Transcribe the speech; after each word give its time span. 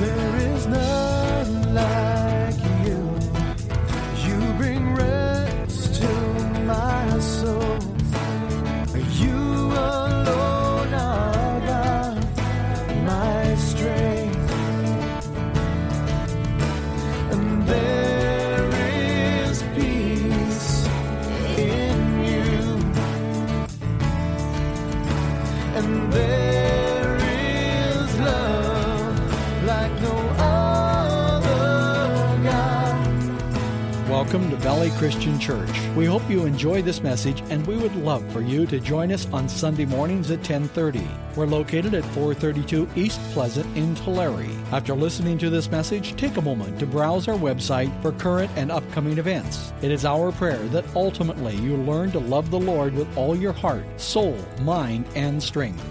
There 0.00 0.36
is 0.36 0.66
none 0.66 1.74
like 1.74 2.29
Welcome 34.30 34.50
to 34.50 34.56
Valley 34.58 34.90
Christian 34.90 35.40
Church. 35.40 35.68
We 35.96 36.04
hope 36.04 36.22
you 36.30 36.46
enjoy 36.46 36.82
this 36.82 37.02
message 37.02 37.40
and 37.50 37.66
we 37.66 37.76
would 37.76 37.96
love 37.96 38.24
for 38.32 38.40
you 38.40 38.64
to 38.64 38.78
join 38.78 39.10
us 39.10 39.26
on 39.32 39.48
Sunday 39.48 39.86
mornings 39.86 40.30
at 40.30 40.44
10:30. 40.44 41.04
We're 41.34 41.46
located 41.46 41.94
at 41.94 42.04
432 42.14 42.88
East 42.94 43.20
Pleasant 43.32 43.66
in 43.76 43.96
Tulare. 43.96 44.46
After 44.70 44.94
listening 44.94 45.36
to 45.38 45.50
this 45.50 45.68
message, 45.68 46.14
take 46.14 46.36
a 46.36 46.42
moment 46.42 46.78
to 46.78 46.86
browse 46.86 47.26
our 47.26 47.36
website 47.36 47.90
for 48.02 48.12
current 48.12 48.52
and 48.54 48.70
upcoming 48.70 49.18
events. 49.18 49.72
It 49.82 49.90
is 49.90 50.04
our 50.04 50.30
prayer 50.30 50.62
that 50.68 50.84
ultimately 50.94 51.56
you 51.56 51.76
learn 51.78 52.12
to 52.12 52.20
love 52.20 52.52
the 52.52 52.60
Lord 52.60 52.94
with 52.94 53.08
all 53.18 53.34
your 53.34 53.52
heart, 53.52 53.84
soul, 54.00 54.38
mind, 54.60 55.06
and 55.16 55.42
strength. 55.42 55.84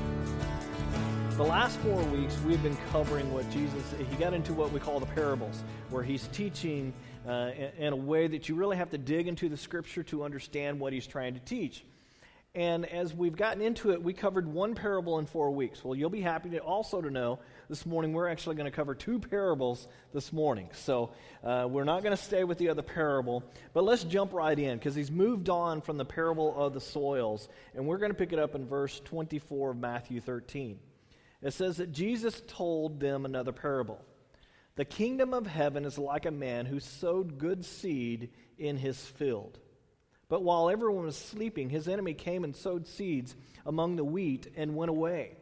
The 1.40 1.44
last 1.44 1.78
four 1.80 2.02
weeks, 2.04 2.38
we've 2.46 2.62
been 2.64 2.78
covering 2.92 3.34
what 3.34 3.50
Jesus, 3.50 3.94
he 3.98 4.16
got 4.16 4.34
into 4.34 4.54
what 4.54 4.74
we 4.74 4.80
call 4.82 5.00
the 5.00 5.06
parables, 5.06 5.64
where 5.90 6.04
he's 6.04 6.28
teaching 6.28 6.94
uh, 7.30 7.52
in, 7.56 7.86
in 7.86 7.94
a 7.94 7.98
way 7.98 8.28
that 8.28 8.50
you 8.50 8.56
really 8.56 8.78
have 8.78 8.90
to 8.90 8.98
dig 8.98 9.28
into 9.28 9.50
the 9.50 9.58
scripture 9.58 10.04
to 10.04 10.24
understand 10.24 10.80
what 10.80 10.94
he's 10.94 11.06
trying 11.06 11.36
to 11.36 11.40
teach. 11.40 11.86
And 12.56 12.88
as 12.88 13.14
we've 13.14 13.36
gotten 13.36 13.62
into 13.62 13.92
it, 13.92 14.02
we 14.02 14.12
covered 14.12 14.48
one 14.48 14.74
parable 14.74 15.20
in 15.20 15.28
four 15.28 15.52
weeks. 15.52 15.84
Well, 15.84 15.94
you'll 15.94 16.10
be 16.10 16.22
happy 16.22 16.50
to 16.50 16.58
also 16.58 17.00
to 17.00 17.12
know 17.12 17.38
this 17.70 17.86
morning 17.86 18.12
we're 18.12 18.28
actually 18.28 18.56
going 18.56 18.66
to 18.66 18.76
cover 18.76 18.96
two 18.96 19.20
parables 19.20 19.88
this 20.14 20.34
morning. 20.34 20.70
So 20.74 21.12
uh, 21.44 21.68
we're 21.70 21.84
not 21.84 22.02
going 22.02 22.18
to 22.18 22.22
stay 22.22 22.44
with 22.44 22.58
the 22.58 22.70
other 22.70 22.82
parable, 22.82 23.44
but 23.74 23.84
let's 23.84 24.04
jump 24.04 24.34
right 24.34 24.58
in 24.58 24.80
because 24.80 24.96
he's 24.96 25.12
moved 25.12 25.50
on 25.50 25.82
from 25.82 25.98
the 25.98 26.06
parable 26.06 26.56
of 26.58 26.74
the 26.74 26.82
soils, 26.82 27.48
and 27.76 27.86
we're 27.86 28.00
going 28.00 28.12
to 28.12 28.18
pick 28.18 28.34
it 28.34 28.40
up 28.40 28.56
in 28.56 28.66
verse 28.66 29.00
24 29.06 29.72
of 29.72 29.78
Matthew 29.78 30.20
13. 30.20 30.80
It 31.44 31.54
says 31.54 31.78
that 31.78 31.92
Jesus 31.92 32.42
told 32.48 33.00
them 33.00 33.26
another 33.26 33.52
parable. 33.52 34.04
The 34.80 34.86
kingdom 34.86 35.34
of 35.34 35.46
heaven 35.46 35.84
is 35.84 35.98
like 35.98 36.26
a 36.26 36.32
man 36.32 36.66
who 36.66 36.80
sowed 36.80 37.38
good 37.38 37.66
seed 37.66 38.30
in 38.58 38.78
his 38.78 38.98
field. 38.98 39.60
But 40.30 40.42
while 40.42 40.70
everyone 40.70 41.04
was 41.04 41.18
sleeping, 41.18 41.70
his 41.70 41.90
enemy 41.90 42.14
came 42.14 42.46
and 42.46 42.56
sowed 42.56 42.88
seeds 42.88 43.36
among 43.66 43.98
the 43.98 44.06
wheat 44.06 44.48
and 44.56 44.78
went 44.78 44.90
away. 44.90 45.36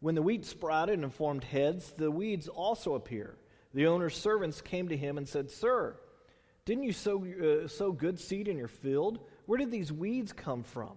When 0.00 0.16
the 0.16 0.22
wheat 0.22 0.46
sprouted 0.46 0.98
and 0.98 1.14
formed 1.14 1.44
heads, 1.44 1.94
the 1.96 2.10
weeds 2.10 2.48
also 2.48 2.94
appear. 2.94 3.36
The 3.72 3.86
owner's 3.86 4.16
servants 4.16 4.62
came 4.62 4.88
to 4.88 4.96
him 4.96 5.16
and 5.16 5.28
said, 5.28 5.48
Sir, 5.48 5.94
didn't 6.64 6.82
you 6.82 6.92
sow, 6.92 7.24
uh, 7.24 7.68
sow 7.68 7.92
good 7.92 8.18
seed 8.18 8.48
in 8.48 8.58
your 8.58 8.66
field? 8.66 9.20
Where 9.46 9.58
did 9.60 9.70
these 9.70 9.92
weeds 9.92 10.32
come 10.32 10.64
from? 10.64 10.94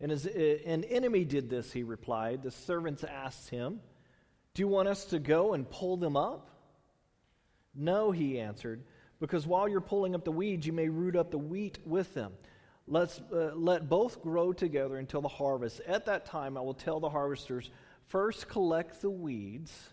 And 0.00 0.10
uh, 0.10 0.16
an 0.64 0.84
enemy 0.84 1.26
did 1.26 1.50
this, 1.50 1.72
he 1.72 1.82
replied. 1.82 2.42
The 2.42 2.52
servants 2.52 3.04
asked 3.04 3.50
him, 3.50 3.80
Do 4.56 4.62
you 4.62 4.68
want 4.68 4.88
us 4.88 5.04
to 5.06 5.18
go 5.18 5.52
and 5.52 5.68
pull 5.68 5.98
them 5.98 6.16
up? 6.16 6.48
No, 7.74 8.10
he 8.10 8.40
answered, 8.40 8.84
because 9.20 9.46
while 9.46 9.68
you're 9.68 9.82
pulling 9.82 10.14
up 10.14 10.24
the 10.24 10.32
weeds, 10.32 10.66
you 10.66 10.72
may 10.72 10.88
root 10.88 11.14
up 11.14 11.30
the 11.30 11.36
wheat 11.36 11.78
with 11.84 12.14
them. 12.14 12.32
Let's, 12.88 13.20
uh, 13.30 13.50
let 13.54 13.90
both 13.90 14.22
grow 14.22 14.54
together 14.54 14.96
until 14.96 15.20
the 15.20 15.28
harvest. 15.28 15.82
At 15.86 16.06
that 16.06 16.24
time, 16.24 16.56
I 16.56 16.62
will 16.62 16.72
tell 16.72 17.00
the 17.00 17.10
harvesters 17.10 17.70
first 18.06 18.48
collect 18.48 19.02
the 19.02 19.10
weeds 19.10 19.90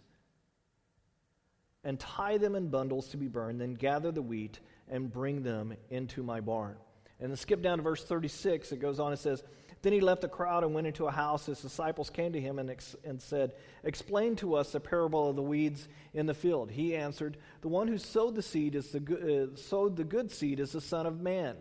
and 1.84 2.00
tie 2.00 2.38
them 2.38 2.56
in 2.56 2.70
bundles 2.70 3.10
to 3.10 3.18
be 3.18 3.28
burned, 3.28 3.60
then 3.60 3.74
gather 3.74 4.14
the 4.14 4.22
wheat 4.22 4.62
and 4.90 5.12
bring 5.12 5.44
them 5.44 5.76
into 5.90 6.24
my 6.24 6.40
barn. 6.40 6.78
And 7.20 7.30
then 7.30 7.36
skip 7.36 7.62
down 7.62 7.80
to 7.80 7.84
verse 7.84 8.06
36. 8.06 8.72
It 8.72 8.78
goes 8.78 9.02
on, 9.02 9.12
it 9.12 9.20
says, 9.20 9.44
Then 9.84 9.92
he 9.92 10.00
left 10.00 10.22
the 10.22 10.30
crowd 10.30 10.64
and 10.64 10.74
went 10.74 10.88
into 10.88 11.08
a 11.08 11.12
house. 11.12 11.46
His 11.46 11.62
disciples 11.62 12.10
came 12.10 12.32
to 12.34 12.40
him 12.40 12.58
and, 12.58 12.70
ex- 12.70 12.96
and 13.04 13.22
said, 13.22 13.54
Explain 13.84 14.38
to 14.38 14.56
us 14.56 14.72
the 14.72 14.80
parable 14.80 15.30
of 15.30 15.36
the 15.36 15.42
weeds 15.42 15.90
in 16.14 16.26
the 16.26 16.34
field. 16.34 16.72
He 16.72 16.96
answered, 16.96 17.36
The 17.62 17.68
one 17.68 17.90
who 17.90 17.98
sowed 17.98 18.36
the 18.36 18.42
seed 18.42 18.76
is 18.76 18.92
the 18.92 19.02
go- 19.02 19.50
uh, 19.54 19.58
sowed 19.58 19.98
the 19.98 20.06
good 20.06 20.32
seed 20.32 20.62
is 20.62 20.72
the 20.72 20.80
Son 20.80 21.06
of 21.06 21.20
Man. 21.20 21.58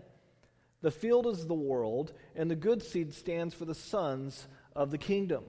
The 0.82 0.92
field 0.92 1.26
is 1.26 1.46
the 1.46 1.54
world, 1.54 2.12
and 2.36 2.48
the 2.48 2.56
good 2.56 2.84
seed 2.84 3.12
stands 3.12 3.54
for 3.54 3.64
the 3.64 3.74
sons 3.74 4.46
of 4.76 4.92
the 4.92 4.98
kingdom. 4.98 5.44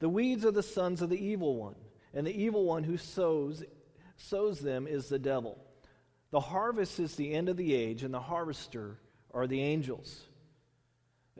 The 0.00 0.10
weeds 0.10 0.44
are 0.44 0.50
the 0.50 0.62
sons 0.62 1.00
of 1.00 1.08
the 1.08 1.22
evil 1.22 1.56
one, 1.56 1.74
and 2.12 2.26
the 2.26 2.38
evil 2.38 2.66
one 2.66 2.84
who 2.84 2.98
sows, 2.98 3.64
sows 4.16 4.60
them 4.60 4.86
is 4.86 5.08
the 5.08 5.18
devil. 5.18 5.58
The 6.32 6.40
harvest 6.40 7.00
is 7.00 7.14
the 7.14 7.32
end 7.32 7.48
of 7.48 7.56
the 7.56 7.74
age, 7.74 8.02
and 8.02 8.12
the 8.12 8.20
harvester 8.20 8.98
are 9.32 9.46
the 9.46 9.62
angels. 9.62 10.20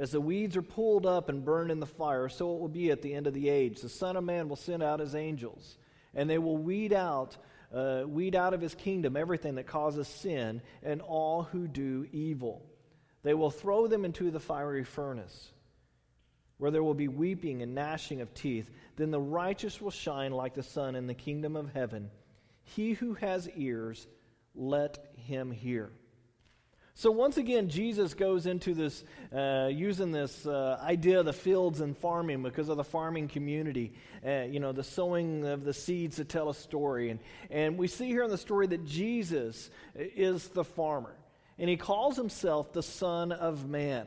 As 0.01 0.13
the 0.13 0.21
weeds 0.21 0.57
are 0.57 0.63
pulled 0.63 1.05
up 1.05 1.29
and 1.29 1.45
burned 1.45 1.71
in 1.71 1.79
the 1.79 1.85
fire, 1.85 2.31
so 2.31 2.55
it 2.55 2.59
will 2.59 2.69
be 2.69 2.91
at 2.91 3.03
the 3.03 3.13
end 3.13 3.27
of 3.27 3.35
the 3.35 3.51
age. 3.51 3.83
The 3.83 3.89
Son 3.91 4.17
of 4.17 4.25
Man 4.25 4.49
will 4.49 4.57
send 4.57 4.83
out 4.83 4.99
his 4.99 5.15
angels, 5.15 5.77
and 6.15 6.29
they 6.29 6.39
will 6.39 6.57
weed 6.57 6.95
out, 6.95 7.37
uh, 7.71 8.05
weed 8.07 8.35
out 8.35 8.55
of 8.55 8.63
his 8.63 8.75
kingdom 8.75 9.15
everything 9.15 9.57
that 9.57 9.67
causes 9.67 10.09
sin 10.09 10.63
and 10.83 11.03
all 11.03 11.43
who 11.43 11.69
do 11.69 12.09
evil. 12.13 12.65
They 13.25 13.35
will 13.35 13.51
throw 13.51 13.89
them 13.89 14.07
into 14.07 14.31
the 14.31 14.41
fiery 14.41 14.85
furnace, 14.85 15.51
where 16.57 16.71
there 16.71 16.83
will 16.83 16.95
be 16.95 17.09
weeping 17.09 17.61
and 17.61 17.75
gnashing 17.75 18.23
of 18.23 18.33
teeth. 18.33 18.71
Then 18.97 19.11
the 19.11 19.21
righteous 19.21 19.83
will 19.83 19.91
shine 19.91 20.33
like 20.33 20.55
the 20.55 20.63
sun 20.63 20.95
in 20.95 21.09
the 21.09 21.15
kingdom 21.15 21.57
of 21.57 21.75
heaven. 21.75 22.11
He 22.63 22.95
who 22.95 23.13
has 23.15 23.51
ears, 23.51 24.07
let 24.55 25.13
him 25.27 25.51
hear. 25.51 25.91
So 27.01 27.11
once 27.11 27.39
again, 27.39 27.71
Jesus 27.71 28.13
goes 28.13 28.45
into 28.45 28.75
this, 28.75 29.03
uh, 29.35 29.71
using 29.73 30.13
this 30.13 30.45
uh, 30.45 30.79
idea 30.83 31.21
of 31.21 31.25
the 31.25 31.33
fields 31.33 31.81
and 31.81 31.97
farming 31.97 32.43
because 32.43 32.69
of 32.69 32.77
the 32.77 32.85
farming 32.85 33.29
community, 33.29 33.95
uh, 34.23 34.43
you 34.43 34.61
know, 34.61 34.73
the 34.73 34.85
sowing 34.85 35.47
of 35.47 35.65
the 35.65 35.73
seeds 35.73 36.17
to 36.17 36.27
tell 36.27 36.51
a 36.51 36.55
story. 36.55 37.09
And, 37.09 37.21
and 37.49 37.79
we 37.79 37.89
see 37.89 38.09
here 38.09 38.23
in 38.23 38.29
the 38.29 38.37
story 38.37 38.67
that 38.67 38.85
Jesus 38.85 39.71
is 39.95 40.49
the 40.49 40.63
farmer, 40.63 41.17
and 41.59 41.71
he 41.71 41.79
calls 41.79 42.17
himself 42.19 42.75
the 42.75 42.83
Son 42.83 43.33
of 43.33 43.67
Man. 43.67 44.07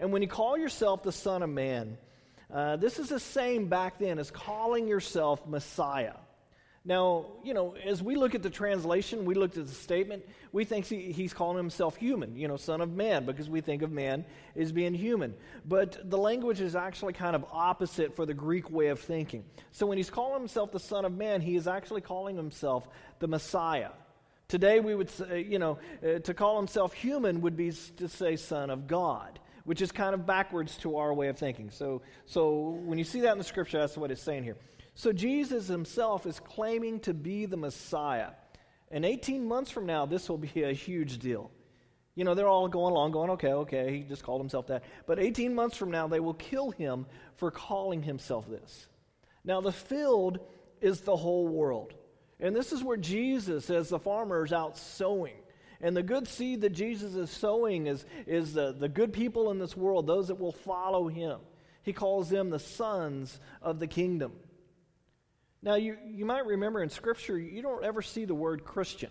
And 0.00 0.12
when 0.12 0.20
you 0.20 0.26
call 0.26 0.58
yourself 0.58 1.04
the 1.04 1.12
Son 1.12 1.40
of 1.40 1.50
Man, 1.50 1.98
uh, 2.52 2.74
this 2.74 2.98
is 2.98 3.10
the 3.10 3.20
same 3.20 3.68
back 3.68 4.00
then 4.00 4.18
as 4.18 4.32
calling 4.32 4.88
yourself 4.88 5.46
Messiah. 5.46 6.14
Now, 6.86 7.26
you 7.42 7.54
know, 7.54 7.74
as 7.82 8.02
we 8.02 8.14
look 8.14 8.34
at 8.34 8.42
the 8.42 8.50
translation, 8.50 9.24
we 9.24 9.34
looked 9.34 9.56
at 9.56 9.66
the 9.66 9.72
statement, 9.72 10.22
we 10.52 10.66
think 10.66 10.84
he, 10.84 11.12
he's 11.12 11.32
calling 11.32 11.56
himself 11.56 11.96
human, 11.96 12.36
you 12.36 12.46
know, 12.46 12.58
son 12.58 12.82
of 12.82 12.92
man, 12.92 13.24
because 13.24 13.48
we 13.48 13.62
think 13.62 13.80
of 13.80 13.90
man 13.90 14.26
as 14.54 14.70
being 14.70 14.92
human. 14.92 15.34
But 15.64 16.10
the 16.10 16.18
language 16.18 16.60
is 16.60 16.76
actually 16.76 17.14
kind 17.14 17.34
of 17.34 17.46
opposite 17.50 18.14
for 18.14 18.26
the 18.26 18.34
Greek 18.34 18.70
way 18.70 18.88
of 18.88 19.00
thinking. 19.00 19.44
So 19.72 19.86
when 19.86 19.96
he's 19.96 20.10
calling 20.10 20.38
himself 20.38 20.72
the 20.72 20.80
son 20.80 21.06
of 21.06 21.12
man, 21.16 21.40
he 21.40 21.56
is 21.56 21.66
actually 21.66 22.02
calling 22.02 22.36
himself 22.36 22.86
the 23.18 23.28
Messiah. 23.28 23.90
Today, 24.48 24.80
we 24.80 24.94
would 24.94 25.08
say, 25.08 25.42
you 25.42 25.58
know, 25.58 25.78
uh, 26.06 26.18
to 26.18 26.34
call 26.34 26.58
himself 26.58 26.92
human 26.92 27.40
would 27.40 27.56
be 27.56 27.72
to 27.96 28.08
say 28.08 28.36
son 28.36 28.68
of 28.68 28.86
God 28.86 29.40
which 29.64 29.80
is 29.80 29.90
kind 29.90 30.12
of 30.12 30.26
backwards 30.26 30.76
to 30.76 30.98
our 30.98 31.14
way 31.14 31.28
of 31.28 31.38
thinking. 31.38 31.70
So, 31.70 32.02
so 32.26 32.78
when 32.84 32.98
you 32.98 33.04
see 33.04 33.20
that 33.20 33.32
in 33.32 33.38
the 33.38 33.44
scripture, 33.44 33.78
that's 33.78 33.96
what 33.96 34.10
it's 34.10 34.22
saying 34.22 34.44
here. 34.44 34.58
So 34.94 35.12
Jesus 35.12 35.66
himself 35.66 36.26
is 36.26 36.38
claiming 36.40 37.00
to 37.00 37.14
be 37.14 37.46
the 37.46 37.56
Messiah. 37.56 38.30
And 38.90 39.04
18 39.04 39.46
months 39.46 39.70
from 39.70 39.86
now, 39.86 40.06
this 40.06 40.28
will 40.28 40.38
be 40.38 40.62
a 40.62 40.72
huge 40.72 41.18
deal. 41.18 41.50
You 42.14 42.22
know, 42.22 42.34
they're 42.34 42.48
all 42.48 42.68
going 42.68 42.92
along, 42.92 43.10
going, 43.10 43.30
okay, 43.30 43.52
okay, 43.52 43.96
he 43.96 44.02
just 44.04 44.22
called 44.22 44.40
himself 44.40 44.68
that. 44.68 44.84
But 45.06 45.18
18 45.18 45.52
months 45.52 45.76
from 45.76 45.90
now, 45.90 46.06
they 46.06 46.20
will 46.20 46.34
kill 46.34 46.70
him 46.70 47.06
for 47.36 47.50
calling 47.50 48.02
himself 48.02 48.48
this. 48.48 48.86
Now, 49.44 49.60
the 49.60 49.72
field 49.72 50.38
is 50.80 51.00
the 51.00 51.16
whole 51.16 51.48
world. 51.48 51.92
And 52.38 52.54
this 52.54 52.72
is 52.72 52.84
where 52.84 52.96
Jesus, 52.96 53.68
as 53.68 53.88
the 53.88 53.98
farmer, 53.98 54.44
is 54.44 54.52
out 54.52 54.78
sowing. 54.78 55.34
And 55.80 55.96
the 55.96 56.02
good 56.02 56.28
seed 56.28 56.60
that 56.60 56.70
Jesus 56.70 57.14
is 57.16 57.30
sowing 57.30 57.88
is, 57.88 58.04
is 58.26 58.54
the, 58.54 58.72
the 58.72 58.88
good 58.88 59.12
people 59.12 59.50
in 59.50 59.58
this 59.58 59.76
world, 59.76 60.06
those 60.06 60.28
that 60.28 60.38
will 60.38 60.52
follow 60.52 61.08
him. 61.08 61.40
He 61.82 61.92
calls 61.92 62.30
them 62.30 62.50
the 62.50 62.58
sons 62.58 63.40
of 63.60 63.80
the 63.80 63.86
kingdom. 63.86 64.32
Now, 65.64 65.76
you, 65.76 65.96
you 66.06 66.26
might 66.26 66.44
remember 66.44 66.82
in 66.82 66.90
Scripture, 66.90 67.38
you 67.38 67.62
don't 67.62 67.82
ever 67.82 68.02
see 68.02 68.26
the 68.26 68.34
word 68.34 68.64
Christian. 68.64 69.10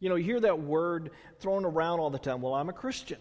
You 0.00 0.08
know, 0.08 0.14
you 0.14 0.24
hear 0.24 0.40
that 0.40 0.58
word 0.58 1.10
thrown 1.38 1.66
around 1.66 2.00
all 2.00 2.08
the 2.08 2.18
time. 2.18 2.40
Well, 2.40 2.54
I'm 2.54 2.70
a 2.70 2.72
Christian. 2.72 3.18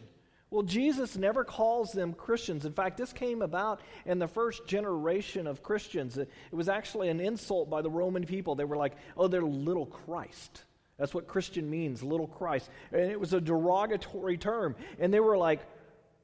Well, 0.50 0.64
Jesus 0.64 1.18
never 1.18 1.44
calls 1.44 1.92
them 1.92 2.14
Christians. 2.14 2.66
In 2.66 2.72
fact, 2.72 2.96
this 2.96 3.12
came 3.12 3.42
about 3.42 3.82
in 4.06 4.20
the 4.20 4.28
first 4.28 4.68
generation 4.68 5.48
of 5.48 5.64
Christians. 5.64 6.18
It, 6.18 6.30
it 6.50 6.56
was 6.56 6.70
actually 6.70 7.10
an 7.10 7.20
insult 7.20 7.70
by 7.70 7.82
the 7.82 7.90
Roman 7.90 8.26
people. 8.26 8.56
They 8.56 8.64
were 8.64 8.78
like, 8.78 8.94
oh, 9.18 9.28
they're 9.28 9.44
little 9.44 9.88
Christ. 9.88 10.64
That's 10.98 11.14
what 11.14 11.28
Christian 11.28 11.70
means, 11.70 12.04
little 12.04 12.28
Christ. 12.28 12.70
And 12.94 13.12
it 13.12 13.20
was 13.20 13.34
a 13.34 13.42
derogatory 13.42 14.38
term. 14.38 14.78
And 14.98 15.14
they 15.14 15.20
were 15.20 15.38
like, 15.38 15.60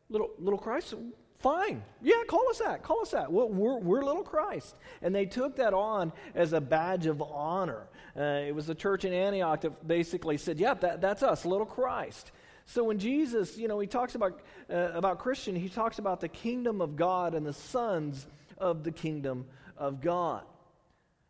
little, 0.07 0.29
little 0.39 0.59
Christ? 0.59 0.93
Fine. 1.41 1.83
Yeah, 2.03 2.21
call 2.27 2.47
us 2.49 2.59
that. 2.59 2.83
Call 2.83 3.01
us 3.01 3.11
that. 3.11 3.31
We're, 3.31 3.45
we're, 3.45 4.03
little 4.03 4.23
Christ. 4.23 4.75
And 5.01 5.13
they 5.13 5.25
took 5.25 5.55
that 5.55 5.73
on 5.73 6.13
as 6.35 6.53
a 6.53 6.61
badge 6.61 7.07
of 7.07 7.21
honor. 7.21 7.87
Uh, 8.15 8.43
it 8.45 8.53
was 8.53 8.67
the 8.67 8.75
church 8.75 9.05
in 9.05 9.13
Antioch 9.13 9.61
that 9.61 9.87
basically 9.87 10.37
said, 10.37 10.59
yeah, 10.59 10.75
that, 10.75 11.01
that's 11.01 11.23
us, 11.23 11.43
little 11.43 11.65
Christ. 11.65 12.31
So 12.67 12.83
when 12.83 12.99
Jesus, 12.99 13.57
you 13.57 13.67
know, 13.67 13.79
he 13.79 13.87
talks 13.87 14.13
about, 14.13 14.39
uh, 14.71 14.91
about 14.93 15.17
Christian, 15.17 15.55
he 15.55 15.67
talks 15.67 15.97
about 15.97 16.21
the 16.21 16.29
kingdom 16.29 16.79
of 16.79 16.95
God 16.95 17.33
and 17.33 17.45
the 17.45 17.53
sons 17.53 18.27
of 18.59 18.83
the 18.83 18.91
kingdom 18.91 19.45
of 19.77 19.99
God. 19.99 20.43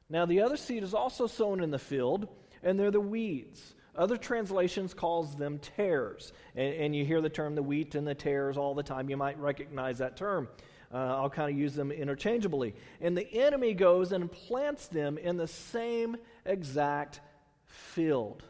Now, 0.09 0.25
the 0.25 0.41
other 0.41 0.57
seed 0.57 0.83
is 0.83 0.93
also 0.93 1.25
sown 1.25 1.63
in 1.63 1.71
the 1.71 1.79
field, 1.79 2.27
and 2.61 2.77
they're 2.77 2.91
the 2.91 2.99
weeds. 2.99 3.75
Other 3.95 4.17
translations 4.17 4.93
calls 4.93 5.35
them 5.35 5.59
tares. 5.59 6.31
And, 6.55 6.73
and, 6.75 6.95
you 6.95 7.05
hear 7.05 7.21
the 7.21 7.29
term 7.29 7.55
the 7.55 7.63
wheat 7.63 7.95
and 7.95 8.07
the 8.07 8.15
tares 8.15 8.57
all 8.57 8.73
the 8.73 8.83
time. 8.83 9.09
You 9.09 9.17
might 9.17 9.37
recognize 9.37 9.97
that 9.97 10.15
term. 10.15 10.47
Uh, 10.93 10.97
I'll 10.97 11.29
kind 11.29 11.51
of 11.51 11.57
use 11.57 11.73
them 11.73 11.91
interchangeably. 11.91 12.75
And 13.01 13.17
the 13.17 13.27
enemy 13.33 13.73
goes 13.73 14.11
and 14.11 14.31
plants 14.31 14.87
them 14.87 15.17
in 15.17 15.37
the 15.37 15.47
same 15.47 16.17
exact 16.45 17.21
field. 17.65 18.43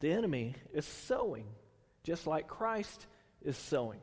The 0.00 0.12
enemy 0.12 0.54
is 0.72 0.86
sowing, 0.86 1.46
just 2.04 2.26
like 2.26 2.48
Christ 2.48 3.06
is 3.42 3.56
sowing. 3.56 4.00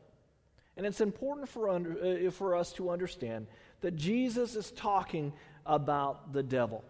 And 0.77 0.85
it's 0.85 1.01
important 1.01 1.47
for, 1.47 1.69
under, 1.69 2.27
uh, 2.27 2.31
for 2.31 2.56
us 2.56 2.73
to 2.73 2.89
understand 2.89 3.47
that 3.81 3.95
Jesus 3.95 4.56
is 4.56 4.71
talking 4.71 5.33
about 5.65 6.33
the 6.33 6.44
devil. 6.44 6.83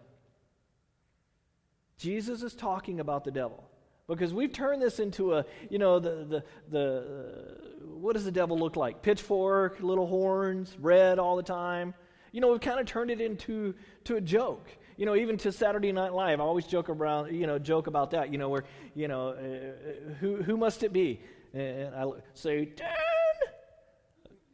Jesus 1.98 2.42
is 2.42 2.54
talking 2.54 3.00
about 3.00 3.24
the 3.24 3.30
devil. 3.30 3.68
Because 4.08 4.32
we've 4.32 4.52
turned 4.52 4.80
this 4.80 5.00
into 5.00 5.34
a, 5.34 5.44
you 5.68 5.78
know, 5.78 5.98
the, 5.98 6.24
the, 6.24 6.44
the 6.70 6.98
uh, 6.98 7.86
what 7.86 8.12
does 8.14 8.24
the 8.24 8.30
devil 8.30 8.56
look 8.56 8.76
like? 8.76 9.02
Pitchfork, 9.02 9.80
little 9.80 10.06
horns, 10.06 10.76
red 10.78 11.18
all 11.18 11.36
the 11.36 11.42
time. 11.42 11.92
You 12.30 12.40
know, 12.40 12.52
we've 12.52 12.60
kind 12.60 12.78
of 12.78 12.86
turned 12.86 13.10
it 13.10 13.20
into 13.20 13.74
to 14.04 14.16
a 14.16 14.20
joke. 14.20 14.68
You 14.96 15.06
know, 15.06 15.16
even 15.16 15.36
to 15.38 15.50
Saturday 15.50 15.90
Night 15.90 16.12
Live, 16.12 16.40
I 16.40 16.44
always 16.44 16.66
joke 16.66 16.88
around, 16.88 17.34
you 17.34 17.46
know, 17.46 17.58
joke 17.58 17.88
about 17.88 18.12
that. 18.12 18.30
You 18.30 18.38
know, 18.38 18.48
where, 18.48 18.64
you 18.94 19.08
know, 19.08 19.30
uh, 19.30 20.14
who 20.20 20.42
who 20.42 20.56
must 20.56 20.84
it 20.84 20.92
be? 20.92 21.20
And 21.52 21.94
I 21.94 22.04
say, 22.34 22.66
Dan. 22.66 22.88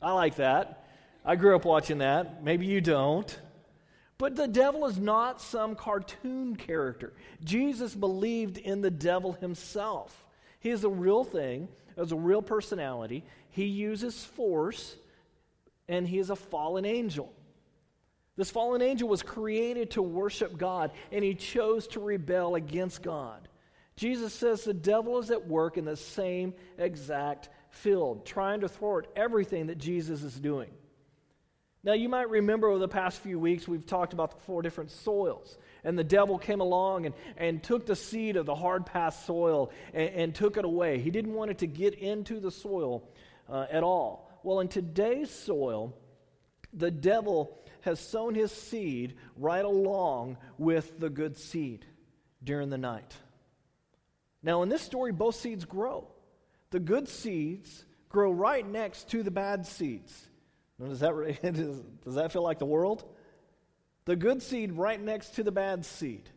I 0.00 0.12
like 0.12 0.36
that. 0.36 0.84
I 1.24 1.36
grew 1.36 1.54
up 1.54 1.64
watching 1.64 1.98
that. 1.98 2.42
Maybe 2.42 2.66
you 2.66 2.80
don't. 2.80 3.38
But 4.22 4.36
the 4.36 4.46
devil 4.46 4.86
is 4.86 5.00
not 5.00 5.40
some 5.40 5.74
cartoon 5.74 6.54
character. 6.54 7.12
Jesus 7.42 7.92
believed 7.92 8.56
in 8.56 8.80
the 8.80 8.88
devil 8.88 9.32
himself. 9.32 10.16
He 10.60 10.70
is 10.70 10.84
a 10.84 10.88
real 10.88 11.24
thing, 11.24 11.66
has 11.96 12.12
a 12.12 12.16
real 12.16 12.40
personality. 12.40 13.24
He 13.50 13.64
uses 13.64 14.24
force, 14.24 14.94
and 15.88 16.06
he 16.06 16.20
is 16.20 16.30
a 16.30 16.36
fallen 16.36 16.84
angel. 16.84 17.32
This 18.36 18.48
fallen 18.48 18.80
angel 18.80 19.08
was 19.08 19.24
created 19.24 19.90
to 19.90 20.02
worship 20.02 20.56
God, 20.56 20.92
and 21.10 21.24
he 21.24 21.34
chose 21.34 21.88
to 21.88 21.98
rebel 21.98 22.54
against 22.54 23.02
God. 23.02 23.48
Jesus 23.96 24.32
says 24.32 24.62
the 24.62 24.72
devil 24.72 25.18
is 25.18 25.32
at 25.32 25.48
work 25.48 25.76
in 25.76 25.84
the 25.84 25.96
same 25.96 26.54
exact 26.78 27.48
field, 27.70 28.24
trying 28.24 28.60
to 28.60 28.68
thwart 28.68 29.10
everything 29.16 29.66
that 29.66 29.78
Jesus 29.78 30.22
is 30.22 30.38
doing. 30.38 30.70
Now, 31.84 31.94
you 31.94 32.08
might 32.08 32.30
remember 32.30 32.68
over 32.68 32.78
the 32.78 32.86
past 32.86 33.20
few 33.20 33.40
weeks, 33.40 33.66
we've 33.66 33.84
talked 33.84 34.12
about 34.12 34.30
the 34.30 34.44
four 34.44 34.62
different 34.62 34.92
soils. 34.92 35.58
And 35.82 35.98
the 35.98 36.04
devil 36.04 36.38
came 36.38 36.60
along 36.60 37.06
and, 37.06 37.14
and 37.36 37.60
took 37.60 37.86
the 37.86 37.96
seed 37.96 38.36
of 38.36 38.46
the 38.46 38.54
hard 38.54 38.86
path 38.86 39.24
soil 39.24 39.72
and, 39.92 40.08
and 40.10 40.34
took 40.34 40.56
it 40.56 40.64
away. 40.64 41.00
He 41.00 41.10
didn't 41.10 41.34
want 41.34 41.50
it 41.50 41.58
to 41.58 41.66
get 41.66 41.94
into 41.94 42.38
the 42.38 42.52
soil 42.52 43.10
uh, 43.48 43.66
at 43.70 43.82
all. 43.82 44.30
Well, 44.44 44.60
in 44.60 44.68
today's 44.68 45.30
soil, 45.30 45.96
the 46.72 46.90
devil 46.92 47.58
has 47.80 47.98
sown 47.98 48.36
his 48.36 48.52
seed 48.52 49.16
right 49.36 49.64
along 49.64 50.36
with 50.58 51.00
the 51.00 51.10
good 51.10 51.36
seed 51.36 51.84
during 52.44 52.70
the 52.70 52.78
night. 52.78 53.12
Now, 54.40 54.62
in 54.62 54.68
this 54.68 54.82
story, 54.82 55.10
both 55.10 55.34
seeds 55.34 55.64
grow. 55.64 56.06
The 56.70 56.80
good 56.80 57.08
seeds 57.08 57.84
grow 58.08 58.30
right 58.30 58.66
next 58.66 59.08
to 59.10 59.24
the 59.24 59.32
bad 59.32 59.66
seeds. 59.66 60.28
Does 60.88 61.00
that, 61.00 61.14
does 62.04 62.14
that 62.14 62.32
feel 62.32 62.42
like 62.42 62.58
the 62.58 62.66
world? 62.66 63.04
The 64.04 64.16
good 64.16 64.42
seed 64.42 64.72
right 64.72 65.00
next 65.00 65.36
to 65.36 65.42
the 65.42 65.52
bad 65.52 65.84
seed. 65.84 66.28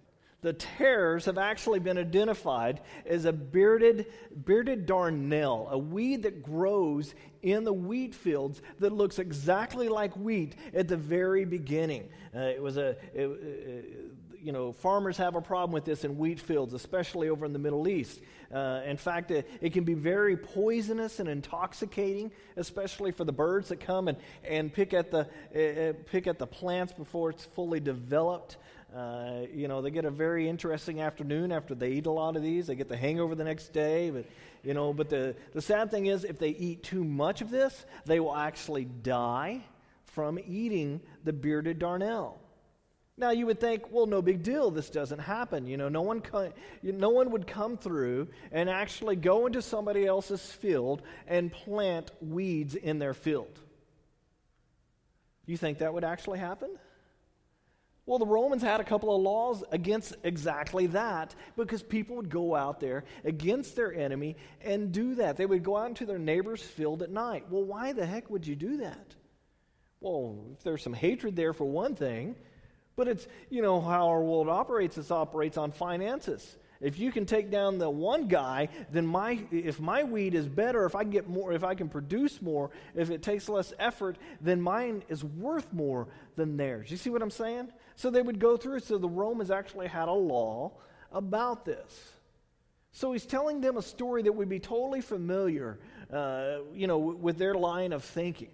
The 0.42 0.54
tares 0.54 1.26
have 1.26 1.40
actually 1.40 1.80
been 1.80 1.98
identified 1.98 2.82
as 3.08 3.26
a 3.26 3.34
bearded, 3.34 4.06
bearded 4.46 4.86
darnel, 4.86 5.68
a 5.72 5.78
weed 5.78 6.22
that 6.22 6.44
grows 6.44 7.16
in 7.42 7.64
the 7.64 7.74
wheat 7.74 8.14
fields 8.14 8.62
that 8.78 8.94
looks 8.94 9.18
exactly 9.18 9.90
like 9.90 10.16
wheat 10.16 10.56
at 10.72 10.88
the 10.88 10.98
very 10.98 11.46
beginning. 11.46 12.10
Uh, 12.36 12.42
it 12.42 12.62
was 12.62 12.78
a, 12.78 12.90
it, 13.16 13.26
it, 13.26 14.12
you 14.46 14.52
know, 14.52 14.72
farmers 14.72 15.18
have 15.18 15.34
a 15.34 15.42
problem 15.42 15.72
with 15.72 15.86
this 15.86 16.04
in 16.04 16.20
wheat 16.20 16.40
fields, 16.40 16.76
especially 16.76 17.30
over 17.30 17.48
in 17.48 17.52
the 17.52 17.58
Middle 17.58 17.88
East. 17.88 18.22
Uh, 18.54 18.82
in 18.86 18.96
fact, 18.96 19.32
it, 19.32 19.50
it, 19.60 19.74
can 19.74 19.84
be 19.84 19.96
very 19.96 20.38
poisonous 20.38 21.20
and 21.20 21.28
intoxicating, 21.28 22.32
especially 22.56 23.12
for 23.12 23.24
the 23.24 23.32
birds 23.32 23.70
that 23.70 23.80
come 23.80 24.08
and, 24.08 24.20
and 24.48 24.72
pick, 24.72 24.94
at 24.94 25.10
the, 25.10 25.22
uh, 25.22 25.94
pick 26.12 26.28
at 26.28 26.38
the 26.38 26.46
plants 26.46 26.94
before 26.94 27.32
it's 27.32 27.44
fully 27.44 27.80
developed. 27.80 28.58
Uh, 28.96 29.48
you 29.52 29.68
know, 29.68 29.82
they 29.82 29.90
get 29.90 30.06
a 30.06 30.12
very 30.12 30.48
interesting 30.48 31.02
afternoon 31.02 31.52
after 31.52 31.74
they 31.74 31.94
eat 31.94 32.06
a 32.06 32.12
lot 32.12 32.36
of 32.36 32.44
these. 32.44 32.68
They 32.68 32.76
get 32.76 32.88
the 32.88 32.96
hangover 32.96 33.34
the 33.34 33.44
next 33.44 33.74
day. 33.74 34.12
But, 34.12 34.26
you 34.64 34.76
know, 34.76 34.94
but 34.94 35.10
the, 35.10 35.36
the 35.54 35.62
sad 35.62 35.90
thing 35.90 36.06
is, 36.06 36.24
if 36.24 36.38
they 36.38 36.50
eat 36.50 36.84
too 36.84 37.04
much 37.04 37.42
of 37.42 37.50
this, 37.50 37.84
they 38.06 38.20
will 38.20 38.36
actually 38.36 38.86
die 38.86 39.64
from 40.06 40.38
eating 40.48 41.02
the 41.24 41.34
bearded 41.34 41.80
darnel. 41.80 42.36
Now 43.18 43.30
you 43.30 43.46
would 43.46 43.62
think, 43.62 43.92
well, 43.92 44.08
no 44.08 44.22
big 44.22 44.44
deal. 44.44 44.72
This 44.72 44.90
doesn't 44.90 45.20
happen. 45.20 45.68
You 45.68 45.78
know, 45.78 45.88
no 45.88 46.02
one, 46.02 46.20
co- 46.20 46.52
no 46.84 47.10
one 47.10 47.32
would 47.32 47.48
come 47.48 47.78
through 47.78 48.28
and 48.52 48.70
actually 48.70 49.16
go 49.16 49.46
into 49.46 49.62
somebody 49.62 50.06
else's 50.06 50.42
field 50.52 51.02
and 51.26 51.52
plant 51.52 52.12
weeds 52.20 52.76
in 52.76 53.00
their 53.00 53.14
field. 53.14 53.60
You 55.46 55.56
think 55.56 55.78
that 55.78 55.94
would 55.94 56.04
actually 56.04 56.40
happen? 56.40 56.78
Well, 58.06 58.20
the 58.20 58.26
Romans 58.26 58.62
had 58.62 58.82
a 58.82 58.84
couple 58.84 59.16
of 59.16 59.22
laws 59.22 59.64
against 59.72 60.16
exactly 60.24 60.88
that 60.88 61.34
because 61.56 61.82
people 61.82 62.18
would 62.18 62.30
go 62.30 62.54
out 62.54 62.80
there 62.80 63.06
against 63.24 63.76
their 63.76 63.94
enemy 63.94 64.36
and 64.62 64.92
do 64.92 65.16
that. 65.16 65.38
They 65.38 65.46
would 65.46 65.64
go 65.64 65.78
out 65.78 65.88
into 65.88 66.06
their 66.06 66.20
neighbor's 66.20 66.62
field 66.62 67.02
at 67.02 67.10
night. 67.10 67.46
Well, 67.50 67.64
why 67.64 67.94
the 67.94 68.06
heck 68.06 68.30
would 68.30 68.46
you 68.46 68.56
do 68.56 68.78
that? 68.78 69.16
Well, 70.02 70.38
if 70.54 70.64
there's 70.64 70.84
some 70.84 70.94
hatred 70.94 71.36
there 71.36 71.54
for 71.54 71.66
one 71.66 71.96
thing, 71.96 72.36
but 72.96 73.08
it's, 73.08 73.28
you 73.50 73.62
know, 73.62 73.82
how 73.82 74.08
our 74.10 74.22
world 74.22 74.50
operates, 74.50 74.98
it 74.98 75.12
operates 75.12 75.58
on 75.58 75.72
finances. 75.72 76.58
If 76.82 77.00
you 77.00 77.12
can 77.12 77.26
take 77.26 77.50
down 77.50 77.78
the 77.78 77.90
one 77.90 78.28
guy, 78.28 78.70
then 78.92 79.08
my 79.08 79.40
if 79.52 79.80
my 79.80 80.04
weed 80.04 80.36
is 80.36 80.48
better, 80.48 80.86
if 80.86 80.96
I 80.96 81.04
get 81.04 81.28
more, 81.28 81.54
if 81.54 81.64
I 81.64 81.74
can 81.74 81.88
produce 81.88 82.42
more, 82.42 82.70
if 82.94 83.10
it 83.10 83.24
takes 83.24 83.48
less 83.48 83.74
effort, 83.80 84.18
then 84.42 84.62
mine 84.62 85.04
is 85.08 85.24
worth 85.24 85.72
more 85.72 86.08
than 86.36 86.58
theirs. 86.58 86.92
You 86.92 86.98
see 86.98 87.10
what 87.10 87.22
I'm 87.22 87.32
saying? 87.32 87.70
So 87.96 88.10
they 88.10 88.22
would 88.22 88.40
go 88.40 88.58
through. 88.58 88.80
So 88.82 88.98
the 88.98 89.10
Romans 89.10 89.52
actually 89.52 89.88
had 89.88 90.10
a 90.10 90.14
law 90.14 90.74
about 91.12 91.66
this. 91.66 92.12
So 92.92 93.14
he's 93.14 93.26
telling 93.26 93.62
them 93.62 93.78
a 93.78 93.82
story 93.82 94.24
that 94.24 94.34
would 94.34 94.50
be 94.50 94.60
totally 94.60 95.02
familiar, 95.02 95.80
uh, 96.12 96.58
you 96.74 96.88
know, 96.88 96.98
with 96.98 97.38
their 97.38 97.56
line 97.56 97.94
of 97.94 98.04
thinking. 98.04 98.52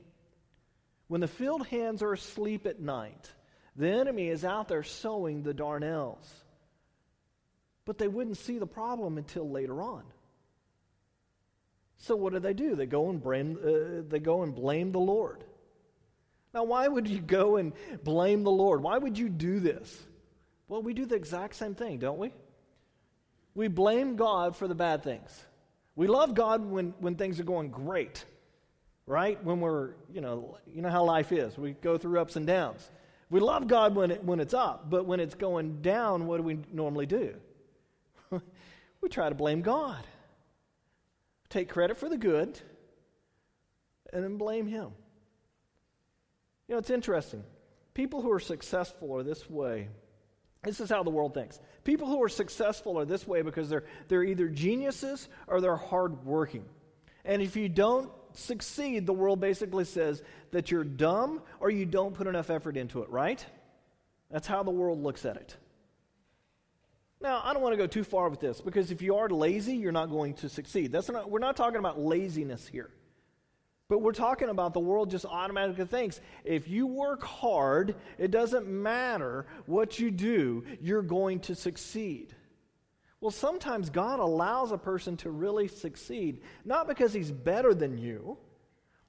When 1.07 1.21
the 1.21 1.27
field 1.27 1.67
hands 1.67 2.01
are 2.01 2.13
asleep 2.13 2.65
at 2.65 2.79
night, 2.79 3.29
the 3.75 3.89
enemy 3.89 4.27
is 4.27 4.43
out 4.43 4.67
there 4.67 4.83
sowing 4.83 5.43
the 5.43 5.53
darnels. 5.53 6.29
But 7.85 7.97
they 7.97 8.07
wouldn't 8.07 8.37
see 8.37 8.57
the 8.57 8.67
problem 8.67 9.17
until 9.17 9.49
later 9.49 9.81
on. 9.81 10.03
So 11.97 12.15
what 12.15 12.33
do 12.33 12.39
they 12.39 12.53
do? 12.53 12.75
They 12.75 12.85
go 12.85 13.09
and 13.09 13.21
blame, 13.21 13.57
uh, 13.63 14.01
they 14.07 14.19
go 14.19 14.43
and 14.43 14.55
blame 14.55 14.91
the 14.91 14.99
Lord. 14.99 15.43
Now, 16.53 16.63
why 16.63 16.87
would 16.87 17.07
you 17.07 17.19
go 17.19 17.57
and 17.57 17.73
blame 18.03 18.43
the 18.43 18.51
Lord? 18.51 18.83
Why 18.83 18.97
would 18.97 19.17
you 19.17 19.29
do 19.29 19.59
this? 19.59 20.01
Well, 20.67 20.81
we 20.81 20.93
do 20.93 21.05
the 21.05 21.15
exact 21.15 21.55
same 21.55 21.75
thing, 21.75 21.99
don't 21.99 22.17
we? 22.17 22.31
We 23.53 23.67
blame 23.67 24.15
God 24.15 24.55
for 24.55 24.67
the 24.67 24.75
bad 24.75 25.03
things. 25.03 25.45
We 25.95 26.07
love 26.07 26.33
God 26.33 26.65
when, 26.65 26.93
when 26.99 27.15
things 27.15 27.39
are 27.39 27.43
going 27.43 27.69
great, 27.69 28.23
right? 29.05 29.41
When 29.43 29.59
we're, 29.59 29.91
you 30.11 30.21
know, 30.21 30.57
you 30.65 30.81
know 30.81 30.89
how 30.89 31.03
life 31.03 31.31
is. 31.31 31.57
We 31.57 31.73
go 31.73 31.97
through 31.97 32.19
ups 32.19 32.35
and 32.35 32.47
downs. 32.47 32.89
We 33.31 33.39
love 33.39 33.67
God 33.67 33.95
when, 33.95 34.11
it, 34.11 34.23
when 34.25 34.41
it's 34.41 34.53
up, 34.53 34.89
but 34.89 35.05
when 35.05 35.21
it's 35.21 35.35
going 35.35 35.81
down, 35.81 36.27
what 36.27 36.37
do 36.37 36.43
we 36.43 36.59
normally 36.71 37.05
do? 37.05 37.33
we 39.01 39.07
try 39.09 39.29
to 39.29 39.35
blame 39.35 39.61
God. 39.61 40.05
take 41.47 41.69
credit 41.69 41.95
for 41.95 42.09
the 42.09 42.17
good, 42.17 42.59
and 44.11 44.21
then 44.21 44.37
blame 44.37 44.67
him. 44.67 44.91
You 46.67 46.75
know, 46.75 46.79
it's 46.79 46.89
interesting. 46.89 47.45
People 47.93 48.21
who 48.21 48.31
are 48.31 48.39
successful 48.39 49.13
are 49.15 49.23
this 49.23 49.49
way. 49.49 49.87
This 50.63 50.81
is 50.81 50.89
how 50.89 51.01
the 51.01 51.09
world 51.09 51.33
thinks. 51.33 51.57
People 51.85 52.07
who 52.07 52.21
are 52.21 52.29
successful 52.29 52.99
are 52.99 53.05
this 53.05 53.25
way 53.25 53.43
because 53.43 53.69
they're, 53.69 53.85
they're 54.09 54.25
either 54.25 54.49
geniuses 54.49 55.29
or 55.47 55.61
they're 55.61 55.77
hardworking. 55.77 56.65
And 57.23 57.41
if 57.41 57.55
you 57.55 57.69
don't 57.69 58.11
succeed, 58.33 59.05
the 59.05 59.13
world 59.13 59.39
basically 59.39 59.85
says 59.85 60.21
that 60.51 60.71
you're 60.71 60.83
dumb 60.83 61.41
or 61.59 61.69
you 61.69 61.85
don't 61.85 62.13
put 62.13 62.27
enough 62.27 62.49
effort 62.49 62.77
into 62.77 63.01
it, 63.01 63.09
right? 63.09 63.43
That's 64.29 64.47
how 64.47 64.63
the 64.63 64.71
world 64.71 65.01
looks 65.01 65.25
at 65.25 65.35
it. 65.37 65.55
Now, 67.21 67.41
I 67.43 67.53
don't 67.53 67.61
want 67.61 67.73
to 67.73 67.77
go 67.77 67.87
too 67.87 68.03
far 68.03 68.29
with 68.29 68.39
this 68.39 68.61
because 68.61 68.91
if 68.91 69.01
you 69.01 69.15
are 69.15 69.29
lazy, 69.29 69.75
you're 69.75 69.91
not 69.91 70.09
going 70.09 70.33
to 70.35 70.49
succeed. 70.49 70.91
That's 70.91 71.09
not, 71.09 71.29
we're 71.29 71.39
not 71.39 71.55
talking 71.55 71.77
about 71.77 71.99
laziness 71.99 72.67
here. 72.67 72.89
But 73.89 73.99
we're 73.99 74.13
talking 74.13 74.49
about 74.49 74.73
the 74.73 74.79
world 74.79 75.11
just 75.11 75.25
automatically 75.25 75.85
thinks 75.85 76.21
if 76.45 76.67
you 76.67 76.87
work 76.87 77.23
hard, 77.23 77.95
it 78.17 78.31
doesn't 78.31 78.65
matter 78.65 79.45
what 79.65 79.99
you 79.99 80.09
do, 80.09 80.63
you're 80.79 81.01
going 81.01 81.41
to 81.41 81.55
succeed. 81.55 82.33
Well, 83.21 83.31
sometimes 83.31 83.91
God 83.91 84.19
allows 84.19 84.71
a 84.71 84.77
person 84.79 85.15
to 85.17 85.29
really 85.29 85.67
succeed, 85.67 86.41
not 86.65 86.87
because 86.87 87.13
he's 87.13 87.31
better 87.31 87.73
than 87.73 87.99
you 87.99 88.37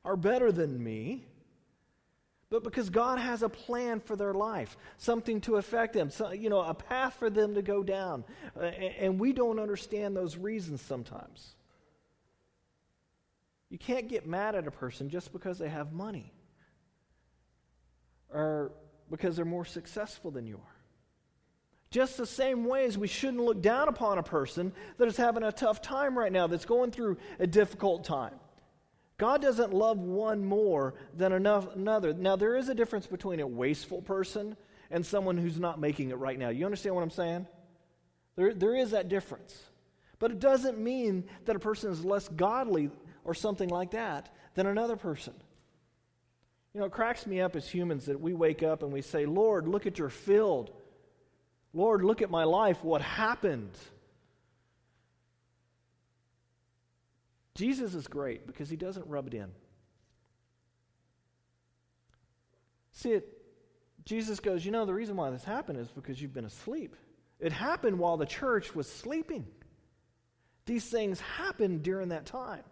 or 0.05 0.17
better 0.17 0.53
than 0.53 0.83
me, 0.83 1.27
but 2.51 2.63
because 2.63 2.91
God 2.91 3.19
has 3.19 3.43
a 3.43 3.49
plan 3.49 4.01
for 4.01 4.15
their 4.15 4.35
life, 4.35 4.77
something 4.99 5.41
to 5.43 5.57
affect 5.57 5.95
them, 5.95 6.11
so, 6.11 6.33
you 6.33 6.51
know, 6.51 6.61
a 6.61 6.75
path 6.75 7.15
for 7.15 7.31
them 7.31 7.55
to 7.55 7.63
go 7.63 7.83
down. 7.83 8.25
And 8.99 9.19
we 9.19 9.33
don't 9.33 9.59
understand 9.59 10.15
those 10.15 10.37
reasons 10.37 10.83
sometimes. 10.83 11.55
You 13.71 13.79
can't 13.79 14.07
get 14.07 14.27
mad 14.27 14.55
at 14.55 14.67
a 14.67 14.71
person 14.71 15.09
just 15.09 15.33
because 15.33 15.59
they 15.59 15.71
have 15.71 15.95
money 15.95 16.35
or 18.31 18.73
because 19.11 19.37
they're 19.37 19.47
more 19.47 19.65
successful 19.65 20.31
than 20.31 20.47
you 20.47 20.57
are. 20.57 20.72
Just 21.93 22.17
the 22.17 22.27
same 22.27 22.65
way 22.65 22.87
as 22.87 22.97
we 22.97 23.07
shouldn't 23.07 23.45
look 23.45 23.61
down 23.61 23.87
upon 23.87 24.17
a 24.17 24.23
person 24.23 24.73
that 24.97 25.07
is 25.09 25.19
having 25.19 25.43
a 25.43 25.53
tough 25.53 25.83
time 25.83 26.19
right 26.19 26.33
now, 26.33 26.47
that's 26.47 26.65
going 26.65 26.91
through 26.91 27.19
a 27.39 27.47
difficult 27.47 28.05
time. 28.05 28.33
God 29.19 29.43
doesn't 29.43 29.75
love 29.75 29.99
one 29.99 30.43
more 30.43 30.95
than 31.15 31.33
another. 31.33 32.15
Now, 32.15 32.37
there 32.37 32.57
is 32.57 32.71
a 32.71 32.75
difference 32.75 33.07
between 33.07 33.41
a 33.41 33.47
wasteful 33.47 34.01
person 34.01 34.57
and 34.91 35.05
someone 35.05 35.37
who's 35.37 35.61
not 35.61 35.79
making 35.79 36.09
it 36.09 36.17
right 36.17 36.39
now. 36.39 36.49
You 36.49 36.65
understand 36.65 36.95
what 36.95 37.03
I'm 37.03 37.11
saying? 37.11 37.47
There, 38.37 38.55
there 38.55 38.75
is 38.75 38.93
that 38.93 39.11
difference. 39.11 39.55
But 40.19 40.31
it 40.31 40.41
doesn't 40.41 40.79
mean 40.79 41.25
that 41.45 41.57
a 41.57 41.59
person 41.59 41.93
is 41.93 42.03
less 42.03 42.27
godly 42.27 42.91
or 43.23 43.35
something 43.35 43.69
like 43.69 43.91
that 43.91 44.35
than 44.55 44.67
another 44.67 44.97
person. 44.97 45.35
You 46.73 46.81
know, 46.81 46.87
it 46.87 46.93
cracks 46.93 47.27
me 47.27 47.43
up 47.43 47.55
as 47.55 47.69
humans 47.69 48.07
that 48.07 48.19
we 48.19 48.33
wake 48.33 48.63
up 48.63 48.83
and 48.83 48.91
we 48.91 49.03
say, 49.03 49.27
Lord, 49.27 49.69
look 49.69 49.87
at 49.87 49.99
your 49.99 50.09
field. 50.09 50.71
Lord, 51.75 52.05
look 52.05 52.23
at 52.23 52.31
my 52.31 52.45
life. 52.45 52.83
What 52.85 53.01
happened? 53.01 53.73
Jesus 57.55 57.95
is 57.95 58.07
great 58.07 58.47
because 58.47 58.69
he 58.69 58.77
doesn't 58.77 59.07
rub 59.07 59.27
it 59.27 59.35
in. 59.35 59.51
See 62.93 63.13
it, 63.13 63.29
Jesus 64.05 64.41
goes, 64.41 64.65
You 64.65 64.71
know, 64.71 64.85
the 64.85 64.95
reason 64.95 65.17
why 65.17 65.31
this 65.31 65.45
happened 65.45 65.79
is 65.79 65.89
because 65.89 66.21
you've 66.21 66.35
been 66.35 66.45
asleep. 66.45 66.97
It 67.41 67.53
happened 67.53 67.99
while 67.99 68.17
the 68.17 68.27
church 68.27 68.75
was 68.75 68.91
sleeping. 68.91 69.47
These 70.67 70.85
things 70.85 71.21
happened 71.21 71.83
during 71.83 72.11
that 72.11 72.27
time. 72.27 72.63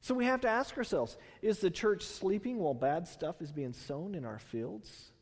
So 0.00 0.14
we 0.14 0.24
have 0.24 0.40
to 0.40 0.48
ask 0.48 0.76
ourselves 0.76 1.16
is 1.42 1.58
the 1.58 1.70
church 1.70 2.04
sleeping 2.04 2.58
while 2.58 2.74
bad 2.74 3.06
stuff 3.06 3.40
is 3.42 3.52
being 3.52 3.72
sown 3.72 4.14
in 4.14 4.24
our 4.24 4.38
fields? 4.38 5.12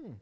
Hmm. 0.00 0.14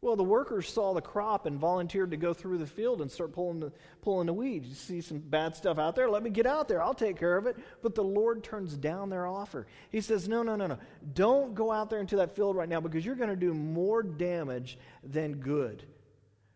Well, 0.00 0.14
the 0.14 0.22
workers 0.22 0.72
saw 0.72 0.94
the 0.94 1.00
crop 1.00 1.46
and 1.46 1.58
volunteered 1.58 2.12
to 2.12 2.16
go 2.16 2.32
through 2.32 2.58
the 2.58 2.66
field 2.66 3.00
and 3.00 3.10
start 3.10 3.32
pulling 3.32 3.58
the, 3.58 3.72
pulling 4.00 4.26
the 4.26 4.32
weeds. 4.32 4.68
You 4.68 4.74
see 4.74 5.00
some 5.00 5.18
bad 5.18 5.56
stuff 5.56 5.76
out 5.78 5.96
there? 5.96 6.08
Let 6.08 6.22
me 6.22 6.30
get 6.30 6.46
out 6.46 6.68
there. 6.68 6.80
I'll 6.80 6.94
take 6.94 7.18
care 7.18 7.36
of 7.36 7.46
it. 7.46 7.56
But 7.82 7.96
the 7.96 8.04
Lord 8.04 8.44
turns 8.44 8.76
down 8.76 9.10
their 9.10 9.26
offer. 9.26 9.66
He 9.90 10.00
says, 10.00 10.28
No, 10.28 10.44
no, 10.44 10.54
no, 10.54 10.68
no. 10.68 10.78
Don't 11.14 11.52
go 11.52 11.72
out 11.72 11.90
there 11.90 11.98
into 11.98 12.16
that 12.16 12.36
field 12.36 12.54
right 12.54 12.68
now 12.68 12.80
because 12.80 13.04
you're 13.04 13.16
going 13.16 13.30
to 13.30 13.36
do 13.36 13.52
more 13.52 14.04
damage 14.04 14.78
than 15.02 15.34
good. 15.34 15.84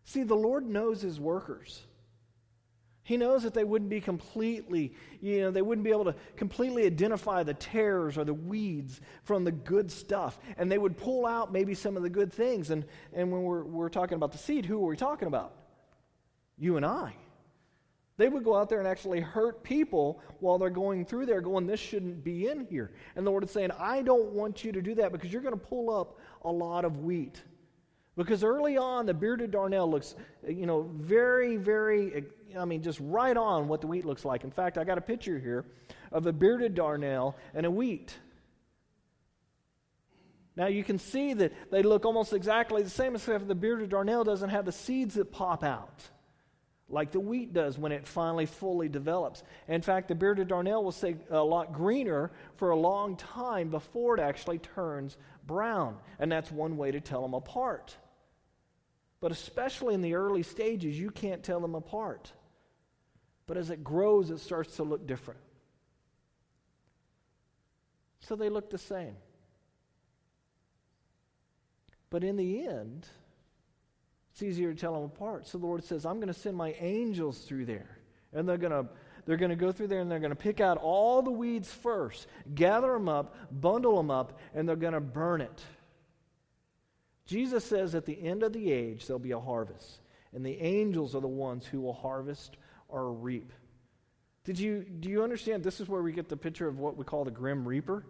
See, 0.05 0.23
the 0.23 0.35
Lord 0.35 0.65
knows 0.65 1.01
his 1.01 1.19
workers. 1.19 1.83
He 3.05 3.17
knows 3.17 3.43
that 3.43 3.53
they 3.53 3.65
wouldn't 3.65 3.89
be 3.89 3.99
completely, 3.99 4.93
you 5.19 5.41
know, 5.41 5.51
they 5.51 5.61
wouldn't 5.61 5.83
be 5.83 5.91
able 5.91 6.05
to 6.05 6.15
completely 6.37 6.85
identify 6.85 7.43
the 7.43 7.53
tares 7.53 8.17
or 8.17 8.23
the 8.23 8.33
weeds 8.33 9.01
from 9.23 9.43
the 9.43 9.51
good 9.51 9.91
stuff. 9.91 10.39
And 10.57 10.71
they 10.71 10.77
would 10.77 10.97
pull 10.97 11.25
out 11.25 11.51
maybe 11.51 11.73
some 11.73 11.97
of 11.97 12.03
the 12.03 12.09
good 12.09 12.31
things. 12.31 12.69
And, 12.69 12.85
and 13.11 13.29
when 13.29 13.43
we're, 13.43 13.65
we're 13.65 13.89
talking 13.89 14.15
about 14.15 14.31
the 14.31 14.37
seed, 14.37 14.65
who 14.65 14.81
are 14.85 14.87
we 14.87 14.95
talking 14.95 15.27
about? 15.27 15.53
You 16.57 16.77
and 16.77 16.85
I. 16.85 17.13
They 18.15 18.29
would 18.29 18.43
go 18.43 18.55
out 18.55 18.69
there 18.69 18.79
and 18.79 18.87
actually 18.87 19.19
hurt 19.19 19.63
people 19.63 20.21
while 20.39 20.57
they're 20.57 20.69
going 20.69 21.03
through 21.03 21.25
there, 21.25 21.41
going, 21.41 21.65
This 21.65 21.79
shouldn't 21.79 22.23
be 22.23 22.47
in 22.47 22.67
here. 22.67 22.91
And 23.15 23.25
the 23.25 23.31
Lord 23.31 23.43
is 23.43 23.51
saying, 23.51 23.71
I 23.77 24.01
don't 24.01 24.31
want 24.31 24.63
you 24.63 24.71
to 24.71 24.81
do 24.81 24.95
that 24.95 25.11
because 25.11 25.33
you're 25.33 25.41
going 25.41 25.59
to 25.59 25.65
pull 25.65 25.89
up 25.89 26.19
a 26.43 26.51
lot 26.51 26.85
of 26.85 26.99
wheat. 26.99 27.41
Because 28.15 28.43
early 28.43 28.77
on, 28.77 29.05
the 29.05 29.13
bearded 29.13 29.51
darnel 29.51 29.89
looks, 29.89 30.15
uh, 30.47 30.51
you 30.51 30.65
know, 30.65 30.89
very, 30.93 31.57
very, 31.57 32.25
uh, 32.55 32.59
I 32.59 32.65
mean, 32.65 32.83
just 32.83 32.99
right 33.01 33.35
on 33.35 33.67
what 33.67 33.81
the 33.81 33.87
wheat 33.87 34.05
looks 34.05 34.23
like. 34.23 34.43
In 34.43 34.51
fact, 34.51 34.77
I 34.77 34.83
got 34.83 34.97
a 34.97 35.01
picture 35.01 35.39
here 35.39 35.65
of 36.11 36.27
a 36.27 36.33
bearded 36.33 36.75
darnel 36.75 37.33
and 37.55 37.65
a 37.65 37.71
wheat. 37.71 38.15
Now 40.55 40.67
you 40.67 40.83
can 40.83 40.99
see 40.99 41.33
that 41.33 41.51
they 41.71 41.81
look 41.81 42.05
almost 42.05 42.33
exactly 42.33 42.83
the 42.83 42.89
same, 42.89 43.15
except 43.15 43.47
the 43.47 43.55
bearded 43.55 43.89
darnel 43.89 44.23
doesn't 44.23 44.49
have 44.49 44.65
the 44.65 44.71
seeds 44.71 45.15
that 45.15 45.31
pop 45.31 45.63
out 45.63 46.09
like 46.93 47.11
the 47.11 47.19
wheat 47.19 47.53
does 47.53 47.77
when 47.77 47.91
it 47.91 48.07
finally 48.07 48.45
fully 48.45 48.87
develops. 48.87 49.43
In 49.67 49.81
fact, 49.81 50.07
the 50.07 50.15
bearded 50.15 50.49
darnel 50.49 50.83
will 50.83 50.91
stay 50.91 51.15
a 51.29 51.43
lot 51.43 51.73
greener 51.73 52.31
for 52.57 52.69
a 52.69 52.75
long 52.75 53.17
time 53.17 53.69
before 53.69 54.17
it 54.17 54.21
actually 54.21 54.59
turns 54.59 55.17
brown. 55.47 55.97
And 56.19 56.31
that's 56.31 56.51
one 56.51 56.77
way 56.77 56.91
to 56.91 57.01
tell 57.01 57.21
them 57.21 57.33
apart. 57.33 57.97
But 59.23 59.31
especially 59.31 59.93
in 59.93 60.01
the 60.01 60.15
early 60.15 60.43
stages, 60.43 60.99
you 60.99 61.09
can't 61.09 61.41
tell 61.41 61.61
them 61.61 61.75
apart. 61.75 62.33
But 63.47 63.55
as 63.55 63.69
it 63.69 63.81
grows, 63.81 64.29
it 64.29 64.41
starts 64.41 64.75
to 64.75 64.83
look 64.83 65.07
different. 65.07 65.39
So 68.19 68.35
they 68.35 68.49
look 68.49 68.69
the 68.69 68.77
same. 68.77 69.15
But 72.09 72.25
in 72.25 72.35
the 72.35 72.67
end, 72.67 73.07
it's 74.33 74.43
easier 74.43 74.73
to 74.73 74.77
tell 74.77 74.93
them 74.93 75.05
apart. 75.05 75.47
So 75.47 75.57
the 75.57 75.67
Lord 75.67 75.85
says, 75.85 76.05
I'm 76.05 76.17
going 76.17 76.27
to 76.27 76.33
send 76.33 76.57
my 76.57 76.75
angels 76.81 77.45
through 77.45 77.63
there. 77.63 77.97
And 78.33 78.47
they're 78.47 78.57
going 78.57 78.73
to 78.73 78.89
they're 79.25 79.37
going 79.37 79.51
to 79.51 79.55
go 79.55 79.71
through 79.71 79.87
there 79.87 80.01
and 80.01 80.11
they're 80.11 80.19
going 80.19 80.31
to 80.31 80.35
pick 80.35 80.59
out 80.59 80.77
all 80.77 81.21
the 81.21 81.31
weeds 81.31 81.71
first, 81.71 82.27
gather 82.55 82.91
them 82.91 83.07
up, 83.07 83.37
bundle 83.53 83.95
them 83.95 84.11
up, 84.11 84.37
and 84.53 84.67
they're 84.67 84.75
going 84.75 84.91
to 84.91 84.99
burn 84.99 85.39
it. 85.39 85.63
Jesus 87.25 87.63
says 87.63 87.95
at 87.95 88.05
the 88.05 88.21
end 88.21 88.43
of 88.43 88.53
the 88.53 88.71
age, 88.71 89.07
there'll 89.07 89.19
be 89.19 89.31
a 89.31 89.39
harvest, 89.39 89.99
and 90.33 90.45
the 90.45 90.59
angels 90.59 91.15
are 91.15 91.21
the 91.21 91.27
ones 91.27 91.65
who 91.65 91.81
will 91.81 91.93
harvest 91.93 92.57
or 92.89 93.11
reap. 93.11 93.51
Did 94.43 94.59
you, 94.59 94.83
do 94.83 95.09
you 95.09 95.23
understand? 95.23 95.63
This 95.63 95.79
is 95.79 95.87
where 95.87 96.01
we 96.01 96.11
get 96.11 96.27
the 96.27 96.35
picture 96.35 96.67
of 96.67 96.77
what 96.77 96.97
we 96.97 97.05
call 97.05 97.23
the 97.23 97.31
grim 97.31 97.65
reaper. 97.65 98.05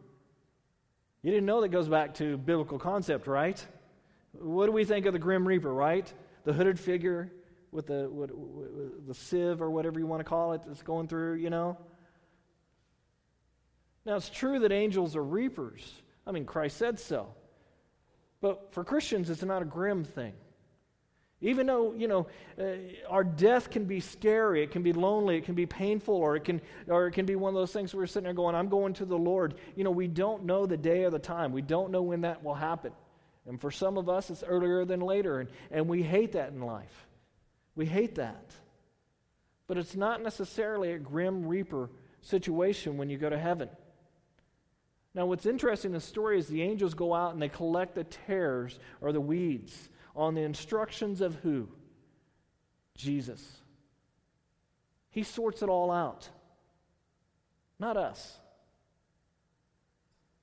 You 1.22 1.32
didn't 1.32 1.46
know 1.46 1.62
that 1.62 1.70
goes 1.70 1.88
back 1.88 2.15
to 2.15 2.38
biblical 2.38 2.79
concept, 2.79 3.27
right? 3.27 3.63
What 4.34 4.65
do 4.65 4.72
we 4.72 4.84
think 4.84 5.05
of 5.05 5.13
the 5.13 5.20
grim 5.20 5.48
reaper, 5.48 5.72
right? 5.72 6.12
The 6.43 6.53
hooded 6.53 6.79
figure 6.79 7.32
with 7.72 7.88
the, 7.88 8.10
with, 8.10 8.32
with 8.32 9.08
the 9.08 9.13
sieve 9.13 9.62
or 9.62 9.70
whatever 9.70 10.00
you 10.00 10.08
want 10.08 10.22
to 10.22 10.25
call 10.25 10.53
it 10.53 10.62
that's 10.65 10.82
going 10.82 11.08
through, 11.08 11.36
you 11.36 11.51
know? 11.51 11.77
Now, 14.05 14.15
it's 14.15 14.29
true 14.29 14.60
that 14.60 14.72
angels 14.72 15.15
are 15.15 15.24
reapers. 15.24 16.01
I 16.25 16.32
mean, 16.32 16.46
Christ 16.46 16.77
said 16.77 17.00
so. 17.00 17.34
But 18.44 18.74
for 18.74 18.84
Christians, 18.84 19.30
it's 19.30 19.42
not 19.42 19.62
a 19.62 19.66
grim 19.66 20.04
thing. 20.04 20.34
Even 21.40 21.66
though, 21.66 21.94
you 21.94 22.10
know, 22.10 22.28
uh, 22.60 22.74
our 23.10 23.24
death 23.24 23.70
can 23.70 23.86
be 23.86 24.02
scary, 24.02 24.62
it 24.62 24.72
can 24.72 24.84
be 24.84 24.92
lonely, 24.92 25.38
it 25.38 25.46
can 25.46 25.56
be 25.56 25.66
painful, 25.66 26.14
or 26.14 26.36
it 26.36 26.44
can, 26.44 26.60
or 26.90 27.08
it 27.08 27.14
can 27.14 27.26
be 27.26 27.38
one 27.38 27.48
of 27.48 27.56
those 27.56 27.72
things 27.72 27.94
where 27.94 28.02
we're 28.02 28.08
sitting 28.08 28.26
there 28.26 28.34
going, 28.34 28.54
I'm 28.54 28.68
going 28.68 28.96
to 28.96 29.06
the 29.06 29.18
Lord. 29.18 29.54
You 29.78 29.86
know, 29.86 29.92
we 29.92 30.08
don't 30.10 30.44
know 30.44 30.66
the 30.66 30.76
day 30.76 31.06
or 31.06 31.10
the 31.10 31.20
time. 31.20 31.54
We 31.54 31.62
don't 31.62 31.90
know 31.90 32.02
when 32.02 32.20
that 32.22 32.44
will 32.44 32.54
happen. 32.54 32.92
And 33.48 33.62
for 33.62 33.72
some 33.72 33.98
of 33.98 34.10
us, 34.10 34.30
it's 34.30 34.44
earlier 34.44 34.84
than 34.84 35.00
later, 35.00 35.40
and, 35.40 35.50
and 35.72 35.88
we 35.88 36.04
hate 36.04 36.34
that 36.34 36.52
in 36.52 36.60
life. 36.60 37.08
We 37.76 37.86
hate 37.86 38.16
that. 38.16 38.52
But 39.68 39.78
it's 39.78 39.96
not 39.96 40.22
necessarily 40.22 40.92
a 40.92 41.00
grim 41.00 41.48
reaper 41.48 41.90
situation 42.20 42.98
when 42.98 43.10
you 43.10 43.18
go 43.18 43.30
to 43.30 43.40
heaven. 43.40 43.70
Now, 45.15 45.27
what's 45.27 45.46
interesting 45.46 45.89
in 45.89 45.93
the 45.93 46.01
story 46.01 46.39
is 46.39 46.48
the 46.48 46.63
angels 46.63 46.96
go 46.96 47.13
out 47.13 47.34
and 47.34 47.41
they 47.41 47.50
collect 47.50 47.96
the 47.96 48.03
tares 48.03 48.79
or 49.00 49.12
the 49.12 49.22
weeds 49.22 49.89
on 50.15 50.34
the 50.34 50.41
instructions 50.41 51.22
of 51.22 51.36
who? 51.36 51.67
Jesus. 52.96 53.41
He 55.12 55.24
sorts 55.24 55.62
it 55.62 55.70
all 55.70 55.91
out, 55.91 56.27
not 57.79 57.98
us. 57.98 58.39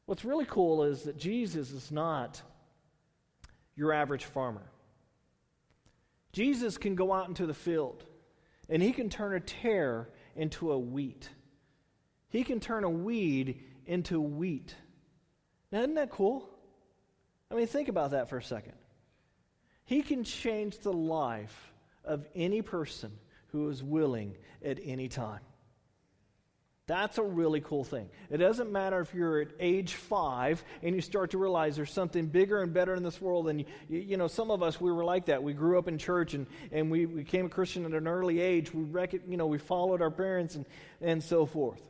What's 0.07 0.25
really 0.25 0.47
cool 0.47 0.85
is 0.85 1.03
that 1.05 1.17
Jesus 1.17 1.73
is 1.73 1.91
not 1.91 2.41
your 3.77 3.93
average 3.93 4.25
farmer. 4.25 4.71
Jesus 6.33 6.79
can 6.79 6.95
go 6.95 7.13
out 7.13 7.29
into 7.29 7.47
the 7.47 7.55
field 7.55 8.05
and 8.69 8.83
he 8.83 8.93
can 8.93 9.09
turn 9.09 9.35
a 9.35 9.41
tare 9.41 10.09
into 10.37 10.71
a 10.71 10.79
wheat. 10.79 11.29
He 12.29 12.45
can 12.45 12.61
turn 12.61 12.85
a 12.85 12.91
weed 12.91 13.63
into 13.91 14.21
wheat. 14.21 14.73
Now, 15.73 15.81
isn't 15.81 15.95
that 15.95 16.11
cool? 16.11 16.49
I 17.51 17.57
mean, 17.57 17.67
think 17.67 17.89
about 17.89 18.13
that 18.13 18.29
for 18.29 18.37
a 18.37 18.43
second. 18.43 18.75
He 19.85 20.03
can 20.03 20.23
change 20.23 20.79
the 20.79 20.93
life 20.93 21.73
of 22.05 22.25
any 22.37 22.63
person 22.63 23.11
who 23.49 23.69
is 23.69 23.83
willing 23.83 24.37
at 24.65 24.79
any 24.85 25.09
time. 25.09 25.41
That's 26.87 27.19
a 27.19 27.23
really 27.25 27.61
cool 27.61 27.83
thing. 27.83 28.09
It 28.31 28.37
doesn't 28.37 28.71
matter 28.71 29.01
if 29.01 29.13
you're 29.13 29.41
at 29.41 29.49
age 29.59 29.95
five 29.95 30.63
and 30.85 30.95
you 30.95 31.01
start 31.01 31.33
to 31.33 31.39
realize 31.39 31.75
there's 31.75 31.93
something 31.93 32.27
bigger 32.27 32.63
and 32.63 32.73
better 32.73 32.95
in 32.95 33.03
this 33.03 33.21
world. 33.21 33.49
And, 33.49 33.65
you, 33.89 33.99
you 33.99 34.17
know, 34.17 34.29
some 34.29 34.53
of 34.53 34.63
us, 34.63 34.81
we 34.81 34.93
were 34.93 35.05
like 35.05 35.27
that. 35.27 35.43
We 35.43 35.53
grew 35.53 35.79
up 35.81 35.89
in 35.89 35.99
church 35.99 36.35
and, 36.35 36.47
and 36.71 36.93
we 36.93 37.07
became 37.07 37.47
a 37.47 37.49
Christian 37.49 37.85
at 37.87 37.93
an 37.93 38.07
early 38.07 38.41
age. 38.41 38.73
We, 38.73 38.85
rec- 38.85 39.13
you 39.13 39.37
know, 39.37 39.47
we 39.47 39.59
followed 39.59 40.01
our 40.01 40.11
parents 40.13 40.55
and, 40.55 40.65
and 41.01 41.23
so 41.23 41.45
forth. 41.45 41.83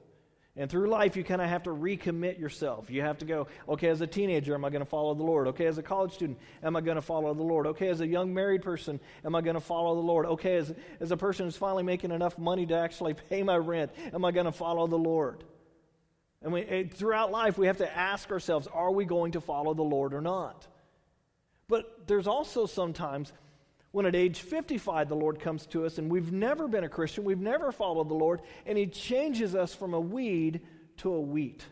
And 0.61 0.71
through 0.71 0.91
life, 0.91 1.17
you 1.17 1.25
kind 1.25 1.41
of 1.41 1.49
have 1.49 1.63
to 1.63 1.71
recommit 1.71 2.39
yourself. 2.39 2.91
You 2.91 3.01
have 3.01 3.17
to 3.21 3.25
go, 3.25 3.47
okay, 3.67 3.89
as 3.89 4.03
a 4.03 4.07
teenager, 4.07 4.53
am 4.53 4.63
I 4.63 4.69
going 4.69 4.85
to 4.85 4.89
follow 4.89 5.15
the 5.15 5.23
Lord? 5.23 5.49
Okay, 5.49 5.65
as 5.65 5.79
a 5.79 5.83
college 5.83 6.13
student, 6.13 6.39
am 6.63 6.77
I 6.77 6.83
going 6.83 6.97
to 6.97 7.03
follow 7.03 7.33
the 7.33 7.43
Lord? 7.43 7.67
Okay, 7.69 7.89
as 7.89 8.03
a 8.03 8.07
young 8.07 8.35
married 8.35 8.61
person, 8.61 9.01
am 9.25 9.35
I 9.35 9.41
going 9.41 9.55
to 9.55 9.61
follow 9.63 9.95
the 9.95 10.03
Lord? 10.03 10.27
Okay, 10.27 10.57
as, 10.57 10.75
as 11.01 11.13
a 11.13 11.17
person 11.17 11.47
who's 11.47 11.57
finally 11.57 11.83
making 11.83 12.11
enough 12.11 12.37
money 12.37 12.67
to 12.67 12.75
actually 12.75 13.15
pay 13.31 13.43
my 13.43 13.57
rent, 13.57 13.91
am 14.13 14.23
I 14.23 14.33
going 14.33 14.45
to 14.45 14.53
follow 14.53 14.87
the 14.87 14.99
Lord? 14.99 15.45
And 16.43 16.53
we, 16.53 16.91
throughout 16.93 17.31
life, 17.31 17.57
we 17.57 17.67
have 17.67 17.79
to 17.79 17.97
ask 17.97 18.31
ourselves, 18.31 18.67
are 18.67 18.91
we 18.91 19.07
going 19.07 19.33
to 19.33 19.41
follow 19.41 19.73
the 19.73 19.83
Lord 19.83 20.13
or 20.13 20.21
not? 20.21 20.67
But 21.69 22.07
there's 22.07 22.27
also 22.27 22.67
sometimes 22.67 23.33
when 23.93 24.07
at 24.07 24.15
age 24.15 24.41
55 24.41 25.09
the 25.09 25.17
Lord 25.17 25.41
comes 25.41 25.67
to 25.67 25.85
us 25.85 25.99
and 25.99 26.11
we've 26.11 26.33
never 26.33 26.69
been 26.69 26.85
a 26.85 26.89
Christian, 26.89 27.25
we've 27.25 27.41
never 27.41 27.73
followed 27.73 28.09
the 28.09 28.15
Lord, 28.15 28.41
and 28.67 28.79
He 28.79 28.87
changes 28.87 29.55
us 29.55 29.75
from 29.75 29.95
a 29.95 30.01
weed 30.01 30.61
to 30.99 31.13
a 31.13 31.21
wheat. 31.21 31.65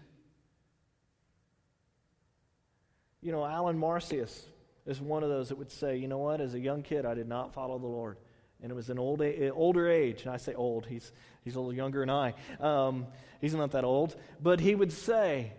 You 3.21 3.33
know, 3.33 3.45
Alan 3.45 3.79
Marcius 3.79 4.45
is 4.87 5.01
one 5.01 5.23
of 5.23 5.29
those 5.29 5.51
that 5.51 5.59
would 5.59 5.71
say, 5.71 5.97
you 5.97 6.09
know 6.09 6.19
what, 6.19 6.41
as 6.41 6.55
a 6.55 6.61
young 6.61 6.83
kid, 6.83 7.05
I 7.05 7.15
did 7.15 7.29
not 7.29 7.53
follow 7.53 7.79
the 7.79 7.87
Lord. 7.87 8.17
And 8.63 8.73
it 8.73 8.75
was 8.75 8.91
an 8.91 8.99
old, 8.99 9.23
older 9.55 9.89
age. 9.89 10.23
And 10.23 10.33
I 10.33 10.37
say 10.37 10.55
old, 10.55 10.87
he's, 10.87 11.13
he's 11.45 11.55
a 11.55 11.61
little 11.61 11.75
younger 11.75 12.01
than 12.01 12.11
I. 12.11 12.35
Um, 12.59 13.07
he's 13.41 13.55
not 13.55 13.73
that 13.73 13.85
old. 13.85 14.17
But 14.43 14.61
he 14.61 14.75
would 14.75 14.93
say 14.93 15.53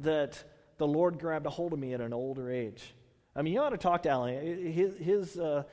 that 0.00 0.42
the 0.78 0.86
Lord 0.86 1.18
grabbed 1.18 1.46
a 1.46 1.50
hold 1.50 1.72
of 1.72 1.78
me 1.78 1.94
at 1.94 2.00
an 2.00 2.12
older 2.12 2.50
age. 2.50 2.94
I 3.34 3.42
mean, 3.42 3.54
you 3.54 3.60
ought 3.60 3.70
to 3.70 3.78
talk 3.78 4.02
to 4.02 4.10
Alan. 4.10 4.72
His, 4.72 4.96
his, 4.96 5.38
uh, 5.38 5.64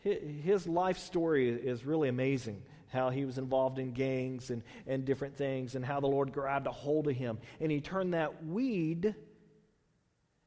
his 0.00 0.66
life 0.66 0.98
story 0.98 1.48
is 1.48 1.84
really 1.84 2.08
amazing. 2.08 2.62
How 2.88 3.10
he 3.10 3.24
was 3.24 3.38
involved 3.38 3.78
in 3.78 3.92
gangs 3.92 4.50
and, 4.50 4.62
and 4.86 5.04
different 5.04 5.36
things, 5.36 5.74
and 5.74 5.84
how 5.84 6.00
the 6.00 6.06
Lord 6.06 6.32
grabbed 6.32 6.66
a 6.66 6.72
hold 6.72 7.08
of 7.08 7.16
him. 7.16 7.38
And 7.60 7.70
he 7.70 7.80
turned 7.80 8.14
that 8.14 8.44
weed 8.44 9.14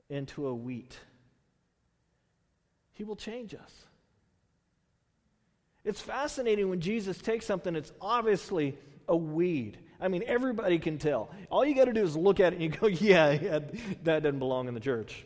into 0.09 0.47
a 0.47 0.53
wheat. 0.53 0.97
He 2.93 3.03
will 3.03 3.15
change 3.15 3.53
us. 3.53 3.85
It's 5.83 6.01
fascinating 6.01 6.69
when 6.69 6.81
Jesus 6.81 7.17
takes 7.17 7.45
something 7.45 7.73
that's 7.73 7.91
obviously 7.99 8.77
a 9.07 9.15
weed. 9.15 9.77
I 9.99 10.07
mean, 10.07 10.23
everybody 10.27 10.79
can 10.79 10.97
tell. 10.97 11.31
All 11.49 11.65
you 11.65 11.75
got 11.75 11.85
to 11.85 11.93
do 11.93 12.03
is 12.03 12.15
look 12.15 12.39
at 12.39 12.53
it 12.53 12.59
and 12.59 12.63
you 12.63 12.69
go, 12.69 12.87
yeah, 12.87 13.31
yeah, 13.31 13.59
that 14.03 14.23
doesn't 14.23 14.39
belong 14.39 14.67
in 14.67 14.73
the 14.73 14.79
church. 14.79 15.25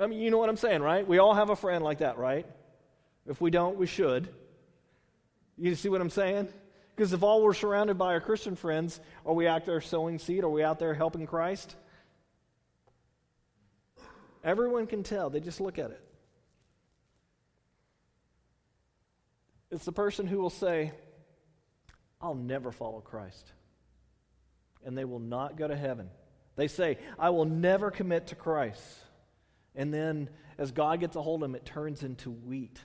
I 0.00 0.06
mean, 0.06 0.20
you 0.20 0.30
know 0.30 0.38
what 0.38 0.48
I'm 0.48 0.56
saying, 0.56 0.80
right? 0.80 1.06
We 1.06 1.18
all 1.18 1.34
have 1.34 1.50
a 1.50 1.56
friend 1.56 1.84
like 1.84 1.98
that, 1.98 2.16
right? 2.16 2.46
If 3.26 3.40
we 3.40 3.50
don't, 3.50 3.76
we 3.76 3.86
should. 3.86 4.28
You 5.58 5.74
see 5.74 5.90
what 5.90 6.00
I'm 6.00 6.10
saying? 6.10 6.48
Because 6.96 7.12
if 7.12 7.22
all 7.22 7.42
we're 7.42 7.54
surrounded 7.54 7.98
by 7.98 8.14
are 8.14 8.20
Christian 8.20 8.56
friends, 8.56 8.98
are 9.26 9.34
we 9.34 9.46
out 9.46 9.66
there 9.66 9.80
sowing 9.80 10.18
seed? 10.18 10.42
Are 10.42 10.48
we 10.48 10.62
out 10.62 10.78
there 10.78 10.94
helping 10.94 11.26
Christ? 11.26 11.74
Everyone 14.42 14.86
can 14.86 15.02
tell. 15.02 15.28
They 15.28 15.40
just 15.40 15.60
look 15.60 15.78
at 15.78 15.90
it. 15.90 16.00
It's 19.70 19.84
the 19.84 19.92
person 19.92 20.26
who 20.26 20.38
will 20.38 20.50
say, 20.50 20.92
I'll 22.20 22.34
never 22.34 22.72
follow 22.72 23.00
Christ. 23.00 23.52
And 24.84 24.96
they 24.96 25.04
will 25.04 25.20
not 25.20 25.56
go 25.56 25.68
to 25.68 25.76
heaven. 25.76 26.08
They 26.56 26.68
say, 26.68 26.98
I 27.18 27.30
will 27.30 27.44
never 27.44 27.90
commit 27.90 28.28
to 28.28 28.34
Christ. 28.34 28.82
And 29.74 29.92
then 29.92 30.28
as 30.58 30.72
God 30.72 31.00
gets 31.00 31.16
a 31.16 31.22
hold 31.22 31.42
of 31.42 31.48
them, 31.48 31.54
it 31.54 31.64
turns 31.64 32.02
into 32.02 32.30
wheat. 32.30 32.78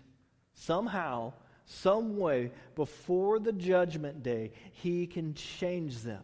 Somehow, 0.54 1.34
some 1.65 2.17
way, 2.17 2.52
before 2.76 3.39
the 3.39 3.52
judgment 3.52 4.24
day, 4.24 4.52
He 4.71 5.08
can 5.08 5.34
change 5.34 6.00
them. 6.00 6.24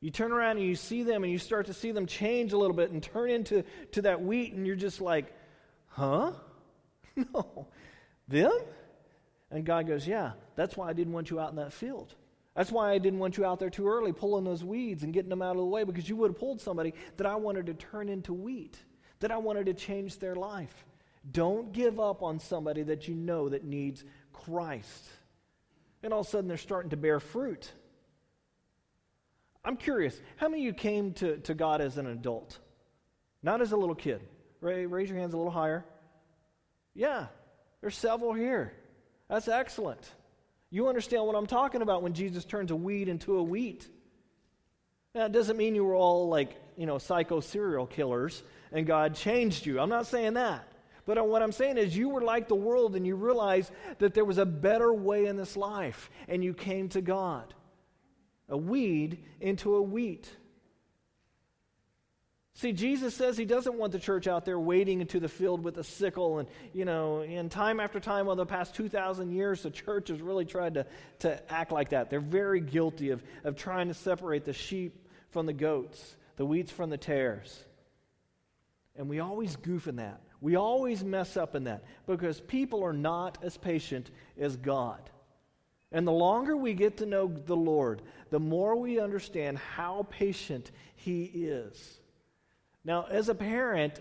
You 0.00 0.10
turn 0.10 0.32
around 0.32 0.56
and 0.56 0.66
you 0.66 0.76
see 0.76 1.02
them 1.02 1.24
and 1.24 1.32
you 1.32 1.38
start 1.38 1.66
to 1.66 1.74
see 1.74 1.92
them 1.92 2.06
change 2.06 2.52
a 2.52 2.58
little 2.58 2.74
bit 2.74 2.90
and 2.90 3.02
turn 3.02 3.30
into 3.30 3.64
to 3.92 4.02
that 4.02 4.22
wheat, 4.22 4.52
and 4.52 4.66
you're 4.66 4.76
just 4.76 5.00
like, 5.00 5.32
huh? 5.88 6.32
no. 7.16 7.68
Them? 8.28 8.52
And 9.50 9.64
God 9.64 9.86
goes, 9.86 10.06
Yeah, 10.06 10.32
that's 10.54 10.76
why 10.76 10.88
I 10.88 10.92
didn't 10.92 11.12
want 11.12 11.30
you 11.30 11.40
out 11.40 11.50
in 11.50 11.56
that 11.56 11.72
field. 11.72 12.14
That's 12.54 12.70
why 12.72 12.92
I 12.92 12.98
didn't 12.98 13.20
want 13.20 13.36
you 13.36 13.44
out 13.44 13.58
there 13.58 13.70
too 13.70 13.88
early 13.88 14.12
pulling 14.12 14.44
those 14.44 14.64
weeds 14.64 15.02
and 15.02 15.12
getting 15.12 15.30
them 15.30 15.42
out 15.42 15.52
of 15.52 15.58
the 15.58 15.64
way 15.64 15.84
because 15.84 16.08
you 16.08 16.16
would 16.16 16.30
have 16.30 16.38
pulled 16.38 16.60
somebody 16.60 16.94
that 17.16 17.26
I 17.26 17.36
wanted 17.36 17.66
to 17.66 17.74
turn 17.74 18.08
into 18.08 18.32
wheat 18.32 18.76
that 19.20 19.30
I 19.30 19.38
wanted 19.38 19.66
to 19.66 19.74
change 19.74 20.18
their 20.18 20.34
life. 20.34 20.74
Don't 21.30 21.72
give 21.72 22.00
up 22.00 22.22
on 22.22 22.38
somebody 22.38 22.82
that 22.84 23.06
you 23.06 23.14
know 23.14 23.48
that 23.50 23.64
needs 23.64 24.04
Christ. 24.32 25.04
And 26.02 26.12
all 26.12 26.20
of 26.20 26.26
a 26.26 26.30
sudden 26.30 26.48
they're 26.48 26.56
starting 26.56 26.90
to 26.90 26.96
bear 26.96 27.20
fruit. 27.20 27.70
I'm 29.62 29.76
curious, 29.76 30.18
how 30.36 30.48
many 30.48 30.62
of 30.62 30.66
you 30.66 30.72
came 30.72 31.12
to, 31.14 31.36
to 31.38 31.54
God 31.54 31.82
as 31.82 31.98
an 31.98 32.06
adult? 32.06 32.58
Not 33.42 33.60
as 33.60 33.72
a 33.72 33.76
little 33.76 33.94
kid. 33.94 34.22
Raise 34.60 35.08
your 35.08 35.18
hands 35.18 35.34
a 35.34 35.36
little 35.36 35.52
higher. 35.52 35.84
Yeah, 36.94 37.26
there's 37.80 37.96
several 37.96 38.32
here. 38.32 38.72
That's 39.28 39.48
excellent. 39.48 40.10
You 40.70 40.88
understand 40.88 41.24
what 41.24 41.36
I'm 41.36 41.46
talking 41.46 41.82
about 41.82 42.02
when 42.02 42.14
Jesus 42.14 42.44
turns 42.44 42.70
a 42.70 42.76
weed 42.76 43.08
into 43.08 43.36
a 43.36 43.42
wheat. 43.42 43.86
Now, 45.14 45.26
it 45.26 45.32
doesn't 45.32 45.56
mean 45.56 45.74
you 45.74 45.84
were 45.84 45.94
all 45.94 46.28
like, 46.28 46.56
you 46.80 46.86
know, 46.86 46.96
psycho 46.96 47.40
serial 47.40 47.86
killers 47.86 48.42
and 48.72 48.86
God 48.86 49.14
changed 49.14 49.66
you. 49.66 49.78
I'm 49.78 49.90
not 49.90 50.06
saying 50.06 50.34
that. 50.34 50.66
But 51.04 51.18
uh, 51.18 51.24
what 51.24 51.42
I'm 51.42 51.52
saying 51.52 51.76
is, 51.76 51.94
you 51.94 52.08
were 52.08 52.22
like 52.22 52.48
the 52.48 52.54
world 52.54 52.96
and 52.96 53.06
you 53.06 53.16
realized 53.16 53.70
that 53.98 54.14
there 54.14 54.24
was 54.24 54.38
a 54.38 54.46
better 54.46 54.90
way 54.90 55.26
in 55.26 55.36
this 55.36 55.56
life, 55.56 56.10
and 56.26 56.42
you 56.42 56.54
came 56.54 56.88
to 56.90 57.02
God. 57.02 57.52
A 58.48 58.56
weed 58.56 59.22
into 59.40 59.74
a 59.74 59.82
wheat. 59.82 60.30
See, 62.54 62.72
Jesus 62.72 63.14
says 63.14 63.36
he 63.36 63.44
doesn't 63.44 63.76
want 63.76 63.92
the 63.92 63.98
church 63.98 64.26
out 64.26 64.44
there 64.44 64.58
wading 64.58 65.00
into 65.00 65.20
the 65.20 65.28
field 65.28 65.62
with 65.62 65.76
a 65.78 65.84
sickle. 65.84 66.38
And, 66.38 66.48
you 66.72 66.84
know, 66.84 67.20
in 67.20 67.48
time 67.48 67.80
after 67.80 68.00
time 68.00 68.26
over 68.26 68.36
the 68.36 68.46
past 68.46 68.74
2,000 68.74 69.32
years, 69.32 69.62
the 69.62 69.70
church 69.70 70.08
has 70.08 70.20
really 70.20 70.44
tried 70.44 70.74
to, 70.74 70.86
to 71.20 71.52
act 71.52 71.72
like 71.72 71.90
that. 71.90 72.08
They're 72.08 72.20
very 72.20 72.60
guilty 72.60 73.10
of, 73.10 73.22
of 73.44 73.56
trying 73.56 73.88
to 73.88 73.94
separate 73.94 74.44
the 74.44 74.52
sheep 74.52 75.06
from 75.30 75.46
the 75.46 75.52
goats, 75.52 76.16
the 76.40 76.46
weeds 76.46 76.72
from 76.72 76.88
the 76.88 76.96
tares. 76.96 77.62
And 78.96 79.10
we 79.10 79.20
always 79.20 79.56
goof 79.56 79.86
in 79.86 79.96
that. 79.96 80.22
We 80.40 80.56
always 80.56 81.04
mess 81.04 81.36
up 81.36 81.54
in 81.54 81.64
that 81.64 81.84
because 82.06 82.40
people 82.40 82.82
are 82.82 82.94
not 82.94 83.36
as 83.42 83.58
patient 83.58 84.10
as 84.38 84.56
God. 84.56 85.10
And 85.92 86.06
the 86.06 86.12
longer 86.12 86.56
we 86.56 86.72
get 86.72 86.96
to 86.96 87.04
know 87.04 87.26
the 87.26 87.54
Lord, 87.54 88.00
the 88.30 88.40
more 88.40 88.74
we 88.74 88.98
understand 88.98 89.58
how 89.58 90.06
patient 90.08 90.70
He 90.96 91.24
is. 91.24 92.00
Now, 92.86 93.04
as 93.10 93.28
a 93.28 93.34
parent, 93.34 94.00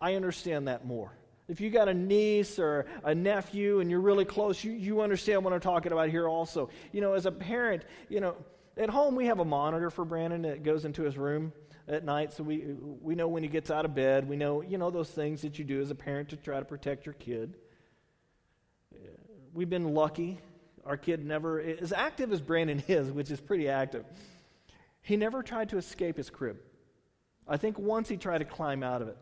I 0.00 0.14
understand 0.14 0.68
that 0.68 0.86
more. 0.86 1.10
If 1.48 1.60
you 1.60 1.70
got 1.70 1.88
a 1.88 1.94
niece 1.94 2.60
or 2.60 2.86
a 3.02 3.12
nephew 3.12 3.80
and 3.80 3.90
you're 3.90 3.98
really 3.98 4.24
close, 4.24 4.62
you, 4.62 4.70
you 4.70 5.00
understand 5.00 5.42
what 5.42 5.52
I'm 5.52 5.58
talking 5.58 5.90
about 5.90 6.10
here 6.10 6.28
also. 6.28 6.70
You 6.92 7.00
know, 7.00 7.14
as 7.14 7.26
a 7.26 7.32
parent, 7.32 7.82
you 8.08 8.20
know, 8.20 8.36
at 8.80 8.88
home 8.88 9.14
we 9.14 9.26
have 9.26 9.38
a 9.38 9.44
monitor 9.44 9.90
for 9.90 10.04
Brandon 10.04 10.42
that 10.42 10.62
goes 10.62 10.84
into 10.84 11.02
his 11.02 11.18
room 11.18 11.52
at 11.86 12.04
night 12.04 12.32
so 12.32 12.42
we, 12.42 12.74
we 13.02 13.14
know 13.14 13.28
when 13.28 13.42
he 13.42 13.48
gets 13.48 13.70
out 13.70 13.84
of 13.84 13.94
bed. 13.94 14.28
We 14.28 14.36
know, 14.36 14.62
you 14.62 14.78
know, 14.78 14.90
those 14.90 15.10
things 15.10 15.42
that 15.42 15.58
you 15.58 15.64
do 15.64 15.80
as 15.80 15.90
a 15.90 15.94
parent 15.94 16.30
to 16.30 16.36
try 16.36 16.58
to 16.58 16.64
protect 16.64 17.04
your 17.04 17.12
kid. 17.14 17.56
We've 19.52 19.68
been 19.68 19.94
lucky. 19.94 20.40
Our 20.86 20.96
kid 20.96 21.24
never, 21.24 21.60
as 21.60 21.92
active 21.92 22.32
as 22.32 22.40
Brandon 22.40 22.82
is, 22.88 23.10
which 23.10 23.30
is 23.30 23.40
pretty 23.40 23.68
active, 23.68 24.04
he 25.02 25.16
never 25.16 25.42
tried 25.42 25.68
to 25.70 25.76
escape 25.76 26.16
his 26.16 26.30
crib. 26.30 26.56
I 27.46 27.58
think 27.58 27.78
once 27.78 28.08
he 28.08 28.16
tried 28.16 28.38
to 28.38 28.44
climb 28.44 28.82
out 28.82 29.02
of 29.02 29.08
it. 29.08 29.18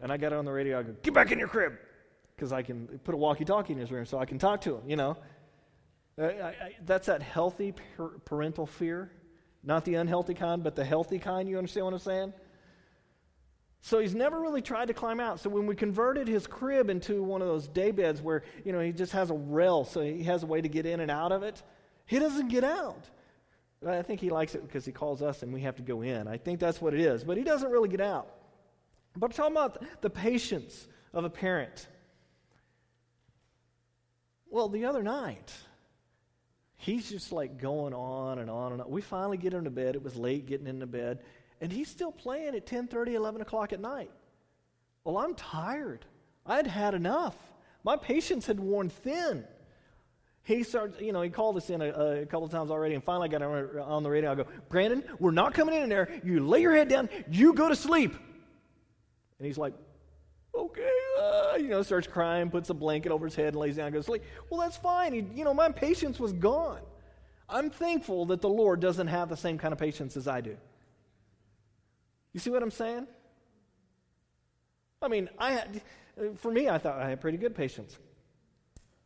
And 0.00 0.12
I 0.12 0.18
got 0.18 0.32
on 0.32 0.44
the 0.44 0.52
radio, 0.52 0.78
I 0.78 0.82
go, 0.82 0.94
get 1.02 1.14
back 1.14 1.32
in 1.32 1.38
your 1.38 1.48
crib. 1.48 1.72
Because 2.36 2.52
I 2.52 2.60
can 2.60 2.86
put 3.02 3.14
a 3.14 3.16
walkie 3.16 3.46
talkie 3.46 3.72
in 3.72 3.78
his 3.78 3.90
room 3.90 4.04
so 4.04 4.18
I 4.18 4.26
can 4.26 4.38
talk 4.38 4.60
to 4.62 4.76
him, 4.76 4.82
you 4.86 4.96
know. 4.96 5.16
I, 6.18 6.24
I, 6.24 6.76
that's 6.84 7.06
that 7.06 7.22
healthy 7.22 7.72
par- 7.72 8.18
parental 8.24 8.66
fear. 8.66 9.10
Not 9.62 9.84
the 9.84 9.96
unhealthy 9.96 10.34
kind, 10.34 10.62
but 10.62 10.76
the 10.76 10.84
healthy 10.84 11.18
kind. 11.18 11.48
You 11.48 11.58
understand 11.58 11.86
what 11.86 11.92
I'm 11.94 11.98
saying? 11.98 12.32
So 13.82 13.98
he's 13.98 14.14
never 14.14 14.40
really 14.40 14.62
tried 14.62 14.88
to 14.88 14.94
climb 14.94 15.20
out. 15.20 15.40
So 15.40 15.50
when 15.50 15.66
we 15.66 15.76
converted 15.76 16.26
his 16.26 16.46
crib 16.46 16.90
into 16.90 17.22
one 17.22 17.42
of 17.42 17.48
those 17.48 17.68
day 17.68 17.90
beds 17.90 18.22
where, 18.22 18.42
you 18.64 18.72
know, 18.72 18.80
he 18.80 18.92
just 18.92 19.12
has 19.12 19.30
a 19.30 19.34
rail 19.34 19.84
so 19.84 20.00
he 20.00 20.24
has 20.24 20.42
a 20.42 20.46
way 20.46 20.60
to 20.60 20.68
get 20.68 20.86
in 20.86 21.00
and 21.00 21.10
out 21.10 21.32
of 21.32 21.42
it, 21.42 21.62
he 22.06 22.18
doesn't 22.18 22.48
get 22.48 22.64
out. 22.64 23.10
I 23.86 24.02
think 24.02 24.20
he 24.20 24.30
likes 24.30 24.54
it 24.54 24.62
because 24.62 24.84
he 24.84 24.92
calls 24.92 25.22
us 25.22 25.42
and 25.42 25.52
we 25.52 25.60
have 25.60 25.76
to 25.76 25.82
go 25.82 26.02
in. 26.02 26.26
I 26.26 26.38
think 26.38 26.58
that's 26.58 26.80
what 26.80 26.94
it 26.94 27.00
is. 27.00 27.24
But 27.24 27.36
he 27.36 27.44
doesn't 27.44 27.70
really 27.70 27.88
get 27.88 28.00
out. 28.00 28.28
But 29.16 29.26
I'm 29.26 29.32
talking 29.32 29.52
about 29.52 29.84
the 30.00 30.10
patience 30.10 30.88
of 31.12 31.24
a 31.24 31.30
parent. 31.30 31.86
Well, 34.50 34.68
the 34.68 34.84
other 34.84 35.02
night, 35.02 35.52
he's 36.76 37.10
just 37.10 37.32
like 37.32 37.58
going 37.58 37.94
on 37.94 38.38
and 38.38 38.50
on 38.50 38.72
and 38.72 38.82
on. 38.82 38.90
We 38.90 39.00
finally 39.00 39.36
get 39.36 39.52
him 39.52 39.64
to 39.64 39.70
bed. 39.70 39.94
It 39.94 40.02
was 40.02 40.16
late 40.16 40.46
getting 40.46 40.66
into 40.66 40.86
bed. 40.86 41.20
And 41.60 41.72
he's 41.72 41.88
still 41.88 42.12
playing 42.12 42.54
at 42.54 42.66
10 42.66 42.88
30, 42.88 43.14
11 43.14 43.40
o'clock 43.40 43.72
at 43.72 43.80
night. 43.80 44.10
Well, 45.04 45.18
I'm 45.18 45.34
tired. 45.34 46.04
I'd 46.44 46.66
had 46.66 46.94
enough. 46.94 47.36
My 47.82 47.96
patience 47.96 48.46
had 48.46 48.60
worn 48.60 48.88
thin. 48.88 49.44
He 50.42 50.62
starts, 50.62 51.00
you 51.00 51.12
know, 51.12 51.22
he 51.22 51.30
called 51.30 51.56
us 51.56 51.70
in 51.70 51.82
a, 51.82 51.88
a 51.88 52.26
couple 52.26 52.44
of 52.44 52.52
times 52.52 52.70
already, 52.70 52.94
and 52.94 53.02
finally 53.02 53.28
I 53.28 53.32
got 53.32 53.42
on 53.42 54.02
the 54.04 54.10
radio. 54.10 54.30
I 54.30 54.34
go, 54.36 54.46
Brandon, 54.68 55.02
we're 55.18 55.32
not 55.32 55.54
coming 55.54 55.74
in 55.74 55.88
there. 55.88 56.08
You 56.22 56.46
lay 56.46 56.60
your 56.60 56.74
head 56.74 56.88
down, 56.88 57.08
you 57.28 57.52
go 57.52 57.68
to 57.68 57.74
sleep. 57.74 58.14
And 59.38 59.46
he's 59.46 59.58
like, 59.58 59.74
okay, 60.54 60.95
uh, 61.18 61.56
you 61.56 61.68
know, 61.68 61.82
starts 61.82 62.06
crying, 62.06 62.50
puts 62.50 62.70
a 62.70 62.74
blanket 62.74 63.12
over 63.12 63.26
his 63.26 63.34
head, 63.34 63.48
and 63.48 63.56
lays 63.56 63.76
down 63.76 63.86
and 63.86 63.94
goes 63.94 64.04
to 64.04 64.10
sleep. 64.10 64.22
Well, 64.50 64.60
that's 64.60 64.76
fine. 64.76 65.12
He, 65.12 65.24
you 65.34 65.44
know, 65.44 65.54
my 65.54 65.70
patience 65.70 66.18
was 66.18 66.32
gone. 66.32 66.80
I'm 67.48 67.70
thankful 67.70 68.26
that 68.26 68.40
the 68.40 68.48
Lord 68.48 68.80
doesn't 68.80 69.06
have 69.06 69.28
the 69.28 69.36
same 69.36 69.58
kind 69.58 69.72
of 69.72 69.78
patience 69.78 70.16
as 70.16 70.26
I 70.26 70.40
do. 70.40 70.56
You 72.32 72.40
see 72.40 72.50
what 72.50 72.62
I'm 72.62 72.70
saying? 72.70 73.06
I 75.00 75.08
mean, 75.08 75.28
I 75.38 75.52
had, 75.52 75.82
for 76.36 76.50
me, 76.50 76.68
I 76.68 76.78
thought 76.78 77.00
I 77.00 77.08
had 77.08 77.20
pretty 77.20 77.38
good 77.38 77.54
patience. 77.54 77.96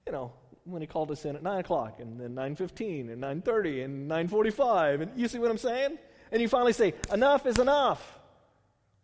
You 0.07 0.13
know, 0.13 0.33
when 0.65 0.81
he 0.81 0.87
called 0.87 1.11
us 1.11 1.25
in 1.25 1.37
at 1.37 1.43
9 1.43 1.59
o'clock, 1.59 2.01
and 2.01 2.19
then 2.19 2.35
9.15, 2.35 3.13
and 3.13 3.23
9.30, 3.23 3.85
and 3.85 4.11
9.45, 4.11 5.03
and 5.03 5.13
you 5.17 5.29
see 5.29 5.39
what 5.39 5.51
I'm 5.51 5.59
saying? 5.59 5.99
And 6.33 6.41
you 6.41 6.49
finally 6.49 6.73
say, 6.73 6.95
enough 7.13 7.47
is 7.47 7.59
enough. 7.59 8.19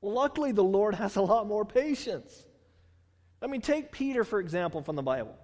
Luckily, 0.01 0.53
the 0.53 0.65
Lord 0.65 0.95
has 0.95 1.17
a 1.17 1.23
lot 1.23 1.47
more 1.47 1.65
patience. 1.65 2.46
I 3.43 3.47
mean, 3.47 3.61
take 3.61 3.93
Peter, 3.93 4.25
for 4.25 4.41
example, 4.41 4.83
from 4.83 4.97
the 4.97 5.03
Bible. 5.03 5.37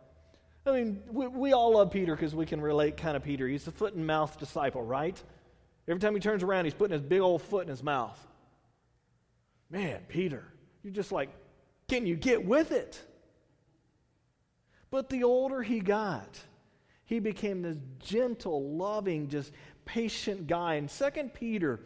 I 0.65 0.73
mean, 0.73 1.03
we, 1.11 1.27
we 1.27 1.53
all 1.53 1.75
love 1.75 1.91
Peter 1.91 2.15
because 2.15 2.35
we 2.35 2.47
can 2.47 2.61
relate 2.61 2.97
kind 2.97 3.17
of 3.17 3.25
Peter. 3.25 3.49
He's 3.49 3.65
the 3.65 3.73
foot 3.73 3.95
and 3.95 4.07
mouth 4.07 4.39
disciple, 4.39 4.83
right? 4.83 5.21
Every 5.89 6.01
time 6.01 6.15
he 6.15 6.21
turns 6.21 6.43
around, 6.43 6.65
he's 6.65 6.75
putting 6.75 6.93
his 6.93 7.03
big 7.03 7.21
old 7.21 7.43
foot 7.43 7.63
in 7.63 7.69
his 7.69 7.83
mouth. 7.83 8.19
Man, 9.71 10.01
Peter, 10.09 10.45
you're 10.83 10.93
just 10.93 11.13
like, 11.13 11.31
can 11.89 12.07
you 12.07 12.15
get 12.15 12.45
with 12.45 12.71
it? 12.71 13.01
But 14.91 15.09
the 15.09 15.25
older 15.25 15.63
he 15.63 15.81
got, 15.81 16.39
he 17.07 17.19
became 17.19 17.63
this 17.63 17.79
gentle, 17.99 18.77
loving, 18.77 19.29
just 19.29 19.51
patient 19.85 20.47
guy. 20.47 20.75
In 20.75 20.89
2 20.89 21.31
Peter 21.35 21.81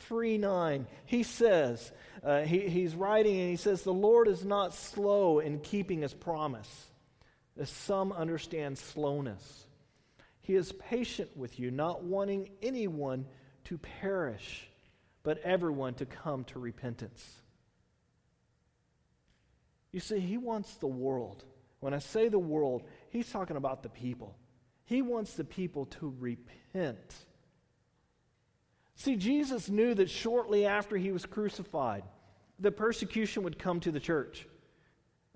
3 0.00 0.38
9, 0.38 0.86
he 1.06 1.22
says, 1.22 1.92
uh, 2.22 2.40
he, 2.42 2.68
he's 2.68 2.94
writing 2.94 3.40
and 3.40 3.50
he 3.50 3.56
says, 3.56 3.82
The 3.82 3.92
Lord 3.92 4.28
is 4.28 4.44
not 4.44 4.74
slow 4.74 5.38
in 5.38 5.60
keeping 5.60 6.02
his 6.02 6.14
promise, 6.14 6.86
as 7.58 7.70
some 7.70 8.12
understand 8.12 8.78
slowness. 8.78 9.66
He 10.40 10.54
is 10.54 10.72
patient 10.72 11.36
with 11.36 11.58
you, 11.60 11.70
not 11.70 12.02
wanting 12.02 12.50
anyone 12.62 13.26
to 13.64 13.78
perish 13.78 14.68
but 15.28 15.38
everyone 15.44 15.92
to 15.92 16.06
come 16.06 16.44
to 16.44 16.58
repentance. 16.58 17.42
You 19.92 20.00
see, 20.00 20.20
he 20.20 20.38
wants 20.38 20.74
the 20.76 20.86
world. 20.86 21.44
When 21.80 21.92
I 21.92 21.98
say 21.98 22.30
the 22.30 22.38
world, 22.38 22.84
he's 23.10 23.30
talking 23.30 23.58
about 23.58 23.82
the 23.82 23.90
people. 23.90 24.38
He 24.86 25.02
wants 25.02 25.34
the 25.34 25.44
people 25.44 25.84
to 25.86 26.14
repent. 26.18 27.14
See, 28.98 29.14
Jesus 29.14 29.68
knew 29.70 29.94
that 29.94 30.10
shortly 30.10 30.66
after 30.66 30.96
he 30.96 31.12
was 31.12 31.24
crucified, 31.24 32.02
the 32.58 32.72
persecution 32.72 33.44
would 33.44 33.56
come 33.56 33.78
to 33.78 33.92
the 33.92 34.00
church. 34.00 34.47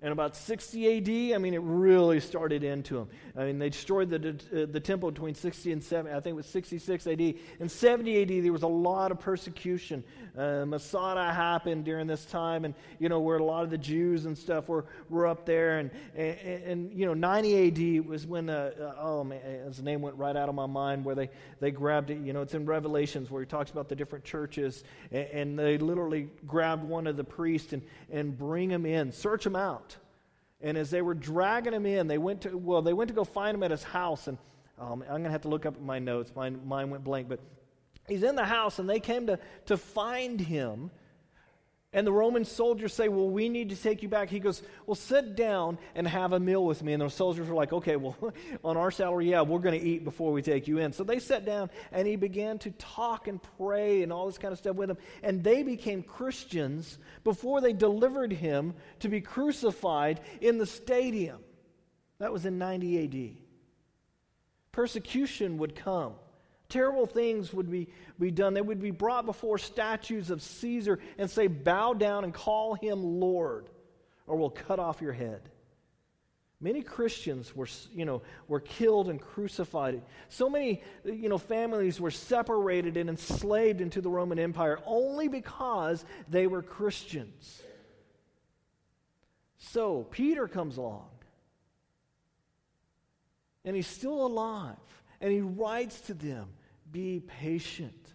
And 0.03 0.11
about 0.11 0.35
60 0.35 0.97
AD, 0.97 1.33
I 1.33 1.37
mean, 1.37 1.53
it 1.53 1.61
really 1.63 2.19
started 2.19 2.61
into 2.61 2.95
them. 2.95 3.07
I 3.37 3.45
mean, 3.45 3.57
they 3.57 3.69
destroyed 3.69 4.09
the, 4.09 4.63
uh, 4.63 4.65
the 4.69 4.79
temple 4.81 5.09
between 5.09 5.33
60 5.33 5.71
and 5.71 5.81
70, 5.81 6.13
I 6.13 6.19
think 6.19 6.33
it 6.33 6.35
was 6.35 6.45
66 6.47 7.07
AD. 7.07 7.21
In 7.21 7.69
70 7.69 8.21
AD, 8.21 8.43
there 8.43 8.51
was 8.51 8.63
a 8.63 8.67
lot 8.67 9.13
of 9.13 9.21
persecution. 9.21 10.03
Uh, 10.37 10.65
Masada 10.65 11.31
happened 11.31 11.85
during 11.85 12.05
this 12.05 12.25
time, 12.25 12.65
and, 12.65 12.75
you 12.99 13.07
know, 13.07 13.21
where 13.21 13.37
a 13.37 13.43
lot 13.43 13.63
of 13.63 13.69
the 13.69 13.77
Jews 13.77 14.25
and 14.25 14.37
stuff 14.37 14.67
were, 14.67 14.83
were 15.09 15.25
up 15.25 15.45
there. 15.45 15.79
And, 15.79 15.89
and, 16.17 16.63
and 16.65 16.93
you 16.93 17.05
know, 17.05 17.13
90 17.13 17.99
AD 17.99 18.05
was 18.05 18.27
when, 18.27 18.49
uh, 18.49 18.71
uh, 18.77 18.95
oh 18.99 19.23
man, 19.23 19.39
his 19.67 19.81
name 19.81 20.01
went 20.01 20.17
right 20.17 20.35
out 20.35 20.49
of 20.49 20.55
my 20.55 20.65
mind, 20.65 21.05
where 21.05 21.15
they, 21.15 21.29
they 21.61 21.71
grabbed 21.71 22.09
it. 22.09 22.17
You 22.17 22.33
know, 22.33 22.41
it's 22.41 22.55
in 22.55 22.65
Revelations 22.65 23.31
where 23.31 23.41
he 23.41 23.47
talks 23.47 23.71
about 23.71 23.87
the 23.87 23.95
different 23.95 24.25
churches, 24.25 24.83
and, 25.13 25.27
and 25.27 25.59
they 25.59 25.77
literally 25.77 26.27
grabbed 26.45 26.83
one 26.83 27.07
of 27.07 27.15
the 27.15 27.23
priests 27.23 27.71
and, 27.71 27.81
and 28.11 28.37
bring 28.37 28.69
him 28.69 28.85
in, 28.85 29.13
search 29.13 29.45
him 29.45 29.55
out. 29.55 29.92
And 30.63 30.77
as 30.77 30.89
they 30.89 31.01
were 31.01 31.13
dragging 31.13 31.73
him 31.73 31.85
in, 31.85 32.07
they 32.07 32.17
went 32.17 32.41
to, 32.41 32.57
well, 32.57 32.81
they 32.81 32.93
went 32.93 33.09
to 33.09 33.13
go 33.13 33.25
find 33.25 33.53
him 33.55 33.63
at 33.63 33.71
his 33.71 33.83
house. 33.83 34.27
And 34.27 34.37
um, 34.79 35.03
I'm 35.03 35.09
going 35.09 35.23
to 35.25 35.29
have 35.29 35.41
to 35.41 35.49
look 35.49 35.65
up 35.65 35.79
my 35.81 35.99
notes. 35.99 36.31
Mine, 36.35 36.61
mine 36.65 36.89
went 36.89 37.03
blank. 37.03 37.27
But 37.27 37.41
he's 38.07 38.23
in 38.23 38.35
the 38.35 38.45
house, 38.45 38.79
and 38.79 38.89
they 38.89 39.01
came 39.01 39.27
to, 39.27 39.37
to 39.65 39.77
find 39.77 40.39
him. 40.39 40.89
And 41.93 42.07
the 42.07 42.11
Roman 42.11 42.43
soldiers 42.43 42.91
say, 42.91 43.07
Well, 43.07 43.29
we 43.29 43.49
need 43.49 43.69
to 43.69 43.75
take 43.75 44.01
you 44.01 44.09
back. 44.09 44.29
He 44.29 44.39
goes, 44.39 44.63
Well, 44.87 44.95
sit 44.95 45.35
down 45.35 45.77
and 45.93 46.07
have 46.07 46.33
a 46.33 46.39
meal 46.39 46.65
with 46.65 46.81
me. 46.81 46.93
And 46.93 47.01
the 47.01 47.09
soldiers 47.09 47.47
were 47.47 47.55
like, 47.55 47.71
Okay, 47.71 47.95
well, 47.95 48.17
on 48.63 48.77
our 48.77 48.89
salary, 48.89 49.29
yeah, 49.29 49.41
we're 49.41 49.59
going 49.59 49.79
to 49.79 49.85
eat 49.85 50.03
before 50.03 50.31
we 50.31 50.41
take 50.41 50.67
you 50.67 50.79
in. 50.79 50.91
So 50.91 51.03
they 51.03 51.19
sat 51.19 51.45
down 51.45 51.69
and 51.91 52.07
he 52.07 52.15
began 52.15 52.57
to 52.59 52.71
talk 52.71 53.27
and 53.27 53.39
pray 53.57 54.01
and 54.01 54.11
all 54.11 54.25
this 54.25 54.39
kind 54.39 54.51
of 54.51 54.57
stuff 54.57 54.75
with 54.75 54.87
them. 54.87 54.97
And 55.21 55.43
they 55.43 55.61
became 55.61 56.01
Christians 56.01 56.97
before 57.23 57.61
they 57.61 57.73
delivered 57.73 58.33
him 58.33 58.73
to 58.99 59.09
be 59.09 59.21
crucified 59.21 60.19
in 60.41 60.57
the 60.57 60.65
stadium. 60.65 61.39
That 62.17 62.33
was 62.33 62.45
in 62.45 62.57
90 62.57 63.03
AD. 63.03 63.37
Persecution 64.71 65.59
would 65.59 65.75
come. 65.75 66.15
Terrible 66.73 67.05
things 67.05 67.53
would 67.53 67.69
be, 67.69 67.87
be 68.19 68.31
done. 68.31 68.55
They 68.55 68.61
would 68.61 68.81
be 68.81 68.89
brought 68.89 69.27
before 69.27 69.59
statues 69.59 70.31
of 70.31 70.41
Caesar 70.41 70.97
and 71.19 71.29
say, 71.29 71.45
Bow 71.45 71.93
down 71.93 72.23
and 72.23 72.33
call 72.33 72.73
him 72.73 73.03
Lord, 73.03 73.69
or 74.25 74.37
we'll 74.37 74.49
cut 74.49 74.79
off 74.79 74.99
your 74.99 75.13
head. 75.13 75.41
Many 76.59 76.81
Christians 76.81 77.55
were, 77.55 77.67
you 77.93 78.05
know, 78.05 78.23
were 78.47 78.59
killed 78.59 79.09
and 79.09 79.21
crucified. 79.21 80.01
So 80.29 80.49
many 80.49 80.81
you 81.05 81.29
know, 81.29 81.37
families 81.37 82.01
were 82.01 82.09
separated 82.09 82.97
and 82.97 83.07
enslaved 83.07 83.79
into 83.79 84.01
the 84.01 84.09
Roman 84.09 84.39
Empire 84.39 84.79
only 84.87 85.27
because 85.27 86.03
they 86.27 86.47
were 86.47 86.63
Christians. 86.63 87.61
So 89.59 90.07
Peter 90.09 90.47
comes 90.47 90.77
along, 90.77 91.09
and 93.63 93.75
he's 93.75 93.85
still 93.85 94.25
alive, 94.25 94.77
and 95.21 95.31
he 95.31 95.41
writes 95.41 96.01
to 96.01 96.15
them 96.15 96.47
be 96.93 97.19
patient. 97.19 98.13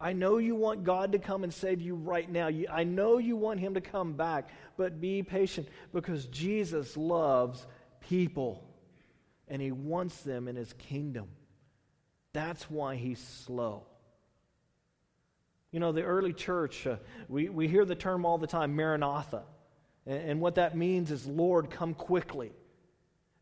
I 0.00 0.12
know 0.12 0.36
you 0.36 0.54
want 0.54 0.84
God 0.84 1.12
to 1.12 1.18
come 1.18 1.44
and 1.44 1.54
save 1.54 1.80
you 1.80 1.94
right 1.94 2.30
now. 2.30 2.50
I 2.70 2.84
know 2.84 3.16
you 3.16 3.36
want 3.36 3.60
Him 3.60 3.74
to 3.74 3.80
come 3.80 4.12
back, 4.12 4.50
but 4.76 5.00
be 5.00 5.22
patient 5.22 5.68
because 5.94 6.26
Jesus 6.26 6.96
loves 6.96 7.66
people 8.00 8.68
and 9.48 9.62
He 9.62 9.72
wants 9.72 10.20
them 10.22 10.48
in 10.48 10.56
His 10.56 10.74
kingdom. 10.74 11.28
That's 12.34 12.68
why 12.68 12.96
He's 12.96 13.20
slow. 13.20 13.86
You 15.70 15.80
know, 15.80 15.92
the 15.92 16.02
early 16.02 16.32
church, 16.32 16.86
uh, 16.86 16.96
we, 17.28 17.48
we 17.48 17.66
hear 17.66 17.84
the 17.84 17.96
term 17.96 18.26
all 18.26 18.38
the 18.38 18.46
time, 18.46 18.76
Maranatha. 18.76 19.44
And, 20.06 20.30
and 20.30 20.40
what 20.40 20.56
that 20.56 20.76
means 20.76 21.10
is, 21.10 21.26
Lord, 21.26 21.70
come 21.70 21.94
quickly. 21.94 22.52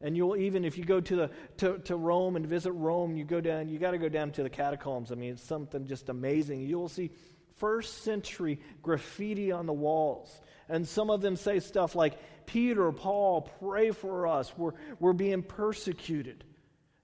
And 0.03 0.17
you'll 0.17 0.37
even, 0.37 0.65
if 0.65 0.77
you 0.77 0.85
go 0.85 1.01
to, 1.01 1.17
the, 1.17 1.31
to, 1.59 1.79
to 1.79 1.97
Rome 1.97 2.35
and 2.35 2.45
visit 2.45 2.73
Rome, 2.73 3.17
you 3.17 3.25
go 3.25 3.41
down, 3.41 3.69
you 3.69 3.79
got 3.79 3.93
to 3.93 3.99
go 3.99 4.09
down 4.09 4.33
to 4.33 4.43
the 4.43 4.51
catacombs. 4.51 5.13
I 5.13 5.15
mean, 5.15 5.35
it's 5.35 5.43
something 5.43 5.87
just 5.87 6.09
amazing. 6.09 6.63
You'll 6.63 6.89
see 6.89 7.13
first 7.59 8.03
century 8.03 8.59
graffiti 8.83 9.53
on 9.53 9.67
the 9.67 9.73
walls. 9.73 10.41
And 10.69 10.87
some 10.87 11.09
of 11.09 11.21
them 11.21 11.37
say 11.37 11.61
stuff 11.61 11.95
like, 11.95 12.19
Peter, 12.47 12.91
Paul, 12.91 13.43
pray 13.61 13.93
for 13.93 14.27
us. 14.27 14.53
We're, 14.57 14.73
we're 14.99 15.13
being 15.13 15.45
persecuted. 15.45 16.45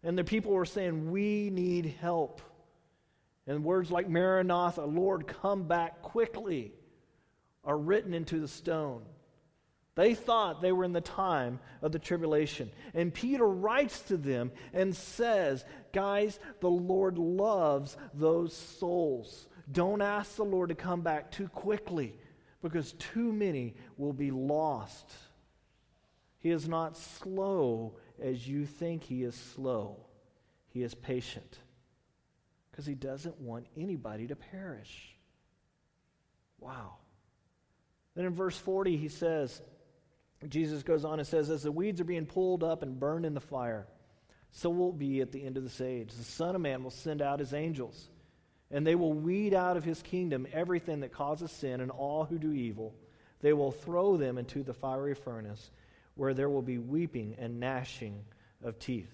And 0.02 0.18
the 0.18 0.24
people 0.24 0.52
were 0.52 0.64
saying, 0.64 1.10
We 1.10 1.50
need 1.50 1.94
help. 2.00 2.40
And 3.46 3.64
words 3.64 3.90
like 3.90 4.08
Maranatha, 4.08 4.84
Lord, 4.84 5.26
come 5.26 5.68
back 5.68 6.02
quickly, 6.02 6.72
are 7.64 7.78
written 7.78 8.12
into 8.12 8.40
the 8.40 8.48
stone. 8.48 9.02
They 9.98 10.14
thought 10.14 10.62
they 10.62 10.70
were 10.70 10.84
in 10.84 10.92
the 10.92 11.00
time 11.00 11.58
of 11.82 11.90
the 11.90 11.98
tribulation. 11.98 12.70
And 12.94 13.12
Peter 13.12 13.44
writes 13.44 13.98
to 14.02 14.16
them 14.16 14.52
and 14.72 14.94
says, 14.94 15.64
Guys, 15.92 16.38
the 16.60 16.70
Lord 16.70 17.18
loves 17.18 17.96
those 18.14 18.54
souls. 18.54 19.48
Don't 19.72 20.00
ask 20.00 20.36
the 20.36 20.44
Lord 20.44 20.68
to 20.68 20.76
come 20.76 21.00
back 21.00 21.32
too 21.32 21.48
quickly 21.48 22.16
because 22.62 22.92
too 22.92 23.32
many 23.32 23.74
will 23.96 24.12
be 24.12 24.30
lost. 24.30 25.10
He 26.38 26.50
is 26.50 26.68
not 26.68 26.96
slow 26.96 27.96
as 28.22 28.46
you 28.46 28.66
think 28.66 29.02
he 29.02 29.24
is 29.24 29.34
slow, 29.34 30.06
he 30.68 30.84
is 30.84 30.94
patient 30.94 31.58
because 32.70 32.86
he 32.86 32.94
doesn't 32.94 33.40
want 33.40 33.66
anybody 33.76 34.28
to 34.28 34.36
perish. 34.36 35.16
Wow. 36.60 36.98
Then 38.14 38.26
in 38.26 38.32
verse 38.32 38.56
40, 38.56 38.96
he 38.96 39.08
says, 39.08 39.60
Jesus 40.46 40.82
goes 40.82 41.04
on 41.04 41.18
and 41.18 41.26
says, 41.26 41.50
As 41.50 41.64
the 41.64 41.72
weeds 41.72 42.00
are 42.00 42.04
being 42.04 42.26
pulled 42.26 42.62
up 42.62 42.82
and 42.82 43.00
burned 43.00 43.26
in 43.26 43.34
the 43.34 43.40
fire, 43.40 43.86
so 44.52 44.70
will 44.70 44.90
it 44.90 44.98
be 44.98 45.20
at 45.20 45.32
the 45.32 45.44
end 45.44 45.56
of 45.56 45.64
this 45.64 45.80
age. 45.80 46.12
The 46.12 46.24
Son 46.24 46.54
of 46.54 46.60
Man 46.60 46.82
will 46.82 46.90
send 46.90 47.20
out 47.20 47.40
his 47.40 47.52
angels, 47.52 48.08
and 48.70 48.86
they 48.86 48.94
will 48.94 49.12
weed 49.12 49.52
out 49.52 49.76
of 49.76 49.84
his 49.84 50.00
kingdom 50.02 50.46
everything 50.52 51.00
that 51.00 51.12
causes 51.12 51.50
sin 51.50 51.80
and 51.80 51.90
all 51.90 52.24
who 52.24 52.38
do 52.38 52.52
evil. 52.52 52.94
They 53.40 53.52
will 53.52 53.72
throw 53.72 54.16
them 54.16 54.38
into 54.38 54.62
the 54.62 54.74
fiery 54.74 55.14
furnace, 55.14 55.70
where 56.14 56.34
there 56.34 56.48
will 56.48 56.62
be 56.62 56.78
weeping 56.78 57.36
and 57.38 57.60
gnashing 57.60 58.24
of 58.62 58.78
teeth. 58.78 59.12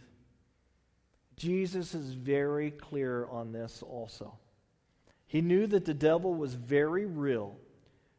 Jesus 1.36 1.94
is 1.94 2.12
very 2.12 2.70
clear 2.70 3.26
on 3.26 3.52
this 3.52 3.82
also. 3.82 4.38
He 5.26 5.40
knew 5.40 5.66
that 5.66 5.84
the 5.84 5.94
devil 5.94 6.34
was 6.34 6.54
very 6.54 7.06
real, 7.06 7.56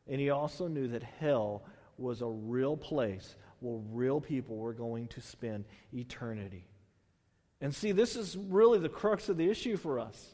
and 0.07 0.19
he 0.19 0.31
also 0.31 0.67
knew 0.67 0.89
that 0.89 1.03
hell 1.03 1.63
was 1.97 2.21
a 2.21 2.27
real 2.27 2.77
place 2.77 3.35
where 3.59 3.79
real 3.91 4.21
people 4.21 4.57
were 4.57 4.73
going 4.73 5.07
to 5.07 5.21
spend 5.21 5.65
eternity. 5.93 6.67
And 7.61 7.73
see, 7.73 7.91
this 7.91 8.15
is 8.15 8.37
really 8.37 8.79
the 8.79 8.89
crux 8.89 9.29
of 9.29 9.37
the 9.37 9.49
issue 9.49 9.77
for 9.77 9.99
us. 9.99 10.33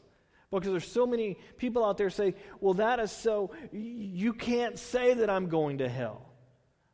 Because 0.50 0.70
there's 0.70 0.92
so 0.92 1.06
many 1.06 1.38
people 1.56 1.82
out 1.82 1.96
there 1.96 2.10
say, 2.10 2.34
well, 2.60 2.74
that 2.74 3.00
is 3.00 3.10
so, 3.10 3.52
you 3.72 4.34
can't 4.34 4.78
say 4.78 5.14
that 5.14 5.30
I'm 5.30 5.48
going 5.48 5.78
to 5.78 5.88
hell. 5.88 6.28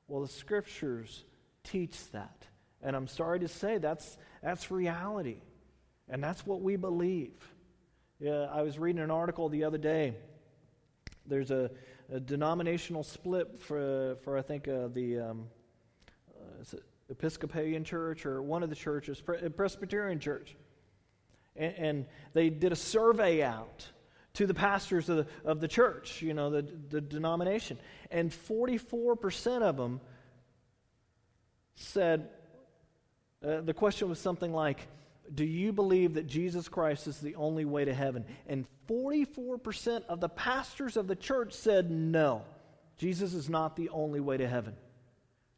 Well, 0.07 0.23
the 0.23 0.29
scriptures 0.29 1.25
teach 1.65 1.99
that. 2.13 2.47
And 2.83 2.95
I'm 2.95 3.09
sorry 3.09 3.41
to 3.41 3.49
say 3.49 3.79
that's, 3.79 4.17
that's 4.43 4.71
reality. 4.71 5.43
And 6.09 6.23
that's 6.23 6.47
what 6.47 6.63
we 6.63 6.77
believe. 6.77 7.35
Yeah, 8.21 8.47
I 8.53 8.63
was 8.63 8.79
reading 8.79 9.03
an 9.03 9.11
article 9.11 9.49
the 9.49 9.65
other 9.65 9.79
day. 9.79 10.15
There's 11.27 11.51
a, 11.51 11.71
a 12.12 12.21
denominational 12.21 13.03
split 13.03 13.59
for, 13.61 14.16
for 14.23 14.38
I 14.38 14.42
think, 14.42 14.66
uh, 14.68 14.88
the 14.88 15.21
um, 15.21 15.49
uh, 16.38 16.77
Episcopalian 17.11 17.85
church 17.85 18.27
or 18.27 18.42
one 18.42 18.62
of 18.62 18.71
the 18.71 18.77
churches, 18.77 19.23
Presbyterian 19.57 20.21
church. 20.21 20.57
And, 21.57 21.75
and, 21.77 22.07
they 22.35 22.51
did 22.51 22.71
a 22.73 22.77
survey 22.77 23.42
out 23.42 23.87
to 24.35 24.47
the 24.47 24.55
pastors 24.55 25.09
of 25.09 25.16
the, 25.16 25.27
of 25.44 25.61
the 25.61 25.68
church, 25.68 26.23
you 26.23 26.35
know, 26.35 26.51
the, 26.51 26.62
the 26.90 27.01
denomination. 27.01 27.79
And 28.11 28.31
44% 28.31 29.62
of 29.62 29.77
them 29.77 30.01
said, 31.75 32.29
uh, 33.44 33.61
the 33.62 33.75
question 33.75 34.09
was 34.09 34.18
something 34.18 34.53
like, 34.53 34.87
do 35.35 35.45
you 35.45 35.73
believe 35.73 36.14
that 36.14 36.27
Jesus 36.27 36.69
Christ 36.69 37.07
is 37.07 37.19
the 37.19 37.35
only 37.35 37.64
way 37.64 37.85
to 37.85 37.95
heaven? 37.95 38.25
And 38.47 38.67
44% 38.88 40.05
of 40.07 40.21
the 40.21 40.29
pastors 40.29 40.97
of 40.97 41.07
the 41.07 41.17
church 41.17 41.53
said 41.53 41.91
no. 41.91 42.43
Jesus 42.97 43.35
is 43.35 43.49
not 43.49 43.77
the 43.77 43.91
only 43.91 44.21
way 44.21 44.37
to 44.37 44.49
heaven. 44.49 44.75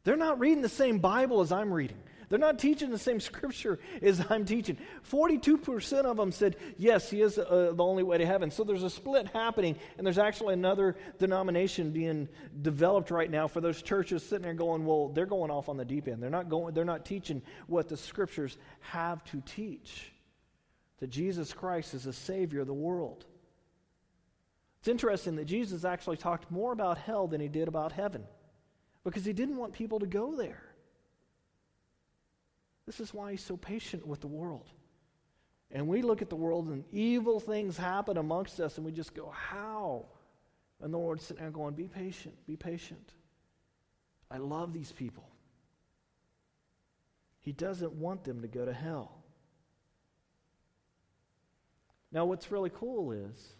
They're 0.03 0.17
not 0.17 0.39
reading 0.39 0.61
the 0.61 0.69
same 0.69 0.99
Bible 0.99 1.41
as 1.41 1.51
I'm 1.51 1.71
reading. 1.71 2.01
They're 2.31 2.39
not 2.39 2.59
teaching 2.59 2.91
the 2.91 2.97
same 2.97 3.19
scripture 3.19 3.77
as 4.01 4.25
I'm 4.29 4.45
teaching. 4.45 4.77
42% 5.11 6.05
of 6.05 6.15
them 6.15 6.31
said, 6.31 6.55
yes, 6.77 7.09
he 7.09 7.21
is 7.21 7.37
uh, 7.37 7.73
the 7.75 7.83
only 7.83 8.03
way 8.03 8.19
to 8.19 8.25
heaven. 8.25 8.49
So 8.51 8.63
there's 8.63 8.83
a 8.83 8.89
split 8.89 9.27
happening, 9.27 9.75
and 9.97 10.07
there's 10.07 10.17
actually 10.17 10.53
another 10.53 10.95
denomination 11.19 11.91
being 11.91 12.29
developed 12.61 13.11
right 13.11 13.29
now 13.29 13.49
for 13.49 13.59
those 13.59 13.81
churches 13.81 14.23
sitting 14.23 14.43
there 14.43 14.53
going, 14.53 14.85
well, 14.85 15.09
they're 15.09 15.25
going 15.25 15.51
off 15.51 15.67
on 15.67 15.75
the 15.75 15.83
deep 15.83 16.07
end. 16.07 16.23
They're 16.23 16.29
not, 16.29 16.47
going, 16.47 16.73
they're 16.73 16.85
not 16.85 17.03
teaching 17.03 17.41
what 17.67 17.89
the 17.89 17.97
scriptures 17.97 18.57
have 18.79 19.21
to 19.25 19.41
teach 19.41 20.13
that 21.01 21.09
Jesus 21.09 21.51
Christ 21.51 21.93
is 21.93 22.05
the 22.05 22.13
Savior 22.13 22.61
of 22.61 22.67
the 22.67 22.73
world. 22.73 23.25
It's 24.79 24.87
interesting 24.87 25.35
that 25.35 25.45
Jesus 25.45 25.83
actually 25.83 26.15
talked 26.15 26.49
more 26.49 26.71
about 26.71 26.97
hell 26.97 27.27
than 27.27 27.41
he 27.41 27.49
did 27.49 27.67
about 27.67 27.91
heaven 27.91 28.23
because 29.03 29.25
he 29.25 29.33
didn't 29.33 29.57
want 29.57 29.73
people 29.73 29.99
to 29.99 30.07
go 30.07 30.37
there. 30.37 30.70
This 32.85 32.99
is 32.99 33.13
why 33.13 33.31
he's 33.31 33.43
so 33.43 33.57
patient 33.57 34.05
with 34.05 34.21
the 34.21 34.27
world. 34.27 34.69
And 35.71 35.87
we 35.87 36.01
look 36.01 36.21
at 36.21 36.29
the 36.29 36.35
world 36.35 36.67
and 36.67 36.83
evil 36.91 37.39
things 37.39 37.77
happen 37.77 38.17
amongst 38.17 38.59
us, 38.59 38.77
and 38.77 38.85
we 38.85 38.91
just 38.91 39.13
go, 39.13 39.29
How? 39.29 40.05
And 40.81 40.93
the 40.93 40.97
Lord's 40.97 41.23
sitting 41.23 41.43
there 41.43 41.51
going, 41.51 41.75
Be 41.75 41.87
patient, 41.87 42.35
be 42.45 42.57
patient. 42.57 43.13
I 44.29 44.37
love 44.37 44.73
these 44.73 44.91
people. 44.91 45.27
He 47.41 47.51
doesn't 47.51 47.93
want 47.93 48.23
them 48.23 48.41
to 48.41 48.47
go 48.47 48.65
to 48.65 48.73
hell. 48.73 49.23
Now, 52.11 52.25
what's 52.25 52.51
really 52.51 52.69
cool 52.69 53.11
is, 53.11 53.53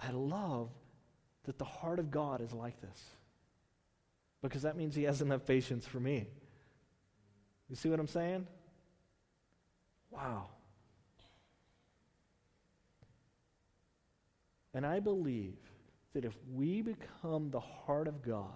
I 0.00 0.10
love 0.10 0.70
that 1.44 1.58
the 1.58 1.64
heart 1.64 1.98
of 1.98 2.10
God 2.10 2.40
is 2.40 2.52
like 2.52 2.80
this. 2.80 3.04
Because 4.42 4.62
that 4.62 4.76
means 4.76 4.94
He 4.94 5.04
has 5.04 5.20
enough 5.20 5.46
patience 5.46 5.86
for 5.86 6.00
me. 6.00 6.26
You 7.68 7.76
see 7.76 7.88
what 7.88 7.98
I'm 7.98 8.06
saying? 8.06 8.46
Wow. 10.10 10.46
And 14.74 14.84
I 14.84 15.00
believe 15.00 15.56
that 16.12 16.24
if 16.24 16.36
we 16.52 16.82
become 16.82 17.50
the 17.50 17.60
heart 17.60 18.08
of 18.08 18.22
God, 18.22 18.48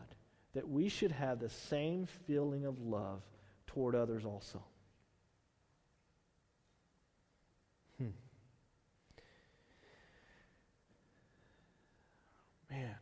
that 0.55 0.69
we 0.69 0.89
should 0.89 1.13
have 1.13 1.39
the 1.39 1.49
same 1.49 2.07
feeling 2.27 2.65
of 2.65 2.81
love 2.81 3.23
toward 3.67 3.95
others 3.95 4.25
also. 4.25 4.63
Hmm. 7.99 8.09
Man. 12.71 12.95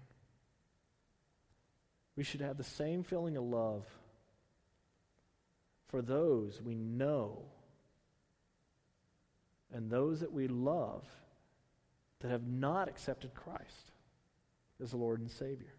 We 2.17 2.25
should 2.25 2.41
have 2.41 2.57
the 2.57 2.65
same 2.65 3.03
feeling 3.03 3.37
of 3.37 3.45
love 3.45 3.85
for 5.97 6.03
those 6.03 6.61
we 6.61 6.75
know 6.75 7.39
and 9.73 9.91
those 9.91 10.21
that 10.21 10.31
we 10.31 10.47
love 10.47 11.07
that 12.21 12.31
have 12.31 12.47
not 12.47 12.87
accepted 12.87 13.33
Christ 13.35 13.93
as 14.83 14.91
the 14.91 14.99
Lord 14.99 15.21
and 15.21 15.31
Savior. 15.31 15.73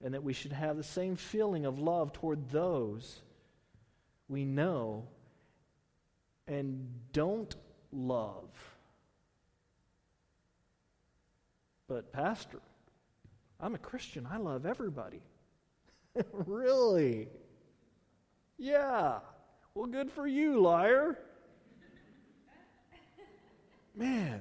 And 0.00 0.14
that 0.14 0.22
we 0.22 0.32
should 0.32 0.52
have 0.52 0.76
the 0.76 0.84
same 0.84 1.16
feeling 1.16 1.66
of 1.66 1.80
love 1.80 2.12
toward 2.12 2.50
those 2.50 3.20
we 4.28 4.44
know 4.44 5.08
and 6.46 6.86
don't 7.12 7.56
love. 7.90 8.48
But, 11.88 12.12
Pastor, 12.12 12.60
I'm 13.58 13.74
a 13.74 13.78
Christian. 13.78 14.28
I 14.30 14.36
love 14.36 14.66
everybody. 14.66 15.22
really? 16.32 17.26
Yeah. 18.58 19.18
Well, 19.74 19.86
good 19.86 20.10
for 20.10 20.26
you, 20.26 20.60
liar. 20.60 21.18
Man, 23.96 24.40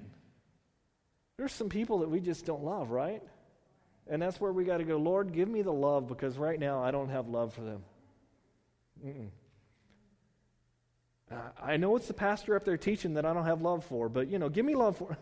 there's 1.38 1.54
some 1.54 1.70
people 1.70 2.00
that 2.00 2.10
we 2.10 2.20
just 2.20 2.46
don't 2.46 2.64
love, 2.64 2.90
right? 2.90 3.22
And 4.08 4.22
that's 4.22 4.40
where 4.42 4.52
we 4.52 4.66
got 4.66 4.78
to 4.78 4.84
go, 4.84 4.98
Lord, 4.98 5.32
give 5.32 5.48
me 5.48 5.62
the 5.62 5.74
love 5.74 6.08
because 6.08 6.38
right 6.38 6.60
now 6.60 6.84
I 6.84 6.92
don't 6.92 7.10
have 7.10 7.28
love 7.28 7.54
for 7.54 7.62
them. 7.62 7.84
Uh, 11.32 11.36
I 11.62 11.78
know 11.78 11.96
it's 11.96 12.08
the 12.08 12.14
pastor 12.14 12.56
up 12.56 12.66
there 12.66 12.78
teaching 12.78 13.16
that 13.16 13.26
I 13.26 13.34
don't 13.34 13.46
have 13.46 13.62
love 13.62 13.86
for, 13.86 14.10
but 14.10 14.28
you 14.28 14.40
know, 14.40 14.50
give 14.50 14.66
me 14.66 14.76
love 14.76 14.98
for. 14.98 15.18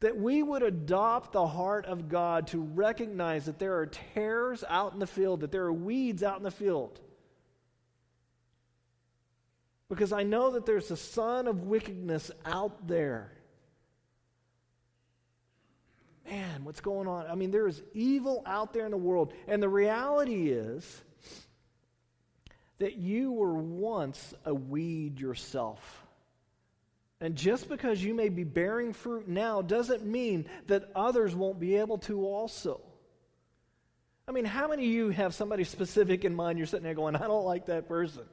That 0.00 0.16
we 0.16 0.42
would 0.42 0.62
adopt 0.62 1.32
the 1.32 1.46
heart 1.46 1.86
of 1.86 2.08
God 2.08 2.48
to 2.48 2.60
recognize 2.60 3.46
that 3.46 3.58
there 3.58 3.78
are 3.78 3.86
tares 3.86 4.62
out 4.68 4.92
in 4.92 5.00
the 5.00 5.06
field, 5.06 5.40
that 5.40 5.50
there 5.50 5.64
are 5.64 5.72
weeds 5.72 6.22
out 6.22 6.36
in 6.36 6.44
the 6.44 6.50
field. 6.50 7.00
Because 9.88 10.12
I 10.12 10.22
know 10.22 10.52
that 10.52 10.66
there's 10.66 10.90
a 10.90 10.96
son 10.96 11.48
of 11.48 11.64
wickedness 11.64 12.30
out 12.44 12.86
there. 12.86 13.32
Man, 16.30 16.64
what's 16.64 16.80
going 16.80 17.08
on? 17.08 17.26
I 17.26 17.34
mean, 17.34 17.50
there 17.50 17.66
is 17.66 17.82
evil 17.94 18.42
out 18.44 18.74
there 18.74 18.84
in 18.84 18.90
the 18.90 18.98
world. 18.98 19.32
And 19.46 19.62
the 19.62 19.68
reality 19.68 20.50
is 20.50 21.02
that 22.78 22.96
you 22.96 23.32
were 23.32 23.54
once 23.54 24.34
a 24.44 24.54
weed 24.54 25.18
yourself. 25.18 26.06
And 27.20 27.34
just 27.34 27.68
because 27.68 28.02
you 28.02 28.14
may 28.14 28.28
be 28.28 28.44
bearing 28.44 28.92
fruit 28.92 29.26
now 29.26 29.60
doesn't 29.60 30.04
mean 30.04 30.46
that 30.68 30.90
others 30.94 31.34
won't 31.34 31.58
be 31.58 31.76
able 31.76 31.98
to 31.98 32.24
also. 32.24 32.80
I 34.28 34.30
mean, 34.30 34.44
how 34.44 34.68
many 34.68 34.84
of 34.84 34.92
you 34.92 35.08
have 35.08 35.34
somebody 35.34 35.64
specific 35.64 36.24
in 36.24 36.34
mind? 36.34 36.58
You're 36.58 36.66
sitting 36.66 36.84
there 36.84 36.94
going, 36.94 37.16
I 37.16 37.26
don't 37.26 37.44
like 37.44 37.66
that 37.66 37.88
person. 37.88 38.24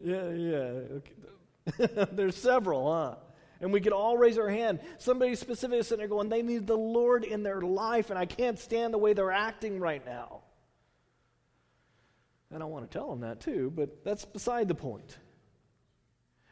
Yeah, 0.00 0.30
yeah. 0.30 0.72
Okay. 0.96 2.06
There's 2.12 2.36
several, 2.36 2.92
huh? 2.92 3.16
And 3.60 3.72
we 3.72 3.80
could 3.80 3.92
all 3.92 4.16
raise 4.16 4.38
our 4.38 4.48
hand. 4.48 4.80
Somebody 4.98 5.34
specific 5.34 5.80
is 5.80 5.88
sitting 5.88 5.98
there 5.98 6.08
going, 6.08 6.30
they 6.30 6.42
need 6.42 6.66
the 6.66 6.76
Lord 6.76 7.24
in 7.24 7.42
their 7.42 7.60
life, 7.60 8.08
and 8.08 8.18
I 8.18 8.24
can't 8.24 8.58
stand 8.58 8.94
the 8.94 8.98
way 8.98 9.12
they're 9.12 9.30
acting 9.30 9.78
right 9.78 10.04
now. 10.04 10.40
And 12.50 12.62
I 12.62 12.66
want 12.66 12.90
to 12.90 12.98
tell 12.98 13.10
them 13.10 13.20
that 13.20 13.40
too, 13.40 13.70
but 13.74 14.02
that's 14.02 14.24
beside 14.24 14.68
the 14.68 14.74
point. 14.74 15.18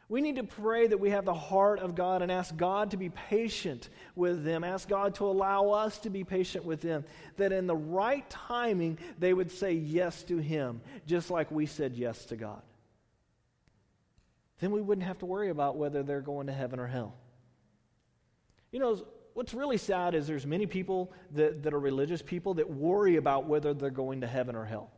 We 0.09 0.21
need 0.21 0.37
to 0.37 0.43
pray 0.43 0.87
that 0.87 0.99
we 0.99 1.11
have 1.11 1.23
the 1.23 1.35
heart 1.35 1.79
of 1.79 1.93
God 1.93 2.23
and 2.23 2.31
ask 2.31 2.57
God 2.57 2.91
to 2.91 2.97
be 2.97 3.09
patient 3.09 3.89
with 4.15 4.43
them. 4.43 4.63
Ask 4.63 4.89
God 4.89 5.13
to 5.15 5.25
allow 5.25 5.69
us 5.69 5.99
to 5.99 6.09
be 6.09 6.23
patient 6.23 6.65
with 6.65 6.81
them. 6.81 7.05
That 7.37 7.51
in 7.51 7.67
the 7.67 7.75
right 7.75 8.27
timing, 8.27 8.97
they 9.19 9.35
would 9.35 9.51
say 9.51 9.73
yes 9.73 10.23
to 10.23 10.37
Him, 10.37 10.81
just 11.05 11.29
like 11.29 11.51
we 11.51 11.67
said 11.67 11.93
yes 11.93 12.25
to 12.25 12.35
God. 12.35 12.63
Then 14.59 14.71
we 14.71 14.81
wouldn't 14.81 15.05
have 15.05 15.19
to 15.19 15.27
worry 15.27 15.49
about 15.49 15.77
whether 15.77 16.01
they're 16.01 16.21
going 16.21 16.47
to 16.47 16.53
heaven 16.53 16.79
or 16.79 16.87
hell. 16.87 17.13
You 18.71 18.79
know, 18.79 19.05
what's 19.35 19.53
really 19.53 19.77
sad 19.77 20.15
is 20.15 20.25
there's 20.25 20.45
many 20.45 20.65
people 20.65 21.13
that, 21.35 21.61
that 21.61 21.73
are 21.73 21.79
religious 21.79 22.23
people 22.23 22.55
that 22.55 22.67
worry 22.67 23.17
about 23.17 23.45
whether 23.45 23.75
they're 23.75 23.91
going 23.91 24.21
to 24.21 24.27
heaven 24.27 24.55
or 24.55 24.65
hell. 24.65 24.91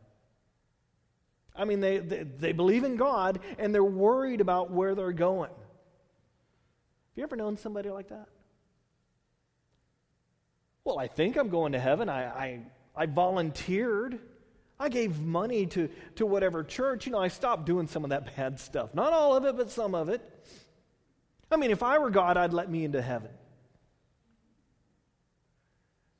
I 1.54 1.64
mean, 1.64 1.80
they, 1.80 1.98
they, 1.98 2.22
they, 2.22 2.52
believe 2.52 2.84
in 2.84 2.96
God 2.96 3.40
and 3.58 3.74
they're 3.74 3.84
worried 3.84 4.40
about 4.40 4.70
where 4.70 4.94
they're 4.94 5.12
going. 5.12 5.50
Have 5.50 7.16
you 7.16 7.22
ever 7.22 7.36
known 7.36 7.58
somebody 7.58 7.90
like 7.90 8.08
that? 8.08 8.26
Well, 10.84 10.98
I 10.98 11.08
think 11.08 11.36
I'm 11.36 11.50
going 11.50 11.72
to 11.72 11.78
heaven. 11.78 12.08
I, 12.08 12.24
I, 12.24 12.60
I 12.96 13.06
volunteered. 13.06 14.18
I 14.80 14.88
gave 14.88 15.20
money 15.20 15.66
to, 15.66 15.88
to 16.16 16.26
whatever 16.26 16.64
church. 16.64 17.06
You 17.06 17.12
know, 17.12 17.20
I 17.20 17.28
stopped 17.28 17.66
doing 17.66 17.86
some 17.86 18.02
of 18.02 18.10
that 18.10 18.34
bad 18.36 18.58
stuff. 18.58 18.94
Not 18.94 19.12
all 19.12 19.36
of 19.36 19.44
it, 19.44 19.56
but 19.56 19.70
some 19.70 19.94
of 19.94 20.08
it. 20.08 20.22
I 21.50 21.56
mean, 21.56 21.70
if 21.70 21.82
I 21.82 21.98
were 21.98 22.10
God, 22.10 22.38
I'd 22.38 22.54
let 22.54 22.70
me 22.70 22.84
into 22.84 23.02
heaven. 23.02 23.30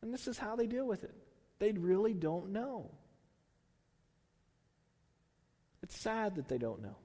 And 0.03 0.12
this 0.12 0.29
is 0.29 0.37
how 0.37 0.57
they 0.57 0.66
deal 0.66 0.87
with 0.87 1.05
it. 1.05 1.14
They 1.59 1.73
really 1.73 2.12
don't 2.12 2.51
know. 2.51 2.90
It's 5.83 5.99
sad 5.99 6.37
that 6.37 6.49
they 6.49 6.59
don't 6.59 6.83
know. 6.83 6.97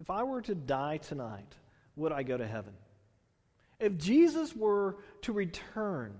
If 0.00 0.10
I 0.10 0.22
were 0.22 0.42
to 0.42 0.54
die 0.54 0.98
tonight, 0.98 1.56
would 1.96 2.12
I 2.12 2.22
go 2.22 2.36
to 2.36 2.46
heaven? 2.46 2.74
If 3.80 3.98
Jesus 3.98 4.54
were 4.54 4.98
to 5.22 5.32
return 5.32 6.14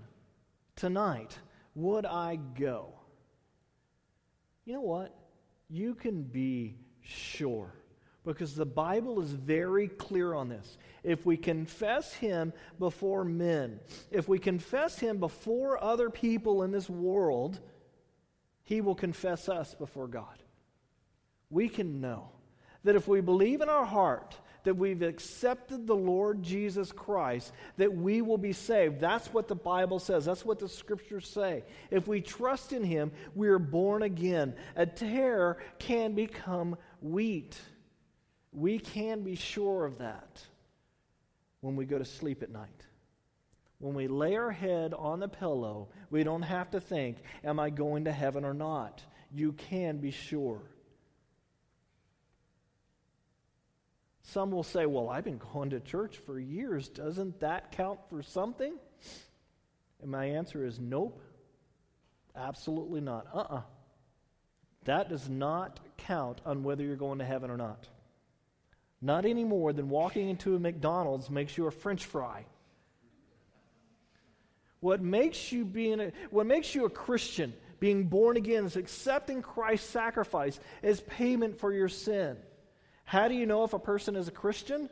tonight, 0.75 1.39
would 1.73 2.05
I 2.05 2.35
go? 2.35 2.93
You 4.65 4.73
know 4.73 4.81
what? 4.81 5.15
You 5.69 5.95
can 5.95 6.23
be 6.23 6.75
sure 7.01 7.76
because 8.27 8.55
the 8.55 8.65
Bible 8.65 9.21
is 9.21 9.31
very 9.31 9.87
clear 9.87 10.33
on 10.33 10.49
this. 10.49 10.77
If 11.01 11.25
we 11.25 11.37
confess 11.37 12.13
Him 12.13 12.51
before 12.77 13.23
men, 13.23 13.79
if 14.11 14.27
we 14.27 14.37
confess 14.37 14.99
Him 14.99 15.17
before 15.17 15.81
other 15.81 16.09
people 16.09 16.63
in 16.63 16.71
this 16.71 16.89
world, 16.89 17.59
He 18.63 18.81
will 18.81 18.95
confess 18.95 19.47
us 19.47 19.73
before 19.73 20.07
God. 20.07 20.43
We 21.49 21.69
can 21.69 22.01
know 22.01 22.29
that 22.83 22.97
if 22.97 23.07
we 23.07 23.21
believe 23.21 23.61
in 23.61 23.69
our 23.69 23.85
heart 23.85 24.37
that 24.65 24.75
we've 24.75 25.01
accepted 25.03 25.87
the 25.87 25.95
Lord 25.95 26.43
Jesus 26.43 26.91
Christ, 26.91 27.53
that 27.77 27.95
we 27.95 28.21
will 28.21 28.37
be 28.37 28.51
saved. 28.51 28.99
That's 28.99 29.27
what 29.33 29.47
the 29.47 29.55
Bible 29.55 29.99
says. 29.99 30.25
That's 30.25 30.43
what 30.43 30.59
the 30.59 30.67
scriptures 30.67 31.29
say. 31.29 31.63
If 31.89 32.05
we 32.05 32.19
trust 32.19 32.73
in 32.73 32.83
Him, 32.83 33.13
we 33.33 33.47
are 33.47 33.59
born 33.59 34.01
again. 34.01 34.53
A 34.75 34.85
tare 34.85 35.59
can 35.79 36.15
become 36.15 36.75
wheat. 37.01 37.57
We 38.51 38.79
can 38.79 39.21
be 39.21 39.35
sure 39.35 39.85
of 39.85 39.99
that 39.99 40.41
when 41.61 41.75
we 41.75 41.85
go 41.85 41.97
to 41.97 42.05
sleep 42.05 42.43
at 42.43 42.49
night. 42.49 42.85
When 43.79 43.93
we 43.93 44.07
lay 44.07 44.35
our 44.35 44.51
head 44.51 44.93
on 44.93 45.19
the 45.19 45.27
pillow, 45.27 45.89
we 46.09 46.23
don't 46.23 46.41
have 46.41 46.71
to 46.71 46.79
think, 46.79 47.17
Am 47.43 47.59
I 47.59 47.69
going 47.69 48.05
to 48.05 48.11
heaven 48.11 48.43
or 48.43 48.53
not? 48.53 49.03
You 49.31 49.53
can 49.53 49.97
be 49.97 50.11
sure. 50.11 50.61
Some 54.23 54.51
will 54.51 54.63
say, 54.63 54.85
Well, 54.85 55.09
I've 55.09 55.23
been 55.23 55.41
going 55.53 55.69
to 55.71 55.79
church 55.79 56.17
for 56.25 56.39
years. 56.39 56.89
Doesn't 56.89 57.39
that 57.41 57.71
count 57.71 57.99
for 58.09 58.23
something? 58.23 58.73
And 60.01 60.11
my 60.11 60.25
answer 60.25 60.65
is 60.65 60.79
nope. 60.79 61.21
Absolutely 62.35 63.01
not. 63.01 63.27
Uh 63.33 63.39
uh-uh. 63.39 63.55
uh 63.57 63.61
That 64.85 65.09
does 65.09 65.29
not 65.29 65.79
count 65.97 66.41
on 66.45 66.63
whether 66.63 66.83
you're 66.83 66.95
going 66.95 67.19
to 67.19 67.25
heaven 67.25 67.51
or 67.51 67.57
not. 67.57 67.87
Not 69.01 69.25
any 69.25 69.43
more 69.43 69.73
than 69.73 69.89
walking 69.89 70.29
into 70.29 70.55
a 70.55 70.59
McDonald's 70.59 71.29
makes 71.29 71.57
you 71.57 71.67
a 71.67 71.71
French 71.71 72.05
fry. 72.05 72.45
What 74.79 75.01
makes 75.01 75.51
you 75.51 75.65
being 75.65 75.99
a, 75.99 76.11
what 76.29 76.45
makes 76.45 76.73
you 76.73 76.85
a 76.85 76.89
Christian, 76.89 77.53
being 77.79 78.05
born 78.05 78.37
again, 78.37 78.65
is 78.65 78.75
accepting 78.75 79.41
Christ's 79.41 79.89
sacrifice 79.89 80.59
as 80.83 81.01
payment 81.01 81.59
for 81.59 81.73
your 81.73 81.89
sin. 81.89 82.37
How 83.03 83.27
do 83.27 83.35
you 83.35 83.45
know 83.45 83.63
if 83.63 83.73
a 83.73 83.79
person 83.79 84.15
is 84.15 84.27
a 84.27 84.31
Christian? 84.31 84.89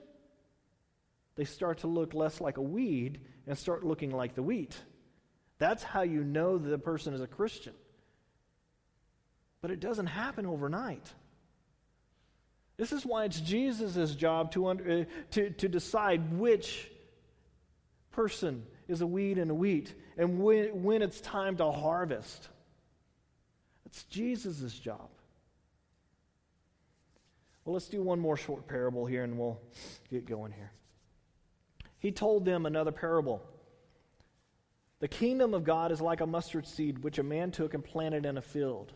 They 1.35 1.43
start 1.43 1.79
to 1.79 1.87
look 1.87 2.13
less 2.13 2.39
like 2.39 2.57
a 2.57 2.61
weed 2.61 3.19
and 3.45 3.57
start 3.57 3.83
looking 3.83 4.11
like 4.11 4.35
the 4.35 4.43
wheat. 4.43 4.75
That's 5.57 5.83
how 5.83 6.01
you 6.01 6.23
know 6.23 6.57
that 6.57 6.73
a 6.73 6.77
person 6.77 7.13
is 7.13 7.21
a 7.21 7.27
Christian. 7.27 7.73
But 9.61 9.71
it 9.71 9.79
doesn't 9.79 10.07
happen 10.07 10.45
overnight. 10.45 11.11
This 12.77 12.91
is 12.91 13.05
why 13.05 13.25
it's 13.25 13.39
Jesus' 13.39 14.15
job 14.15 14.51
to, 14.51 14.67
under, 14.67 15.01
uh, 15.01 15.03
to, 15.31 15.49
to 15.51 15.69
decide 15.69 16.37
which 16.37 16.91
person 18.11 18.65
is 18.87 19.01
a 19.01 19.07
weed 19.07 19.37
and 19.37 19.49
a 19.49 19.55
wheat 19.55 19.93
and 20.17 20.39
when, 20.39 20.83
when 20.83 21.01
it's 21.01 21.21
time 21.21 21.57
to 21.57 21.71
harvest. 21.71 22.49
It's 23.85 24.03
Jesus' 24.05 24.73
job. 24.73 25.09
Well, 27.63 27.73
let's 27.73 27.87
do 27.87 28.01
one 28.01 28.19
more 28.19 28.37
short 28.37 28.67
parable 28.67 29.05
here 29.05 29.23
and 29.23 29.39
we'll 29.39 29.59
get 30.11 30.25
going 30.25 30.51
here. 30.51 30.71
He 31.97 32.11
told 32.11 32.45
them 32.45 32.65
another 32.65 32.91
parable. 32.91 33.41
The 34.99 35.07
kingdom 35.07 35.53
of 35.53 35.63
God 35.63 35.91
is 35.91 36.01
like 36.01 36.21
a 36.21 36.27
mustard 36.27 36.67
seed 36.67 37.03
which 37.03 37.19
a 37.19 37.23
man 37.23 37.51
took 37.51 37.73
and 37.73 37.83
planted 37.83 38.25
in 38.25 38.37
a 38.37 38.41
field. 38.41 38.93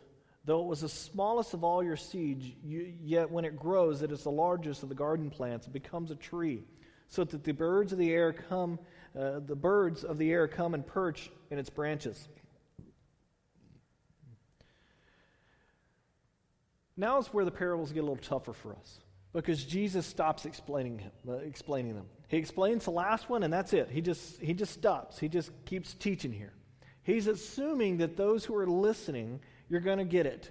Though 0.50 0.62
it 0.62 0.66
was 0.66 0.82
the 0.82 0.90
smallest 0.90 1.54
of 1.54 1.64
all 1.64 1.84
your 1.84 1.96
seeds, 1.96 2.44
you, 2.64 2.92
yet 3.04 3.30
when 3.30 3.46
it 3.46 3.56
grows, 3.56 4.02
it 4.02 4.12
is 4.12 4.24
the 4.24 4.32
largest 4.32 4.82
of 4.82 4.90
the 4.90 4.96
garden 4.96 5.30
plants. 5.30 5.68
It 5.68 5.74
becomes 5.74 6.10
a 6.10 6.16
tree, 6.16 6.64
so 7.08 7.24
that 7.24 7.44
the 7.44 7.52
birds 7.52 7.92
of 7.94 8.00
the 8.00 8.12
air 8.12 8.34
come, 8.34 8.80
uh, 9.16 9.42
the 9.46 9.56
birds 9.56 10.04
of 10.04 10.18
the 10.18 10.32
air 10.32 10.48
come 10.48 10.74
and 10.74 10.84
perch 10.84 11.30
in 11.52 11.60
its 11.60 11.70
branches. 11.70 12.28
Now 16.98 17.20
is 17.20 17.28
where 17.28 17.46
the 17.46 17.52
parables 17.52 17.92
get 17.92 18.00
a 18.00 18.08
little 18.08 18.16
tougher 18.16 18.54
for 18.54 18.76
us 18.76 19.02
because 19.34 19.64
Jesus 19.64 20.08
stops 20.08 20.48
explaining, 20.48 20.98
him, 20.98 21.12
uh, 21.28 21.34
explaining 21.34 21.94
them. 21.94 22.08
He 22.28 22.38
explains 22.38 22.86
the 22.86 22.92
last 22.92 23.30
one, 23.30 23.44
and 23.44 23.54
that's 23.54 23.72
it. 23.74 23.92
He 23.92 24.02
just, 24.02 24.42
he 24.42 24.56
just 24.56 24.74
stops. 24.74 25.20
He 25.20 25.30
just 25.30 25.52
keeps 25.66 25.94
teaching 25.94 26.32
here. 26.32 26.54
He's 27.04 27.28
assuming 27.28 27.98
that 27.98 28.18
those 28.18 28.46
who 28.46 28.56
are 28.56 28.66
listening 28.66 29.42
you're 29.70 29.82
going 29.82 30.00
to 30.00 30.06
get 30.06 30.26
it. 30.26 30.50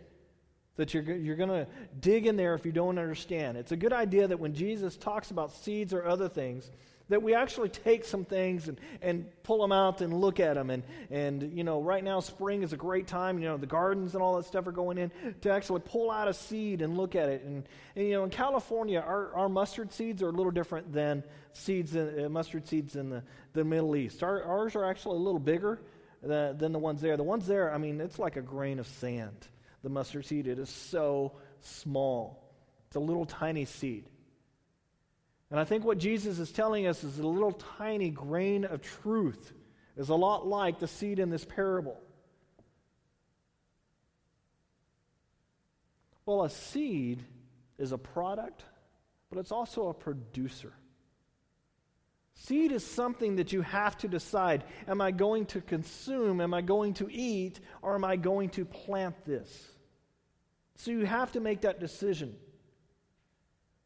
That 0.76 0.94
you're, 0.94 1.02
you're 1.02 1.36
going 1.36 1.48
to 1.48 1.66
dig 1.98 2.26
in 2.26 2.36
there 2.36 2.54
if 2.54 2.64
you 2.64 2.70
don't 2.70 2.98
understand. 2.98 3.58
It's 3.58 3.72
a 3.72 3.76
good 3.76 3.92
idea 3.92 4.28
that 4.28 4.38
when 4.38 4.54
Jesus 4.54 4.96
talks 4.96 5.32
about 5.32 5.52
seeds 5.52 5.92
or 5.92 6.06
other 6.06 6.28
things, 6.28 6.70
that 7.08 7.22
we 7.22 7.34
actually 7.34 7.70
take 7.70 8.04
some 8.04 8.24
things 8.24 8.68
and, 8.68 8.78
and 9.00 9.26
pull 9.42 9.60
them 9.60 9.72
out 9.72 10.02
and 10.02 10.12
look 10.12 10.40
at 10.40 10.54
them. 10.54 10.70
And, 10.70 10.82
and, 11.10 11.52
you 11.52 11.64
know, 11.64 11.80
right 11.80 12.04
now, 12.04 12.20
spring 12.20 12.62
is 12.62 12.72
a 12.72 12.76
great 12.76 13.06
time. 13.06 13.38
You 13.38 13.46
know, 13.46 13.56
the 13.56 13.66
gardens 13.66 14.14
and 14.14 14.22
all 14.22 14.36
that 14.36 14.44
stuff 14.44 14.66
are 14.66 14.72
going 14.72 14.98
in 14.98 15.10
to 15.40 15.50
actually 15.50 15.80
pull 15.80 16.10
out 16.10 16.28
a 16.28 16.34
seed 16.34 16.82
and 16.82 16.96
look 16.96 17.16
at 17.16 17.28
it. 17.28 17.42
And, 17.44 17.64
and 17.96 18.06
you 18.06 18.12
know, 18.12 18.24
in 18.24 18.30
California, 18.30 19.00
our, 19.00 19.34
our 19.34 19.48
mustard 19.48 19.92
seeds 19.92 20.22
are 20.22 20.28
a 20.28 20.32
little 20.32 20.52
different 20.52 20.92
than 20.92 21.24
seeds, 21.54 21.94
in, 21.96 22.24
uh, 22.24 22.28
mustard 22.28 22.68
seeds 22.68 22.94
in 22.94 23.08
the, 23.08 23.22
the 23.54 23.64
Middle 23.64 23.96
East. 23.96 24.22
Our, 24.22 24.42
ours 24.42 24.76
are 24.76 24.84
actually 24.84 25.16
a 25.16 25.22
little 25.22 25.40
bigger 25.40 25.80
the, 26.22 26.54
than 26.56 26.72
the 26.72 26.78
ones 26.78 27.00
there. 27.00 27.16
The 27.16 27.22
ones 27.22 27.46
there, 27.46 27.72
I 27.72 27.78
mean, 27.78 28.00
it's 28.00 28.18
like 28.18 28.36
a 28.36 28.42
grain 28.42 28.78
of 28.78 28.86
sand. 28.86 29.46
The 29.82 29.88
mustard 29.88 30.26
seed, 30.26 30.46
it 30.46 30.58
is 30.58 30.68
so 30.68 31.32
small. 31.60 32.52
It's 32.88 32.96
a 32.96 33.00
little 33.00 33.26
tiny 33.26 33.64
seed. 33.64 34.04
And 35.50 35.58
I 35.58 35.64
think 35.64 35.84
what 35.84 35.98
Jesus 35.98 36.38
is 36.38 36.50
telling 36.50 36.86
us 36.86 37.04
is 37.04 37.18
a 37.18 37.26
little 37.26 37.52
tiny 37.52 38.10
grain 38.10 38.64
of 38.64 38.82
truth 38.82 39.52
is 39.96 40.10
a 40.10 40.14
lot 40.14 40.46
like 40.46 40.78
the 40.78 40.88
seed 40.88 41.18
in 41.18 41.30
this 41.30 41.44
parable. 41.44 41.98
Well, 46.26 46.44
a 46.44 46.50
seed 46.50 47.24
is 47.78 47.92
a 47.92 47.98
product, 47.98 48.62
but 49.30 49.38
it's 49.38 49.50
also 49.50 49.88
a 49.88 49.94
producer. 49.94 50.72
Seed 52.40 52.70
is 52.70 52.86
something 52.86 53.36
that 53.36 53.52
you 53.52 53.62
have 53.62 53.98
to 53.98 54.08
decide. 54.08 54.62
Am 54.86 55.00
I 55.00 55.10
going 55.10 55.46
to 55.46 55.60
consume? 55.60 56.40
Am 56.40 56.54
I 56.54 56.60
going 56.60 56.94
to 56.94 57.08
eat? 57.10 57.58
Or 57.82 57.96
am 57.96 58.04
I 58.04 58.14
going 58.14 58.50
to 58.50 58.64
plant 58.64 59.16
this? 59.24 59.68
So 60.76 60.92
you 60.92 61.04
have 61.04 61.32
to 61.32 61.40
make 61.40 61.62
that 61.62 61.80
decision. 61.80 62.36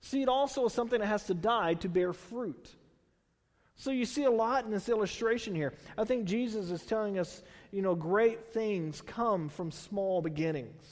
Seed 0.03 0.28
also 0.28 0.66
is 0.66 0.74
something 0.74 1.00
that 1.00 1.07
has 1.07 1.24
to 1.24 1.34
die 1.34 1.74
to 1.74 1.88
bear 1.88 2.12
fruit. 2.12 2.68
So 3.76 3.90
you 3.90 4.05
see 4.05 4.24
a 4.24 4.30
lot 4.30 4.66
in 4.66 4.70
this 4.70 4.90
illustration 4.90 5.55
here. 5.55 5.72
I 5.96 6.05
think 6.05 6.26
Jesus 6.26 6.70
is 6.70 6.82
telling 6.82 7.18
us, 7.18 7.42
you 7.70 7.80
know, 7.80 7.94
great 7.94 8.53
things 8.53 9.00
come 9.00 9.48
from 9.48 9.70
small 9.70 10.20
beginnings. 10.20 10.84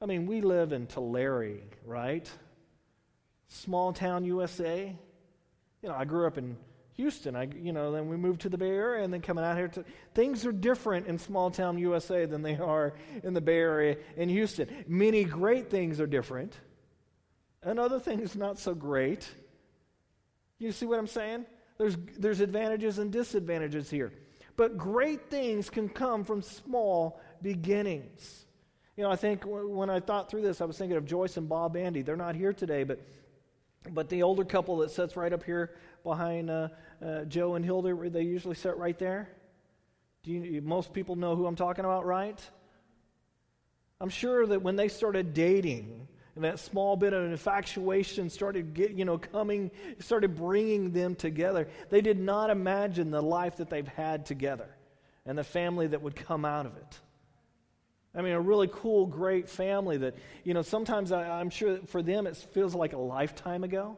I 0.00 0.06
mean, 0.06 0.26
we 0.26 0.40
live 0.40 0.72
in 0.72 0.86
Tulare, 0.86 1.60
right? 1.84 2.28
Small 3.48 3.92
town 3.92 4.24
USA. 4.24 4.96
You 5.82 5.88
know, 5.88 5.96
I 5.96 6.04
grew 6.04 6.26
up 6.26 6.38
in 6.38 6.56
Houston. 6.94 7.34
I, 7.34 7.48
you 7.54 7.72
know, 7.72 7.90
then 7.90 8.08
we 8.08 8.16
moved 8.16 8.42
to 8.42 8.48
the 8.48 8.58
Bay 8.58 8.70
Area, 8.70 9.02
and 9.02 9.12
then 9.12 9.20
coming 9.20 9.44
out 9.44 9.56
here 9.56 9.68
to 9.68 9.84
things 10.14 10.46
are 10.46 10.52
different 10.52 11.06
in 11.06 11.18
small 11.18 11.50
town 11.50 11.78
USA 11.78 12.26
than 12.26 12.42
they 12.42 12.56
are 12.56 12.94
in 13.22 13.34
the 13.34 13.40
Bay 13.40 13.58
Area 13.58 13.96
in 14.16 14.28
Houston. 14.28 14.68
Many 14.86 15.24
great 15.24 15.70
things 15.70 16.00
are 16.00 16.06
different, 16.06 16.56
and 17.62 17.80
other 17.80 17.98
things 17.98 18.36
not 18.36 18.58
so 18.58 18.74
great. 18.74 19.28
You 20.58 20.70
see 20.70 20.86
what 20.86 20.98
I'm 20.98 21.06
saying? 21.06 21.46
There's 21.78 21.96
there's 22.18 22.40
advantages 22.40 22.98
and 22.98 23.10
disadvantages 23.10 23.90
here, 23.90 24.12
but 24.56 24.76
great 24.76 25.30
things 25.30 25.70
can 25.70 25.88
come 25.88 26.24
from 26.24 26.42
small 26.42 27.20
beginnings. 27.40 28.46
You 28.96 29.04
know, 29.04 29.10
I 29.10 29.16
think 29.16 29.44
when 29.44 29.88
I 29.88 30.00
thought 30.00 30.30
through 30.30 30.42
this, 30.42 30.60
I 30.60 30.66
was 30.66 30.76
thinking 30.76 30.98
of 30.98 31.06
Joyce 31.06 31.38
and 31.38 31.48
Bob 31.48 31.76
Andy. 31.76 32.02
They're 32.02 32.14
not 32.14 32.36
here 32.36 32.52
today, 32.52 32.84
but 32.84 33.00
but 33.90 34.08
the 34.08 34.22
older 34.22 34.44
couple 34.44 34.78
that 34.78 34.90
sits 34.90 35.16
right 35.16 35.32
up 35.32 35.42
here 35.42 35.74
behind 36.02 36.50
uh, 36.50 36.68
uh, 37.04 37.24
Joe 37.24 37.54
and 37.54 37.64
Hilda, 37.64 38.10
they 38.10 38.22
usually 38.22 38.54
sit 38.54 38.76
right 38.76 38.98
there. 38.98 39.28
Do 40.22 40.32
you, 40.32 40.62
most 40.62 40.92
people 40.92 41.16
know 41.16 41.34
who 41.34 41.46
I'm 41.46 41.56
talking 41.56 41.84
about, 41.84 42.06
right? 42.06 42.40
I'm 44.00 44.08
sure 44.08 44.46
that 44.46 44.62
when 44.62 44.76
they 44.76 44.88
started 44.88 45.34
dating, 45.34 46.06
and 46.34 46.44
that 46.44 46.58
small 46.58 46.96
bit 46.96 47.12
of 47.12 47.30
infatuation 47.30 48.30
started 48.30 48.74
get, 48.74 48.92
you 48.92 49.04
know 49.04 49.18
coming 49.18 49.70
started 49.98 50.34
bringing 50.34 50.92
them 50.92 51.14
together 51.14 51.68
they 51.90 52.00
did 52.00 52.18
not 52.18 52.48
imagine 52.48 53.10
the 53.10 53.20
life 53.20 53.56
that 53.56 53.68
they've 53.68 53.88
had 53.88 54.24
together 54.24 54.68
and 55.26 55.36
the 55.36 55.44
family 55.44 55.86
that 55.86 56.00
would 56.00 56.16
come 56.16 56.44
out 56.44 56.64
of 56.64 56.76
it 56.76 57.00
i 58.14 58.22
mean 58.22 58.32
a 58.32 58.40
really 58.40 58.68
cool 58.72 59.06
great 59.06 59.48
family 59.48 59.96
that 59.96 60.14
you 60.44 60.54
know 60.54 60.62
sometimes 60.62 61.12
I, 61.12 61.40
i'm 61.40 61.50
sure 61.50 61.78
for 61.86 62.02
them 62.02 62.26
it 62.26 62.36
feels 62.36 62.74
like 62.74 62.92
a 62.92 62.98
lifetime 62.98 63.64
ago 63.64 63.96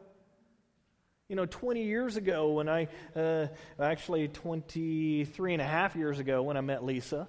you 1.27 1.35
know, 1.35 1.47
20 1.47 1.83
years 1.83 2.17
ago, 2.17 2.51
when 2.51 2.69
I, 2.69 2.87
uh, 3.15 3.47
actually 3.79 4.27
23 4.27 5.53
and 5.53 5.61
a 5.61 5.65
half 5.65 5.95
years 5.95 6.19
ago, 6.19 6.43
when 6.43 6.55
I 6.55 6.61
met 6.61 6.85
Lisa, 6.85 7.27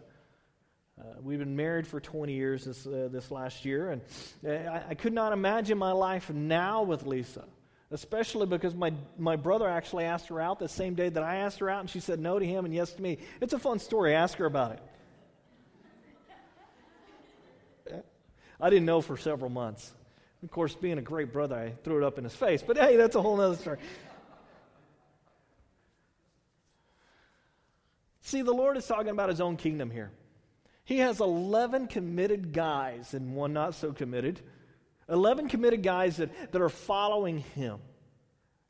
uh, 1.00 1.04
we've 1.22 1.38
been 1.38 1.56
married 1.56 1.86
for 1.86 1.98
20 1.98 2.34
years 2.34 2.64
this, 2.64 2.86
uh, 2.86 3.08
this 3.10 3.30
last 3.30 3.64
year, 3.64 3.90
and 3.90 4.02
uh, 4.46 4.50
I, 4.50 4.84
I, 4.90 4.94
could 4.94 5.12
not 5.12 5.32
imagine 5.32 5.78
my 5.78 5.92
life 5.92 6.30
now 6.30 6.82
with 6.82 7.06
Lisa, 7.06 7.44
especially 7.90 8.46
because 8.46 8.74
my, 8.74 8.92
my 9.18 9.36
brother 9.36 9.68
actually 9.68 10.04
asked 10.04 10.28
her 10.28 10.40
out 10.40 10.58
the 10.58 10.68
same 10.68 10.94
day 10.94 11.08
that 11.08 11.22
I 11.22 11.36
asked 11.36 11.60
her 11.60 11.70
out, 11.70 11.80
and 11.80 11.88
she 11.88 12.00
said 12.00 12.18
no 12.18 12.38
to 12.38 12.46
him 12.46 12.66
and 12.66 12.74
yes 12.74 12.92
to 12.92 13.02
me. 13.02 13.18
It's 13.40 13.54
a 13.54 13.58
fun 13.58 13.78
story. 13.78 14.14
Ask 14.14 14.36
her 14.38 14.46
about 14.46 14.72
it. 14.72 14.80
I 18.60 18.70
didn't 18.70 18.86
know 18.86 19.00
for 19.00 19.16
several 19.16 19.50
months. 19.50 19.92
Of 20.42 20.50
course, 20.50 20.74
being 20.74 20.98
a 20.98 21.02
great 21.02 21.32
brother, 21.32 21.56
I 21.56 21.70
threw 21.82 21.98
it 21.98 22.04
up 22.04 22.18
in 22.18 22.24
his 22.24 22.34
face. 22.34 22.62
But 22.62 22.76
hey, 22.78 22.96
that's 22.96 23.16
a 23.16 23.22
whole 23.22 23.40
other 23.40 23.56
story. 23.56 23.78
See, 28.20 28.42
the 28.42 28.52
Lord 28.52 28.76
is 28.76 28.86
talking 28.86 29.08
about 29.08 29.28
his 29.28 29.40
own 29.40 29.56
kingdom 29.56 29.90
here. 29.90 30.10
He 30.84 30.98
has 30.98 31.20
11 31.20 31.88
committed 31.88 32.52
guys 32.52 33.14
and 33.14 33.34
one 33.34 33.52
not 33.52 33.74
so 33.74 33.92
committed. 33.92 34.40
11 35.08 35.48
committed 35.48 35.82
guys 35.82 36.16
that, 36.16 36.52
that 36.52 36.60
are 36.60 36.68
following 36.68 37.38
him. 37.38 37.78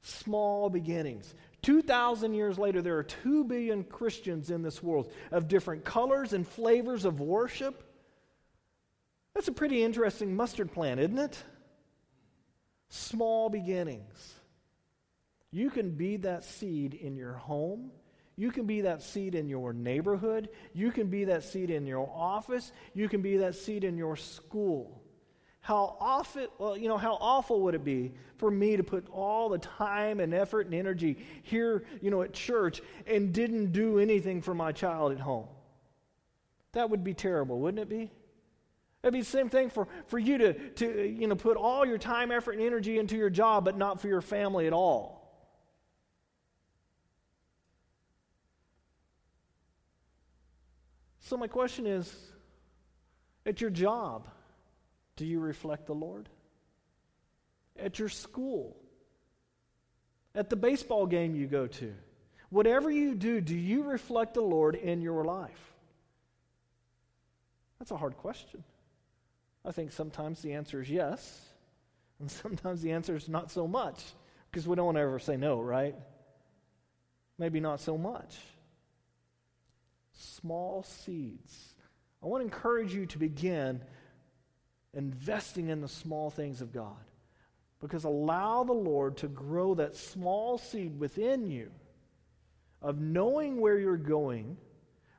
Small 0.02 0.70
beginnings. 0.70 1.34
2,000 1.62 2.34
years 2.34 2.58
later, 2.58 2.80
there 2.80 2.96
are 2.96 3.02
2 3.02 3.44
billion 3.44 3.82
Christians 3.84 4.50
in 4.50 4.62
this 4.62 4.82
world 4.82 5.10
of 5.30 5.48
different 5.48 5.84
colors 5.84 6.32
and 6.32 6.46
flavors 6.46 7.04
of 7.04 7.20
worship. 7.20 7.82
That's 9.36 9.48
a 9.48 9.52
pretty 9.52 9.84
interesting 9.84 10.34
mustard 10.34 10.72
plant, 10.72 10.98
isn't 10.98 11.18
it? 11.18 11.44
Small 12.88 13.50
beginnings. 13.50 14.32
You 15.50 15.68
can 15.68 15.90
be 15.90 16.16
that 16.16 16.42
seed 16.42 16.94
in 16.94 17.16
your 17.16 17.34
home. 17.34 17.90
You 18.36 18.50
can 18.50 18.64
be 18.64 18.80
that 18.80 19.02
seed 19.02 19.34
in 19.34 19.46
your 19.46 19.74
neighborhood. 19.74 20.48
You 20.72 20.90
can 20.90 21.08
be 21.08 21.24
that 21.24 21.44
seed 21.44 21.68
in 21.68 21.84
your 21.84 22.10
office. 22.14 22.72
You 22.94 23.10
can 23.10 23.20
be 23.20 23.36
that 23.36 23.56
seed 23.56 23.84
in 23.84 23.98
your 23.98 24.16
school. 24.16 25.02
How 25.60 25.98
often, 26.00 26.46
well, 26.56 26.74
you 26.74 26.88
know, 26.88 26.96
how 26.96 27.18
awful 27.20 27.60
would 27.64 27.74
it 27.74 27.84
be 27.84 28.14
for 28.38 28.50
me 28.50 28.78
to 28.78 28.82
put 28.82 29.06
all 29.12 29.50
the 29.50 29.58
time 29.58 30.18
and 30.20 30.32
effort 30.32 30.64
and 30.64 30.74
energy 30.74 31.18
here, 31.42 31.84
you 32.00 32.10
know, 32.10 32.22
at 32.22 32.32
church 32.32 32.80
and 33.06 33.34
didn't 33.34 33.72
do 33.72 33.98
anything 33.98 34.40
for 34.40 34.54
my 34.54 34.72
child 34.72 35.12
at 35.12 35.20
home? 35.20 35.48
That 36.72 36.88
would 36.88 37.04
be 37.04 37.12
terrible, 37.12 37.60
wouldn't 37.60 37.82
it 37.82 37.90
be? 37.90 38.10
It'd 39.06 39.12
be 39.12 39.20
the 39.20 39.24
same 39.24 39.48
thing 39.48 39.70
for, 39.70 39.86
for 40.08 40.18
you 40.18 40.36
to, 40.38 40.52
to 40.52 41.08
you 41.08 41.28
know, 41.28 41.36
put 41.36 41.56
all 41.56 41.86
your 41.86 41.96
time, 41.96 42.32
effort, 42.32 42.56
and 42.56 42.62
energy 42.62 42.98
into 42.98 43.16
your 43.16 43.30
job, 43.30 43.64
but 43.64 43.78
not 43.78 44.00
for 44.00 44.08
your 44.08 44.20
family 44.20 44.66
at 44.66 44.72
all. 44.72 45.30
So, 51.20 51.36
my 51.36 51.46
question 51.46 51.86
is 51.86 52.12
at 53.46 53.60
your 53.60 53.70
job, 53.70 54.26
do 55.14 55.24
you 55.24 55.38
reflect 55.38 55.86
the 55.86 55.94
Lord? 55.94 56.28
At 57.78 58.00
your 58.00 58.08
school, 58.08 58.76
at 60.34 60.50
the 60.50 60.56
baseball 60.56 61.06
game 61.06 61.36
you 61.36 61.46
go 61.46 61.68
to, 61.68 61.94
whatever 62.50 62.90
you 62.90 63.14
do, 63.14 63.40
do 63.40 63.54
you 63.54 63.84
reflect 63.84 64.34
the 64.34 64.42
Lord 64.42 64.74
in 64.74 65.00
your 65.00 65.24
life? 65.24 65.74
That's 67.78 67.92
a 67.92 67.96
hard 67.96 68.16
question. 68.16 68.64
I 69.66 69.72
think 69.72 69.90
sometimes 69.92 70.40
the 70.40 70.52
answer 70.52 70.80
is 70.80 70.88
yes, 70.88 71.40
and 72.20 72.30
sometimes 72.42 72.82
the 72.82 72.92
answer 72.92 73.16
is 73.16 73.28
not 73.28 73.50
so 73.50 73.66
much, 73.66 74.02
because 74.50 74.66
we 74.66 74.76
don't 74.76 74.86
want 74.86 74.96
to 74.96 75.02
ever 75.02 75.18
say 75.18 75.36
no, 75.36 75.60
right? 75.60 75.94
Maybe 77.38 77.60
not 77.60 77.80
so 77.80 77.98
much. 77.98 78.36
Small 80.12 80.82
seeds. 80.82 81.74
I 82.22 82.26
want 82.26 82.40
to 82.40 82.44
encourage 82.44 82.94
you 82.94 83.06
to 83.06 83.18
begin 83.18 83.82
investing 84.94 85.68
in 85.68 85.82
the 85.82 85.88
small 85.88 86.30
things 86.30 86.62
of 86.62 86.72
God. 86.72 86.96
Because 87.80 88.04
allow 88.04 88.64
the 88.64 88.72
Lord 88.72 89.18
to 89.18 89.28
grow 89.28 89.74
that 89.74 89.96
small 89.96 90.56
seed 90.56 90.98
within 90.98 91.46
you 91.46 91.70
of 92.80 93.00
knowing 93.00 93.60
where 93.60 93.78
you're 93.78 93.98
going 93.98 94.56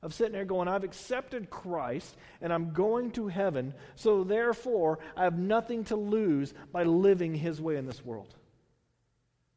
of 0.01 0.13
sitting 0.13 0.33
there 0.33 0.45
going, 0.45 0.67
I've 0.67 0.83
accepted 0.83 1.49
Christ 1.49 2.15
and 2.41 2.53
I'm 2.53 2.71
going 2.73 3.11
to 3.11 3.27
heaven, 3.27 3.73
so 3.95 4.23
therefore 4.23 4.99
I 5.15 5.23
have 5.23 5.37
nothing 5.37 5.83
to 5.85 5.95
lose 5.95 6.53
by 6.71 6.83
living 6.83 7.33
His 7.33 7.59
way 7.61 7.77
in 7.77 7.85
this 7.85 8.03
world. 8.05 8.33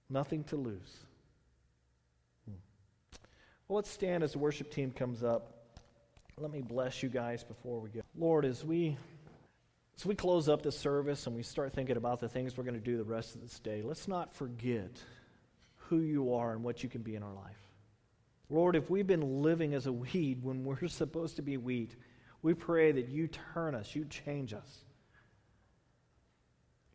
Nothing 0.08 0.44
to 0.44 0.56
lose. 0.56 0.96
Hmm. 2.46 2.56
Well, 3.68 3.76
let's 3.76 3.90
stand 3.90 4.24
as 4.24 4.32
the 4.32 4.38
worship 4.38 4.70
team 4.70 4.90
comes 4.90 5.22
up. 5.22 5.56
Let 6.36 6.50
me 6.50 6.62
bless 6.62 7.02
you 7.02 7.10
guys 7.10 7.44
before 7.44 7.80
we 7.80 7.90
go. 7.90 8.00
Lord, 8.16 8.44
as 8.44 8.64
we 8.64 8.96
as 10.00 10.06
we 10.06 10.14
close 10.14 10.48
up 10.48 10.62
the 10.62 10.72
service 10.72 11.26
and 11.26 11.36
we 11.36 11.42
start 11.42 11.74
thinking 11.74 11.98
about 11.98 12.20
the 12.20 12.28
things 12.28 12.56
we're 12.56 12.64
going 12.64 12.72
to 12.72 12.80
do 12.80 12.96
the 12.96 13.04
rest 13.04 13.34
of 13.34 13.42
this 13.42 13.58
day, 13.58 13.82
let's 13.82 14.08
not 14.08 14.32
forget 14.32 14.90
who 15.76 15.98
you 15.98 16.32
are 16.34 16.52
and 16.52 16.64
what 16.64 16.82
you 16.82 16.88
can 16.88 17.02
be 17.02 17.16
in 17.16 17.22
our 17.22 17.34
life. 17.34 17.69
Lord, 18.50 18.74
if 18.74 18.90
we've 18.90 19.06
been 19.06 19.42
living 19.42 19.74
as 19.74 19.86
a 19.86 19.92
weed 19.92 20.42
when 20.42 20.64
we're 20.64 20.86
supposed 20.88 21.36
to 21.36 21.42
be 21.42 21.56
wheat, 21.56 21.94
we 22.42 22.54
pray 22.54 22.92
that 22.92 23.08
you 23.08 23.28
turn 23.54 23.74
us, 23.74 23.94
you 23.94 24.04
change 24.04 24.52
us. 24.52 24.84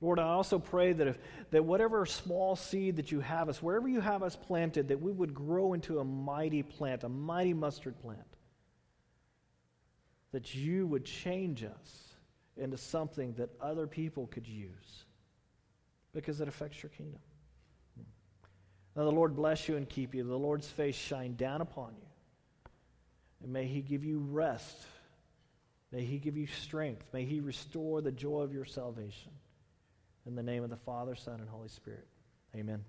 Lord, 0.01 0.20
I 0.20 0.24
also 0.24 0.60
pray 0.60 0.91
that, 0.93 1.08
if, 1.08 1.18
that 1.51 1.64
whatever 1.64 2.06
small 2.06 2.56
seed 2.56 2.97
that 2.97 3.12
you 3.12 3.22
have 3.22 3.47
us, 3.47 3.64
wherever 3.64 3.88
you 3.88 4.01
have 4.01 4.22
us 4.22 4.36
planted, 4.36 4.89
that 4.89 5.01
we 5.01 5.12
would 5.12 5.34
grow 5.34 5.74
into 5.74 5.99
a 5.99 6.03
mighty 6.03 6.62
plant, 6.64 7.03
a 7.03 7.10
mighty 7.10 7.53
mustard 7.53 7.97
plant. 8.01 8.20
That 10.34 10.53
you 10.53 10.86
would 10.86 11.06
change 11.06 11.64
us 11.64 12.16
into 12.58 12.78
something 12.78 13.34
that 13.34 13.49
other 13.62 13.88
people 13.88 14.28
could 14.28 14.47
use 14.47 15.06
because 16.14 16.41
it 16.41 16.47
affects 16.47 16.84
your 16.84 16.89
kingdom. 16.89 17.22
Now 18.95 19.03
the 19.03 19.11
Lord 19.11 19.35
bless 19.35 19.67
you 19.67 19.75
and 19.75 19.87
keep 19.87 20.15
you. 20.15 20.23
The 20.23 20.37
Lord's 20.37 20.67
face 20.67 20.95
shine 20.95 21.35
down 21.35 21.61
upon 21.61 21.93
you. 21.97 22.07
And 23.43 23.51
may 23.51 23.65
he 23.65 23.81
give 23.81 24.05
you 24.05 24.19
rest. 24.19 24.85
May 25.91 26.03
he 26.03 26.17
give 26.17 26.37
you 26.37 26.47
strength. 26.47 27.05
May 27.13 27.25
he 27.25 27.39
restore 27.39 28.01
the 28.01 28.11
joy 28.11 28.41
of 28.41 28.53
your 28.53 28.65
salvation. 28.65 29.31
In 30.25 30.35
the 30.35 30.43
name 30.43 30.63
of 30.63 30.69
the 30.69 30.77
Father, 30.77 31.15
Son, 31.15 31.39
and 31.39 31.49
Holy 31.49 31.69
Spirit. 31.69 32.07
Amen. 32.55 32.83